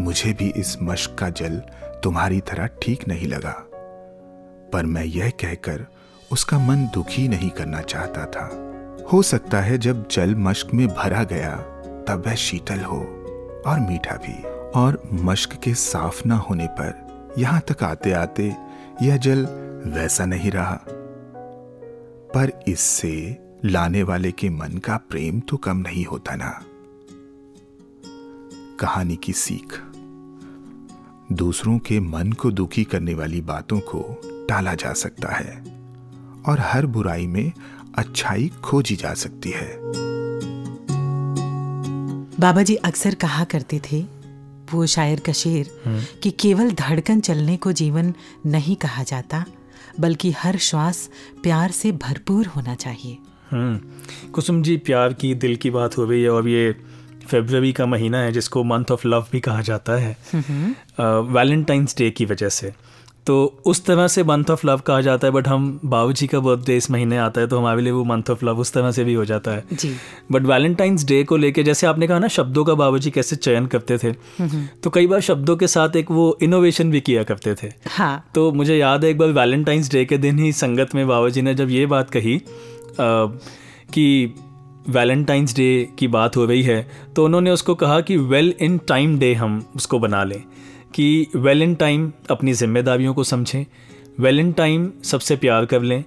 मुझे 0.00 0.32
भी 0.32 0.52
इस 0.56 0.82
मश्क 0.82 1.16
का 1.18 1.30
जल 1.30 1.62
तुम्हारी 2.04 2.40
तरह 2.40 2.66
ठीक 2.82 3.08
नहीं 3.08 3.26
लगा। 3.26 3.64
पर 4.72 4.86
मैं 4.86 5.04
यह 5.04 5.30
कहकर 5.30 5.86
उसका 6.32 6.58
मन 6.58 6.76
दुखी 6.94 7.28
नहीं 7.28 7.50
करना 7.50 7.80
चाहता 7.80 8.26
था। 8.26 8.60
हो 9.12 9.22
सकता 9.22 9.60
है 9.60 9.78
जब 9.78 10.08
जल 10.08 10.34
मश्क 10.34 10.74
में 10.74 10.88
भरा 10.88 11.24
गया, 11.24 11.56
तब 12.08 12.22
वह 12.26 12.34
शीतल 12.34 12.80
हो 12.80 13.00
और 13.66 13.80
मीठा 13.80 14.16
भी। 14.16 14.42
और 14.70 15.02
मश्क 15.12 15.52
के 15.52 15.74
साफ़ 15.74 16.28
ना 16.28 16.36
होने 16.36 16.66
पर 16.66 17.04
यहाँ 17.38 17.60
तक 17.60 17.84
आते 17.84 18.12
आते 18.12 18.56
यह 19.02 19.16
जल 19.16 19.46
वैसा 19.86 20.26
नहीं 20.26 20.50
रहा। 20.50 20.80
पर 22.34 22.60
इससे 22.68 23.43
लाने 23.64 24.02
वाले 24.02 24.32
के 24.32 24.50
मन 24.50 24.78
का 24.78 24.96
प्रेम 24.96 25.40
तो 25.40 25.56
कम 25.56 25.76
नहीं 25.76 26.04
होता 26.04 26.36
ना। 26.36 26.64
कहानी 28.80 29.16
की 29.16 29.32
सीख। 29.32 29.80
दूसरों 31.32 31.78
के 31.78 32.00
मन 32.00 32.32
को 32.32 32.50
दुखी 32.50 32.84
करने 32.84 33.14
वाली 33.14 33.40
बातों 33.40 33.80
को 33.80 34.20
टाला 34.48 34.74
जा 34.74 34.92
सकता 34.92 35.34
है 35.34 35.56
और 36.46 36.60
हर 36.60 36.86
बुराई 36.86 37.26
में 37.26 37.52
अच्छाई 37.98 38.50
खोजी 38.64 38.96
जा 38.96 39.14
सकती 39.14 39.50
है। 39.50 39.78
बाबा 42.40 42.62
जी 42.62 42.74
अक्सर 42.74 43.14
कहा 43.14 43.44
करते 43.44 43.80
थे 43.92 44.06
वो 44.72 44.86
शायर 44.86 45.20
का 45.20 45.32
शेर 45.32 45.80
कि 46.22 46.30
केवल 46.30 46.72
धड़कन 46.72 47.20
चलने 47.20 47.56
को 47.56 47.72
जीवन 47.72 48.14
नहीं 48.46 48.76
कहा 48.76 49.02
जाता 49.02 49.44
बल्कि 50.00 50.30
हर 50.30 50.56
श्वास 50.56 51.10
प्यार 51.42 51.70
से 51.70 51.92
भरपूर 51.92 52.46
होना 52.46 52.74
चाहिए। 52.74 53.14
हम्म 53.14 53.33
कुसुम 54.32 54.62
जी 54.62 54.76
प्यार 54.76 55.12
की 55.12 55.34
दिल 55.36 55.56
की 55.56 55.70
बात 55.70 55.98
हो 55.98 56.04
रही 56.04 56.22
है 56.22 56.30
और 56.30 56.48
ये 56.48 56.72
फेबररी 57.28 57.72
का 57.72 57.86
महीना 57.86 58.18
है 58.18 58.32
जिसको 58.32 58.64
मंथ 58.64 58.90
ऑफ़ 58.92 59.06
लव 59.08 59.26
भी 59.32 59.40
कहा 59.40 59.60
जाता 59.62 59.92
है। 59.92 60.16
वैलेंटाइंस 61.00 61.96
डे 61.98 62.10
की 62.10 62.24
वजह 62.24 62.48
से। 62.48 62.72
तो 63.26 63.62
उस 63.66 63.84
तरह 63.86 64.08
से 64.08 64.22
मंथ 64.24 64.50
ऑफ़ 64.50 64.66
लव 64.66 64.78
कहा 64.78 65.00
जाता 65.00 65.26
है 65.26 65.32
बट 65.32 65.46
हम 65.48 65.80
बाबू 65.84 66.12
जी 66.12 66.26
का 66.26 66.40
बर्थडे 66.40 66.76
इस 66.76 66.90
महीने 66.90 67.18
आता 67.18 67.40
है 67.40 67.46
तो 67.46 67.58
हमारे 67.58 67.82
लिए 67.82 67.92
वो 67.92 68.02
मंथ 68.04 68.30
ऑफ़ 68.30 68.44
लव 68.44 68.58
उस 68.58 68.72
तरह 68.72 68.90
से 68.92 69.04
भी 69.04 69.14
हो 69.14 69.24
जाता 69.24 69.50
है। 69.50 69.64
जी। 69.72 69.92
बट 70.32 70.42
वैलेंटाइंस 70.42 71.04
डे 71.04 71.22
को 71.24 71.36
लेके 71.36 71.62
जैसे 71.62 71.86
आपने 71.86 72.06
कहा 72.06 72.18
ना 72.18 72.28
शब्दों 72.28 72.64
का 72.64 72.74
बाबू 72.74 72.98
जी 72.98 73.10
कैसे 73.10 73.36
चयन 73.36 73.66
करते 73.66 73.98
थे 73.98 74.12
तो 74.82 74.90
कई 74.90 75.06
बार 75.06 75.20
शब्दों 75.20 75.56
के 75.56 75.66
साथ 75.66 75.96
एक 75.96 76.10
वो 76.10 76.26
इनोवेशन 76.42 76.90
भी 76.90 77.00
किया 77.00 77.22
करते 77.22 77.54
थे। 77.54 77.72
हाँ। 77.88 78.24
तो 78.34 78.50
मुझे 78.52 78.76
याद 78.76 79.04
है 79.04 79.10
एक 79.10 79.18
बार 79.18 79.32
वैलेंटाइंस 79.32 79.90
डे 79.90 80.04
के 80.04 80.18
दिन 80.18 80.38
ही 80.38 80.52
संगत 80.52 80.94
में 80.94 81.06
बाबा 81.08 81.28
जी 81.28 81.42
ने 81.42 81.54
जब 81.54 81.70
ये 81.70 81.86
बात 81.86 82.10
कही 82.10 82.40
कि 83.00 84.34
वैलेंटाइंस 84.88 85.54
डे 85.56 85.88
की 85.98 86.08
बात 86.08 86.36
हो 86.36 86.44
रही 86.44 86.62
है 86.62 86.86
तो 87.16 87.24
उन्होंने 87.24 87.50
उसको 87.50 87.74
कहा 87.74 88.00
कि 88.00 88.16
वेल 88.16 88.54
इन 88.60 88.78
टाइम 88.78 89.18
डे 89.18 89.32
हम 89.34 89.64
उसको 89.76 89.98
बना 89.98 90.24
लें 90.24 90.42
कि 90.94 91.26
वेल 91.36 91.62
इन 91.62 91.74
टाइम 91.74 92.12
अपनी 92.30 92.54
जिम्मेदारियों 92.54 93.14
को 93.14 93.24
समझें 93.24 93.64
वेल 94.20 94.40
इन 94.40 94.52
टाइम 94.52 94.90
सबसे 95.04 95.36
प्यार 95.36 95.66
कर 95.66 95.82
लें 95.82 96.04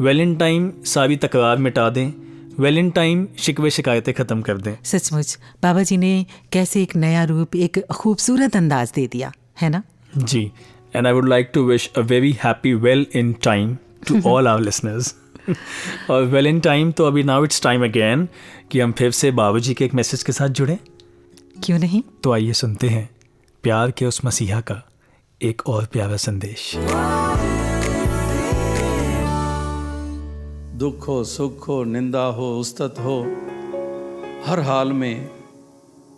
वेल 0.00 0.20
इन 0.20 0.36
टाइम 0.36 0.72
सारी 0.84 1.16
तकरार 1.16 1.58
मिटा 1.58 1.88
दें 1.90 2.12
वेल 2.58 2.78
इन 2.78 2.90
टाइम 2.90 3.26
शिकवे 3.38 3.70
शिकायतें 3.70 4.12
ख़त्म 4.14 4.42
कर 4.42 4.58
दें 4.58 4.74
सचमुच 4.84 5.38
बाबा 5.62 5.82
जी 5.82 5.96
ने 5.96 6.14
कैसे 6.52 6.82
एक 6.82 6.96
नया 6.96 7.24
रूप 7.24 7.56
एक 7.56 7.78
खूबसूरत 7.92 8.56
अंदाज 8.56 8.92
दे 8.94 9.06
दिया 9.06 9.32
है 9.60 9.70
ना 9.70 9.82
जी 10.16 10.50
and 10.96 11.06
I 11.06 11.12
would 11.12 11.28
like 11.28 11.50
to 11.54 11.64
wish 11.64 11.90
a 11.96 12.00
very 12.00 12.36
happy 12.44 12.74
well 12.74 13.06
in 13.14 13.32
time 13.42 13.76
to 14.08 14.20
all 14.30 14.46
our 14.46 14.60
listeners. 14.60 15.14
और 16.10 16.22
वेल 16.22 16.46
इन 16.46 16.60
टाइम 16.60 16.92
तो 16.92 17.04
अभी 17.04 17.22
नाउ 17.22 17.44
इट्स 17.44 17.62
टाइम 17.62 17.84
अगेन 17.84 18.28
कि 18.70 18.80
हम 18.80 18.92
फिर 18.92 19.10
से 19.10 19.30
बाबू 19.30 19.58
जी 19.58 19.74
के 19.74 19.84
एक 19.84 19.94
मैसेज 19.94 20.22
के 20.22 20.32
साथ 20.32 20.48
जुड़े। 20.48 20.78
क्यों 21.64 21.78
नहीं? 21.78 22.02
तो 22.22 22.32
आइए 22.32 22.52
सुनते 22.52 22.88
हैं 22.88 23.10
प्यार 23.62 23.90
के 23.90 24.06
उस 24.06 24.24
मसीहा 24.24 24.60
का 24.60 24.88
एक 25.42 25.62
और 25.66 25.86
प्यारा 25.86 26.16
संदेश। 26.16 26.72
दुख 30.78 31.08
हो 31.08 31.24
सुख 31.24 31.68
हो 31.68 31.84
निंदा 31.84 32.24
हो 32.24 32.58
उस्तत 32.58 32.94
हो 32.98 33.22
हर 34.46 34.60
हाल 34.60 34.92
में 34.92 35.30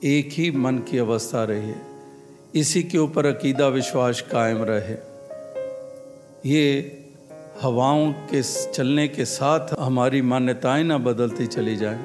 एक 0.05 0.29
ही 0.33 0.51
मन 0.51 0.79
की 0.79 0.99
अवस्था 0.99 1.45
रहे। 1.45 1.75
इसी 2.55 2.83
के 2.83 2.99
ऊपर 2.99 3.27
अकीदा 3.27 3.69
विश्वास 3.69 4.21
कायम 4.21 4.59
रहे। 4.61 4.97
ये 6.51 7.01
हवाओं 7.63 8.11
के 8.31 8.43
चलने 8.43 9.07
के 9.09 9.25
साथ 9.25 9.75
हमारी 9.81 10.21
मान्यताएँ 10.23 10.85
ना 10.85 10.97
बदलती 10.99 11.47
चली 11.47 11.77
जाएँ। 11.77 12.05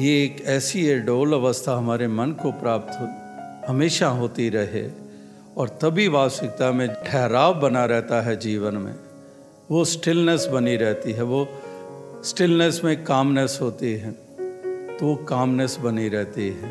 ये 0.00 0.12
एक 0.24 0.40
ऐसी 0.48 0.94
डोल 1.00 1.32
अवस्था 1.32 1.76
हमारे 1.76 2.08
मन 2.08 2.30
को 2.32 2.52
प्राप्त 2.52 2.92
हो, 3.00 3.08
हमेशा 3.68 4.08
होती 4.10 4.48
रहे 4.48 4.84
और 5.56 5.68
तभी 5.82 6.06
वास्तविकता 6.08 6.70
में 6.72 6.88
ठहराव 7.04 7.54
बना 7.60 7.84
रहता 7.84 8.20
है 8.20 8.36
जीवन 8.36 8.74
में। 8.74 8.94
वो 9.70 9.84
स्टिलनेस 9.84 10.46
बनी 10.46 10.76
रहती 10.76 11.12
है, 11.12 11.22
वो 11.22 11.48
स्टिलनेस 12.24 12.80
में 12.84 13.04
कामनेस 13.04 13.58
होती 13.62 13.92
है 13.94 14.12
तो 14.12 15.06
वो 15.06 15.14
कामनेस 15.28 15.76
बनी 15.82 16.08
रहती 16.08 16.48
है। 16.50 16.70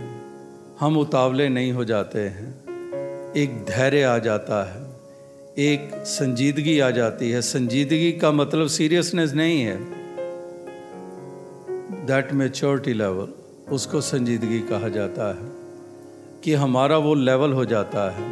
हम 0.79 0.97
उतावले 0.97 1.49
नहीं 1.49 1.71
हो 1.71 1.85
जाते 1.85 2.19
हैं, 2.19 2.49
एक 3.37 3.63
धैर्य 3.65 4.03
आ 4.03 4.17
जाता 4.19 4.63
है। 4.65 4.80
एक 5.61 5.91
संजीदगी 5.95 6.79
आ 6.79 6.89
जाती 6.89 7.31
है। 7.31 7.41
संजीदगी 7.41 8.11
का 8.11 8.31
मतलब 8.31 8.67
सीरियसनेस 8.67 9.33
नहीं 9.33 9.61
है। 9.61 9.77
दैट 12.05 12.33
मेच्योरिटी 12.33 12.93
लेवल 12.93 13.27
उसको 13.71 14.01
संजीदगी 14.01 14.59
कहा 14.59 14.87
जाता 14.87 15.29
है। 15.29 15.49
कि 16.43 16.53
हमारा 16.53 16.97
वो 16.97 17.13
लेवल 17.13 17.53
हो 17.53 17.65
जाता 17.65 18.11
है। 18.11 18.25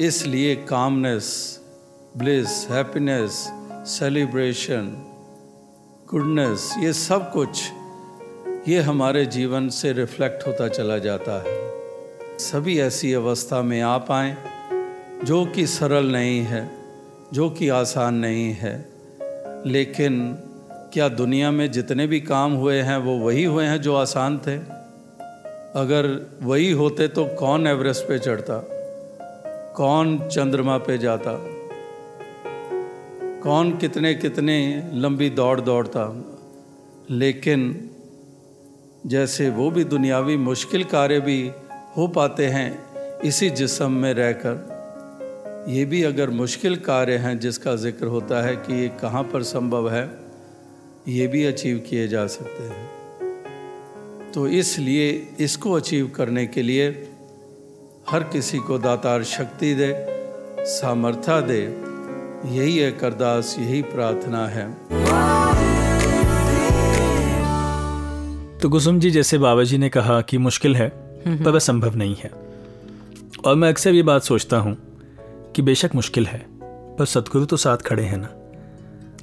इसलिए 0.00 0.56
calmness 0.56 1.60
bliss 2.16 2.66
happiness 2.70 3.48
celebration 3.72 4.84
goodness 6.10 6.74
ये 6.78 6.92
सब 6.92 7.32
कुछ, 7.32 7.62
ये 8.68 8.80
हमारे 8.80 9.26
जीवन 9.26 9.68
से 9.68 9.92
रिफ्लेक्ट 9.92 10.46
होता 10.46 10.68
चला 10.68 10.98
जाता 10.98 11.44
है। 11.46 11.74
सभी 12.38 12.80
ऐसी 12.80 13.12
अवस्था 13.12 13.62
में 13.62 13.80
आ 13.80 13.98
पाए 13.98 14.53
जो 15.22 15.46
कि 15.46 15.66
सरल 15.66 16.12
नहीं 16.12 16.40
है, 16.40 16.70
जो 17.32 17.50
कि 17.50 17.68
आसान 17.68 18.14
नहीं 18.14 18.52
है, 18.52 18.88
लेकिन 19.66 20.38
क्या 20.92 21.08
दुनिया 21.08 21.50
में 21.50 21.70
जितने 21.70 22.06
भी 22.06 22.20
काम 22.20 22.52
हुए 22.52 22.80
हैं, 22.80 22.96
वो 22.96 23.18
वही 23.18 23.44
हुए 23.44 23.64
हैं 23.64 23.80
जो 23.80 23.96
आसान 23.96 24.38
थे? 24.38 24.56
अगर 25.74 26.30
वही 26.42 26.72
होते 26.72 27.08
तो 27.08 27.24
कौन 27.24 27.66
एवरेस्ट 27.66 28.08
पे 28.08 28.18
चढ़ता? 28.18 28.68
कौन 29.76 30.28
चंद्रमा 30.28 30.78
पे 30.78 30.98
जाता? 30.98 31.44
कौन 33.42 33.76
कितने 33.76 34.14
कितने 34.14 34.90
लंबी 34.92 35.30
दौड़ 35.30 35.60
दौड़ता? 35.60 36.24
लेकिन 37.10 37.90
जैसे 39.06 39.50
वो 39.50 39.70
भी 39.70 39.84
दुनियावी 39.84 40.36
मुश्किल 40.36 40.84
कार्य 40.84 41.20
भी 41.20 41.50
हो 41.96 42.06
पाते 42.06 42.46
हैं, 42.46 42.84
इसी 43.20 43.50
जिसम 43.50 43.92
में 43.92 44.14
रहकर। 44.14 44.73
ये 45.68 45.84
भी 45.84 46.02
अगर 46.02 46.30
मुश्किल 46.30 46.74
कार्य 46.76 47.16
हैं 47.16 47.38
जिसका 47.38 47.74
ज़िक्र 47.76 48.06
होता 48.06 48.42
है 48.42 48.56
कि 48.56 48.74
ये 48.74 48.88
कहाँ 49.02 49.22
पर 49.22 49.42
संभव 49.42 49.88
है 49.90 50.02
ये 51.08 51.26
भी 51.26 51.44
अचीव 51.44 51.78
किए 51.78 52.08
जा 52.08 52.26
सकते 52.26 52.64
हैं। 52.64 54.32
तो 54.32 54.46
इसलिए 54.48 55.08
इसको 55.40 55.72
अचीव 55.72 56.10
करने 56.16 56.46
के 56.46 56.62
लिए 56.62 56.88
हर 58.10 58.22
किसी 58.22 58.58
को 58.58 58.78
दातार 58.78 59.24
शक्ति 59.24 59.74
दे 59.74 59.92
सामर्थ्य 60.68 61.40
दे 61.42 61.60
यही 62.56 62.78
एक 62.78 63.04
अरदास 63.04 63.56
यही 63.58 63.82
प्रार्थना 63.82 64.46
है। 64.46 64.68
तो 68.58 68.68
कुसुम 68.68 69.00
जी 69.00 69.10
जैसे 69.10 69.38
बाबा 69.38 69.62
जी 69.62 69.78
ने 69.78 69.88
कहा 69.88 70.20
कि 70.20 70.38
मुश्किल 70.38 70.76
है 70.76 70.88
पर 71.26 71.50
वह 71.50 71.58
संभव 71.58 71.96
नहीं 71.96 72.16
है। 72.16 72.30
और 73.46 73.54
मैं 73.54 73.68
अक्सर 73.68 73.94
ये 73.94 74.02
बात 74.02 74.22
सोचता 74.22 74.56
हूँ 74.56 74.76
कि 75.54 75.62
बेशक 75.62 75.94
मुश्किल 75.94 76.26
है 76.26 76.44
पर 76.98 77.04
सदगुरु 77.04 77.44
तो 77.44 77.56
साथ 77.56 77.76
खड़े 77.76 78.02
हैं 78.02 78.16
ना। 78.16 78.28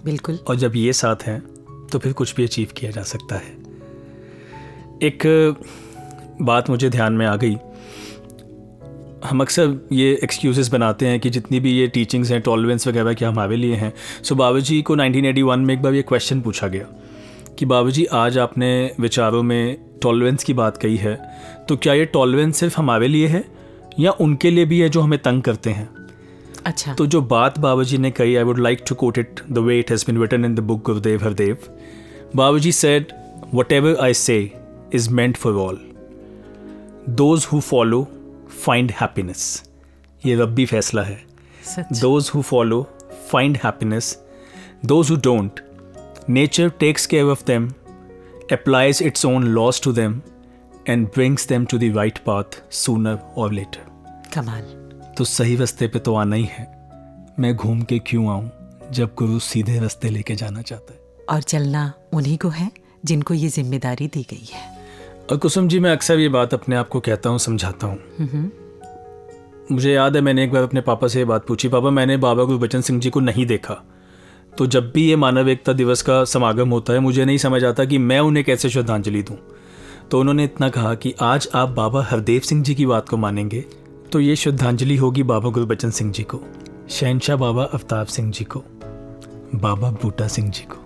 बिल्कुल। 0.06 0.40
और 0.48 0.56
जब 0.56 0.76
ये 0.76 0.94
साथ 0.94 1.24
हैं 1.24 1.42
तो 1.88 2.00
फिर 2.00 2.14
कुछ 2.14 2.36
भी 2.36 2.44
अचीव 2.44 2.68
किया 2.78 2.92
जा 2.92 3.02
सकता 3.04 3.36
है। 3.36 3.60
एक 5.04 5.24
बात 6.42 6.70
मुझे 6.70 6.90
ध्यान 6.90 7.14
में 7.14 7.26
आ 7.26 7.36
गई। 7.36 7.58
हम 9.26 9.42
अक्सर 9.42 9.88
ये 9.92 10.20
एक्सक्यूज़ेस 10.24 10.68
बनाते 10.68 11.08
हैं 11.08 11.20
कि 11.20 11.30
जितनी 11.30 11.60
भी 11.60 11.72
ये 11.72 11.88
टीचिंग्स 11.88 12.32
हैं 12.32 12.42
टॉलरेंस 12.42 12.88
वगैरह 12.88 13.14
के 13.14 13.26
हमारे 13.26 13.56
लिए 13.56 13.76
हैं। 13.76 13.94
सो 14.24 14.36
बाबा 14.36 14.60
जी 14.60 14.82
को 14.82 14.96
1981 14.96 15.58
में 15.58 15.74
एक 15.74 15.82
बार 15.82 15.94
ये 15.94 16.02
क्वेश्चन 16.02 16.42
पूछा 16.42 16.68
गया 16.68 16.86
कि 17.60 17.66
बाबा 17.66 17.90
जी 17.90 18.06
आज 18.06 18.38
आपने 18.38 18.92
विचारों 19.00 19.44
में 19.44 19.78
टॉलरेंस 20.02 20.44
की 20.44 20.54
बात 20.54 20.78
कही 20.78 20.98
है 20.98 21.16
तो 21.70 21.78
क्या 21.78 21.94
ये 21.94 22.06
टॉलरेंस 22.06 22.58
सिर्फ़ 22.58 22.78
हमारे 22.78 23.08
लिए 23.08 23.28
है 23.28 23.44
या 24.00 24.12
उनके 24.12 24.52
लिए 24.52 24.66
भी 24.66 24.80
है 24.80 24.90
जो 24.90 25.02
हमें 25.02 25.20
तंग 25.20 25.42
करते 25.42 25.70
हैं? 25.70 25.90
अच्छा। 26.66 26.94
तो 26.94 27.06
जो 27.06 27.22
बात 27.22 27.60
बाबा 27.60 27.84
जी 27.84 27.98
ने 27.98 28.12
कही 28.12 28.36
I 28.36 28.44
would 28.44 28.60
like 28.60 28.84
to 28.88 28.96
quote 28.96 29.18
it 29.18 29.40
the 29.52 29.58
way 29.58 29.80
it 29.80 29.92
has 29.92 30.06
been 30.08 30.22
written 30.22 30.46
in 30.46 30.56
the 30.56 30.60
book 30.60 30.84
Gurudev 30.86 31.24
Hardev 31.24 31.58
Baba 32.36 32.58
ji 32.58 32.72
said 32.72 33.14
whatever 33.72 33.96
I 33.96 34.14
say 34.14 34.40
is 34.94 35.10
meant 35.10 35.38
for 35.38 35.54
all 35.54 35.80
those 37.10 37.48
who 37.52 37.60
follow 37.60 38.08
find 38.66 38.92
happiness 38.92 39.64
ये 40.26 40.36
रब्बी 40.36 40.66
फैसला 40.66 41.04
है। 41.04 41.22
Those 42.02 42.32
who 42.36 42.42
follow 42.42 42.82
find 43.32 43.58
happiness 43.58 44.18
those 44.86 45.12
who 45.12 45.16
don't 45.16 45.60
nature 46.30 46.70
takes 46.70 47.06
care 47.06 47.26
of 47.26 47.46
them 47.48 47.70
applies 48.52 49.00
its 49.02 49.24
own 49.26 49.54
laws 49.56 49.80
to 49.80 49.92
them 49.94 50.22
and 50.86 51.12
brings 51.12 51.46
them 51.46 51.66
to 51.66 51.78
the 51.78 51.90
right 51.92 52.20
path 52.26 52.62
sooner 52.82 53.16
or 53.36 53.50
later. 53.54 53.84
कमाल 54.34 54.81
तो 55.18 55.24
सही 55.24 55.56
रास्ते 55.56 55.88
पे 55.88 56.00
तो 56.00 56.16
आना 56.16 56.36
ही 56.36 56.44
है। 56.44 56.68
मैं 57.40 57.56
घूम 57.56 57.82
के 57.82 57.98
क्यों 58.00 58.28
आऊँ 58.30 58.50
जब 58.92 59.14
गुरु 59.18 59.40
सीधे 59.40 59.80
रास्ते 59.80 60.10
लेके 60.10 60.36
जाना 60.36 60.62
चाहता 60.62 60.94
है? 60.94 61.00
और 61.30 61.42
चलना 61.42 61.92
उन्हीं 62.14 62.38
को 62.38 62.50
है 62.50 62.72
जिनको 63.06 63.34
ये 63.34 63.48
ज़िम्मेदारी 63.50 64.08
दी 64.08 64.26
गई 64.30 64.48
है। 64.52 64.62
और 65.32 65.38
कुसुम 65.38 65.68
जी 65.68 65.80
मैं 65.80 65.92
अक्सर 65.92 66.20
ये 66.20 66.30
बात 66.30 66.54
अपने 66.54 66.76
आप 66.76 66.88
को 66.90 67.00
कहता 67.00 67.30
हूँ 67.30 67.40
समझाता 67.40 67.88
हूँ। 67.88 68.52
मुझे 69.72 69.94
याद 69.94 70.16
है 70.16 70.22
मैंने 70.22 70.44
एक 70.44 70.52
बार 70.52 70.64
अपने 70.64 70.82
पापा 70.82 71.08
से 71.08 71.20
ये 71.20 71.26
बात 71.26 71.46
पूछी 71.48 71.68
पापा 71.68 71.90
मैंने 71.90 72.18
बाबा 72.18 72.44
गुरबचन 72.44 72.82
सिंह 72.82 73.00
जी 73.00 73.10
को 73.10 73.20
नहीं 73.20 73.46
देखा। 73.46 73.82
तो 74.54 74.68
जब 74.68 74.92
भी 74.92 75.08
ये 75.10 75.16
मानव 75.16 75.50
एकता 75.50 75.74
दिवस 75.74 76.02
का 76.02 76.24
समागम 76.26 76.70
होता 76.70 76.94
है 76.94 77.00
मुझे 77.00 77.26
नहीं 77.26 77.38
समझ 77.38 77.64
आता 77.64 77.86
कि 77.86 77.98
मैं 77.98 78.20
उन्हें 78.20 78.46
कैसे 78.46 78.70
श्रद्धांजलि 78.70 79.22
दूँ। 79.24 79.38
तो 80.12 80.20
उन्होंने 80.20 80.44
इतना 80.44 80.70
कहा 80.70 80.94
कि 80.96 81.14
आज 81.22 81.48
आप 81.56 81.70
बाबा 81.70 82.04
हरदेव 82.04 82.42
सिंह 82.42 82.64
जी 82.64 82.76
की 82.76 82.86
बात 82.86 83.10
को 83.10 83.18
मानेंगे 83.18 83.64
तो 84.12 84.20
ये 84.20 84.36
श्रद्धांजलि 84.36 84.96
होगी 84.96 85.24
बाबा 85.24 85.50
गुरबचन 85.50 85.90
सिंह 85.90 86.12
जी 86.12 86.24
को, 86.24 86.40
शहनशाह 86.90 87.36
बाबा 87.38 87.64
अवताब 87.64 88.08
सिंह 88.08 88.32
जी 88.32 88.44
को, 88.46 88.60
बाबा 89.56 89.92
बूटा 89.92 90.28
सिंह 90.28 90.50
जी 90.50 90.66
को। 90.72 90.78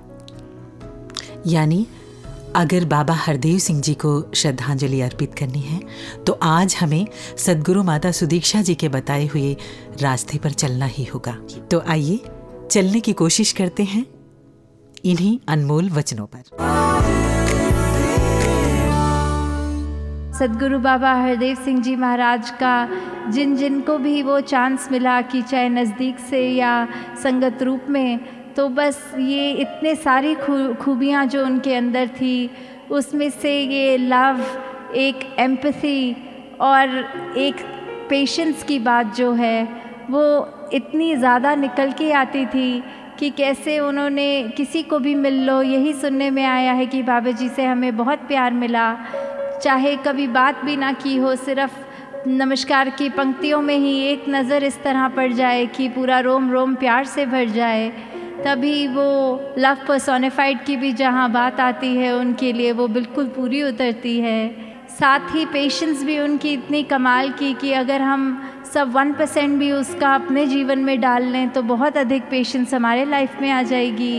यानी, 1.47 1.85
अगर 2.55 2.85
बाबा 2.85 3.13
हरदेव 3.13 3.57
सिंह 3.59 3.81
जी 3.81 3.93
को 3.93 4.11
श्रद्धांजलि 4.35 5.01
अर्पित 5.01 5.33
करनी 5.35 5.61
है 5.61 5.79
तो 6.25 6.33
आज 6.43 6.75
हमें 6.75 7.07
सदगुरु 7.37 7.83
माता 7.83 8.11
सुदीक्षा 8.11 8.61
जी 8.61 8.75
के 8.75 8.89
बताए 8.89 9.25
हुए 9.25 9.55
रास्ते 10.01 10.37
पर 10.37 10.51
चलना 10.51 10.85
ही 10.85 11.03
होगा। 11.05 11.37
तो 11.71 11.83
आइए, 11.87 12.19
चलने 12.71 12.99
की 12.99 13.13
कोशिश 13.13 13.51
करते 13.51 13.83
हैं 13.83 14.05
इन्हीं 15.05 15.37
अनमोल 15.47 15.89
वचनों 15.89 16.27
पर। 16.27 17.34
सदगुरु 20.35 20.77
बाबा 20.79 21.11
हरदेव 21.13 21.55
सिंह 21.55 21.81
जी 21.81 21.95
महाराज 21.95 22.49
का, 22.51 22.87
जिन 23.31 23.55
जिन 23.55 23.79
को 23.81 23.97
भी 23.97 24.21
वो 24.21 24.39
चांस 24.41 24.87
मिला 24.91 25.21
कि 25.23 25.41
चाहे 25.41 25.69
नज़दीक 25.69 26.17
से 26.21 26.41
या 26.49 26.71
संगत 27.23 27.61
रूप 27.63 27.85
में 27.89 28.19
तो 28.55 28.67
बस 28.69 28.99
ये 29.19 29.51
इतने 29.53 29.93
सारी 29.95 30.33
खूबियाँ 30.35 31.25
जो 31.25 31.43
उनके 31.45 31.75
अंदर 31.75 32.07
थी, 32.09 32.49
उसमें 32.91 33.29
से 33.31 33.57
ये 33.59 33.97
लव 33.97 34.41
एक 34.95 35.23
एम्पथी 35.39 36.15
और 36.61 36.97
एक 37.37 37.63
पेशेंस 38.09 38.63
की 38.63 38.79
बात 38.81 39.15
जो 39.15 39.31
है, 39.33 39.63
वो 40.09 40.69
इतनी 40.73 41.15
ज़्यादा 41.15 41.55
निकल 41.55 41.91
के 41.91 42.11
आती 42.13 42.45
थी 42.45 42.83
कि 43.19 43.29
कैसे 43.29 43.79
उन्होंने 43.79 44.27
किसी 44.57 44.83
को 44.83 44.99
भी 44.99 45.15
मिल 45.15 45.39
लो। 45.45 45.61
यही 45.61 45.93
सुनने 45.93 46.29
में 46.29 46.43
आया 46.45 46.73
है 46.73 46.85
कि 46.85 47.01
बाबा 47.03 47.31
जी 47.31 47.49
से 47.49 47.65
हमें 47.65 47.95
बहुत 47.97 48.27
प्यार 48.27 48.53
मिला। 48.53 48.87
चाहे 49.65 49.95
कभी 49.97 50.25
बात 50.27 50.63
भी 50.65 50.75
ना 50.77 50.91
की 50.93 51.15
हो, 51.17 51.35
सिर्फ़ 51.35 52.27
नमस्कार 52.29 52.89
की 52.89 53.07
पंक्तियों 53.09 53.61
में 53.61 53.77
ही 53.77 53.93
एक 54.01 54.25
नज़र 54.29 54.63
इस 54.63 54.77
तरह 54.83 55.07
पड़ 55.07 55.31
जाए 55.33 55.65
कि 55.67 55.87
पूरा 55.89 56.19
रोम 56.19 56.51
रोम 56.51 56.75
प्यार 56.75 57.05
से 57.05 57.25
भर 57.25 57.45
जाए, 57.49 57.89
तभी 58.45 58.87
वो 58.87 59.05
लव 59.57 59.77
पर्सोनिफाइड 59.87 60.63
की 60.65 60.75
भी 60.77 60.91
जहाँ 60.93 61.31
बात 61.31 61.59
आती 61.59 61.95
है, 61.95 62.13
उनके 62.13 62.51
लिए 62.53 62.71
वो 62.71 62.87
बिल्कुल 62.89 63.27
पूरी 63.27 63.63
उतरती 63.63 64.17
है। 64.19 64.49
साथ 64.89 65.33
ही 65.35 65.45
पेशेंस 65.45 66.03
भी 66.03 66.19
उनकी 66.19 66.53
इतनी 66.53 66.83
कमाल 66.83 67.31
की 67.31 67.53
कि 67.53 67.71
अगर 67.73 68.01
हम 68.01 68.27
सब 68.73 68.91
वन 68.93 69.13
परसेंट 69.13 69.57
भी 69.59 69.71
उसका 69.71 70.13
अपने 70.15 70.45
जीवन 70.45 70.79
में 70.79 70.99
डाल 71.01 71.23
लें 71.23 71.49
तो 71.49 71.61
बहुत 71.63 71.97
अधिक 71.97 72.29
पेशेंस 72.29 72.73
हमारे 72.73 73.05
लाइफ 73.05 73.41
में 73.41 73.49
आ 73.51 73.61
जाएगी। 73.63 74.13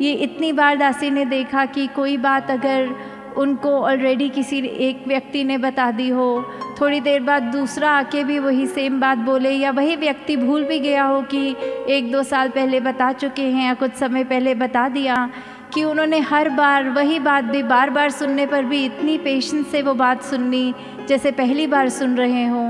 ये 0.00 0.12
इतनी 0.14 0.52
बार 0.52 0.76
दासी 0.76 1.10
ने 1.10 1.24
देखा 1.26 1.64
कि 1.66 1.86
कोई 1.94 2.16
बात 2.18 2.50
अगर 2.50 2.90
उनको 3.38 3.70
ऑलरेडी 3.80 4.28
किसी 4.28 4.58
एक 4.58 5.04
व्यक्ति 5.08 5.44
ने 5.44 5.58
बता 5.58 5.90
दी 5.90 6.08
हो। 6.08 6.44
थोड़ी 6.80 7.00
देर 7.00 7.20
बाद 7.22 7.42
दूसरा 7.42 7.90
आके 7.90 8.24
भी 8.24 8.38
वही 8.38 8.66
सेम 8.66 9.00
बात 9.00 9.18
बोले 9.18 9.50
या 9.50 9.70
वही 9.70 9.96
व्यक्ति 9.96 10.36
भूल 10.36 10.64
भी 10.64 10.80
गया 10.80 11.04
हो 11.04 11.20
कि 11.22 11.56
एक 11.88 12.12
दो 12.12 12.22
साल 12.22 12.48
पहले 12.48 12.80
बता 12.80 13.12
चुके 13.12 13.42
हैं 13.42 13.66
या 13.66 13.74
कुछ 13.74 13.94
समय 13.94 14.24
पहले 14.24 14.54
बता 14.54 14.88
दिया 14.88 15.30
कि 15.74 15.84
उन्होंने 15.84 16.18
हर 16.20 16.48
बार 16.48 16.88
वही 16.90 17.18
बात 17.18 17.44
भी 17.44 17.62
बार 17.62 17.90
बार 17.90 18.10
सुनने 18.10 18.46
पर 18.46 18.64
भी 18.64 18.84
इतनी 18.84 19.18
पेशेंस 19.18 19.66
से 19.66 19.82
वो 19.82 19.94
बात 19.94 20.22
सुननी 20.22 20.74
जैसे 21.08 21.30
पहली 21.30 21.66
बार 21.66 21.88
सुन 21.88 22.16
रहे 22.16 22.46
हों। 22.46 22.68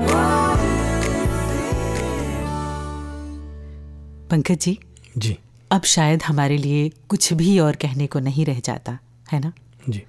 पंकज 4.29 4.59
जी 4.59 4.79
जी। 5.17 5.37
अब 5.71 5.81
शायद 5.81 6.23
हमारे 6.23 6.57
लिए 6.57 6.89
कुछ 7.09 7.33
भी 7.33 7.59
और 7.59 7.75
कहने 7.75 8.07
को 8.07 8.19
नहीं 8.19 8.45
रह 8.45 8.59
जाता 8.59 8.97
है 9.31 9.39
ना? 9.39 9.51
जी। 9.89 10.03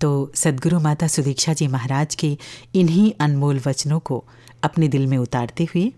तो 0.00 0.32
सदगुरु 0.34 0.80
माता 0.80 1.06
सुदीक्षा 1.06 1.52
जी 1.52 1.66
महाराज 1.66 2.14
के 2.14 2.38
इन्हीं 2.74 3.12
अनमोल 3.20 3.60
वचनों 3.66 3.98
को 4.00 4.24
अपने 4.62 4.88
दिल 4.88 5.06
में 5.06 5.18
उतारते 5.18 5.64
हुए 5.64 5.92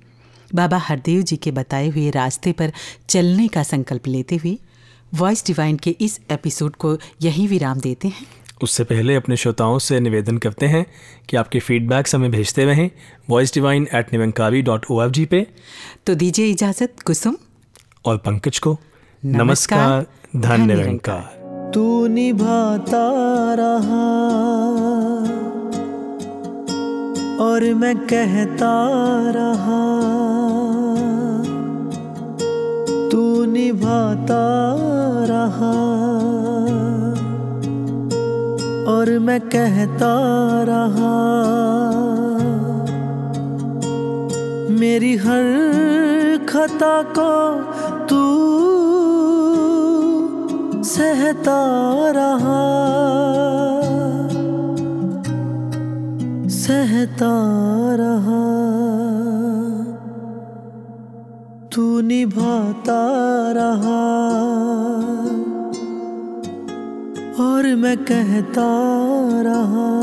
बाबा 0.54 0.78
हरदेव 0.78 1.22
जी 1.22 1.36
के 1.36 1.50
बताए 1.50 1.88
हुए 1.88 2.10
रास्ते 2.10 2.52
पर 2.52 2.72
चलने 3.08 3.48
का 3.48 3.62
संकल्प 3.62 4.06
लेते 4.06 4.36
हुए 4.36 4.58
वॉइस 5.14 5.46
डिवाइन 5.46 5.76
के 5.76 5.90
इस 6.00 6.20
एपिसोड 6.30 6.76
को 6.76 6.98
यहीं 7.22 7.48
विराम 7.48 7.80
देते 7.80 8.08
हैं। 8.08 8.26
उससे 8.62 8.84
पहले 8.84 9.14
अपने 9.14 9.36
श्रोताओं 9.36 9.78
से 9.78 10.00
निवेदन 10.00 10.38
करते 10.38 10.66
हैं 10.66 10.84
कि 11.28 11.36
आपके 11.36 11.60
फीडबैक्स 11.60 12.14
हमें 12.14 12.30
भेजते 12.30 12.64
रहें 12.64 12.90
voice 13.30 13.54
divine 13.54 13.88
at 13.94 14.12
Nirankari 14.12 14.62
dot 14.62 14.86
ओ 14.90 15.08
जी 15.08 15.24
पे। 15.24 15.46
तो 16.06 16.14
दीजिए 16.14 16.46
इजाज़त 16.46 17.00
कुसुम। 17.06 17.36
और 18.04 18.16
पंकज 18.16 18.58
को 18.58 18.78
नमस्कार, 19.24 20.06
धन 20.36 20.66
निरंकार 20.66 21.41
तू 21.74 22.06
निभाता 22.06 23.08
रहा। 23.54 24.32
और 27.44 27.74
मैं 27.74 27.96
कहता 27.96 28.88
रहा। 29.30 29.82
तू 33.10 33.44
निभाता 33.44 34.64
रहा। 35.24 35.72
और 38.92 39.18
मैं 39.18 39.40
कहता 39.40 40.14
रहा। 40.62 41.42
मेरी 44.78 45.16
हर 45.16 45.42
खता 46.48 47.02
को 47.02 47.62
तू 48.06 48.42
सहता 50.82 51.66
रहा। 52.10 52.82
सहता 56.48 57.30
रहा। 57.94 58.42
तू 61.72 62.00
निभाता 62.00 63.08
रहा। 63.52 64.22
और 67.44 67.74
मैं 67.76 67.96
कहता 67.96 68.92
रहा। 69.42 70.02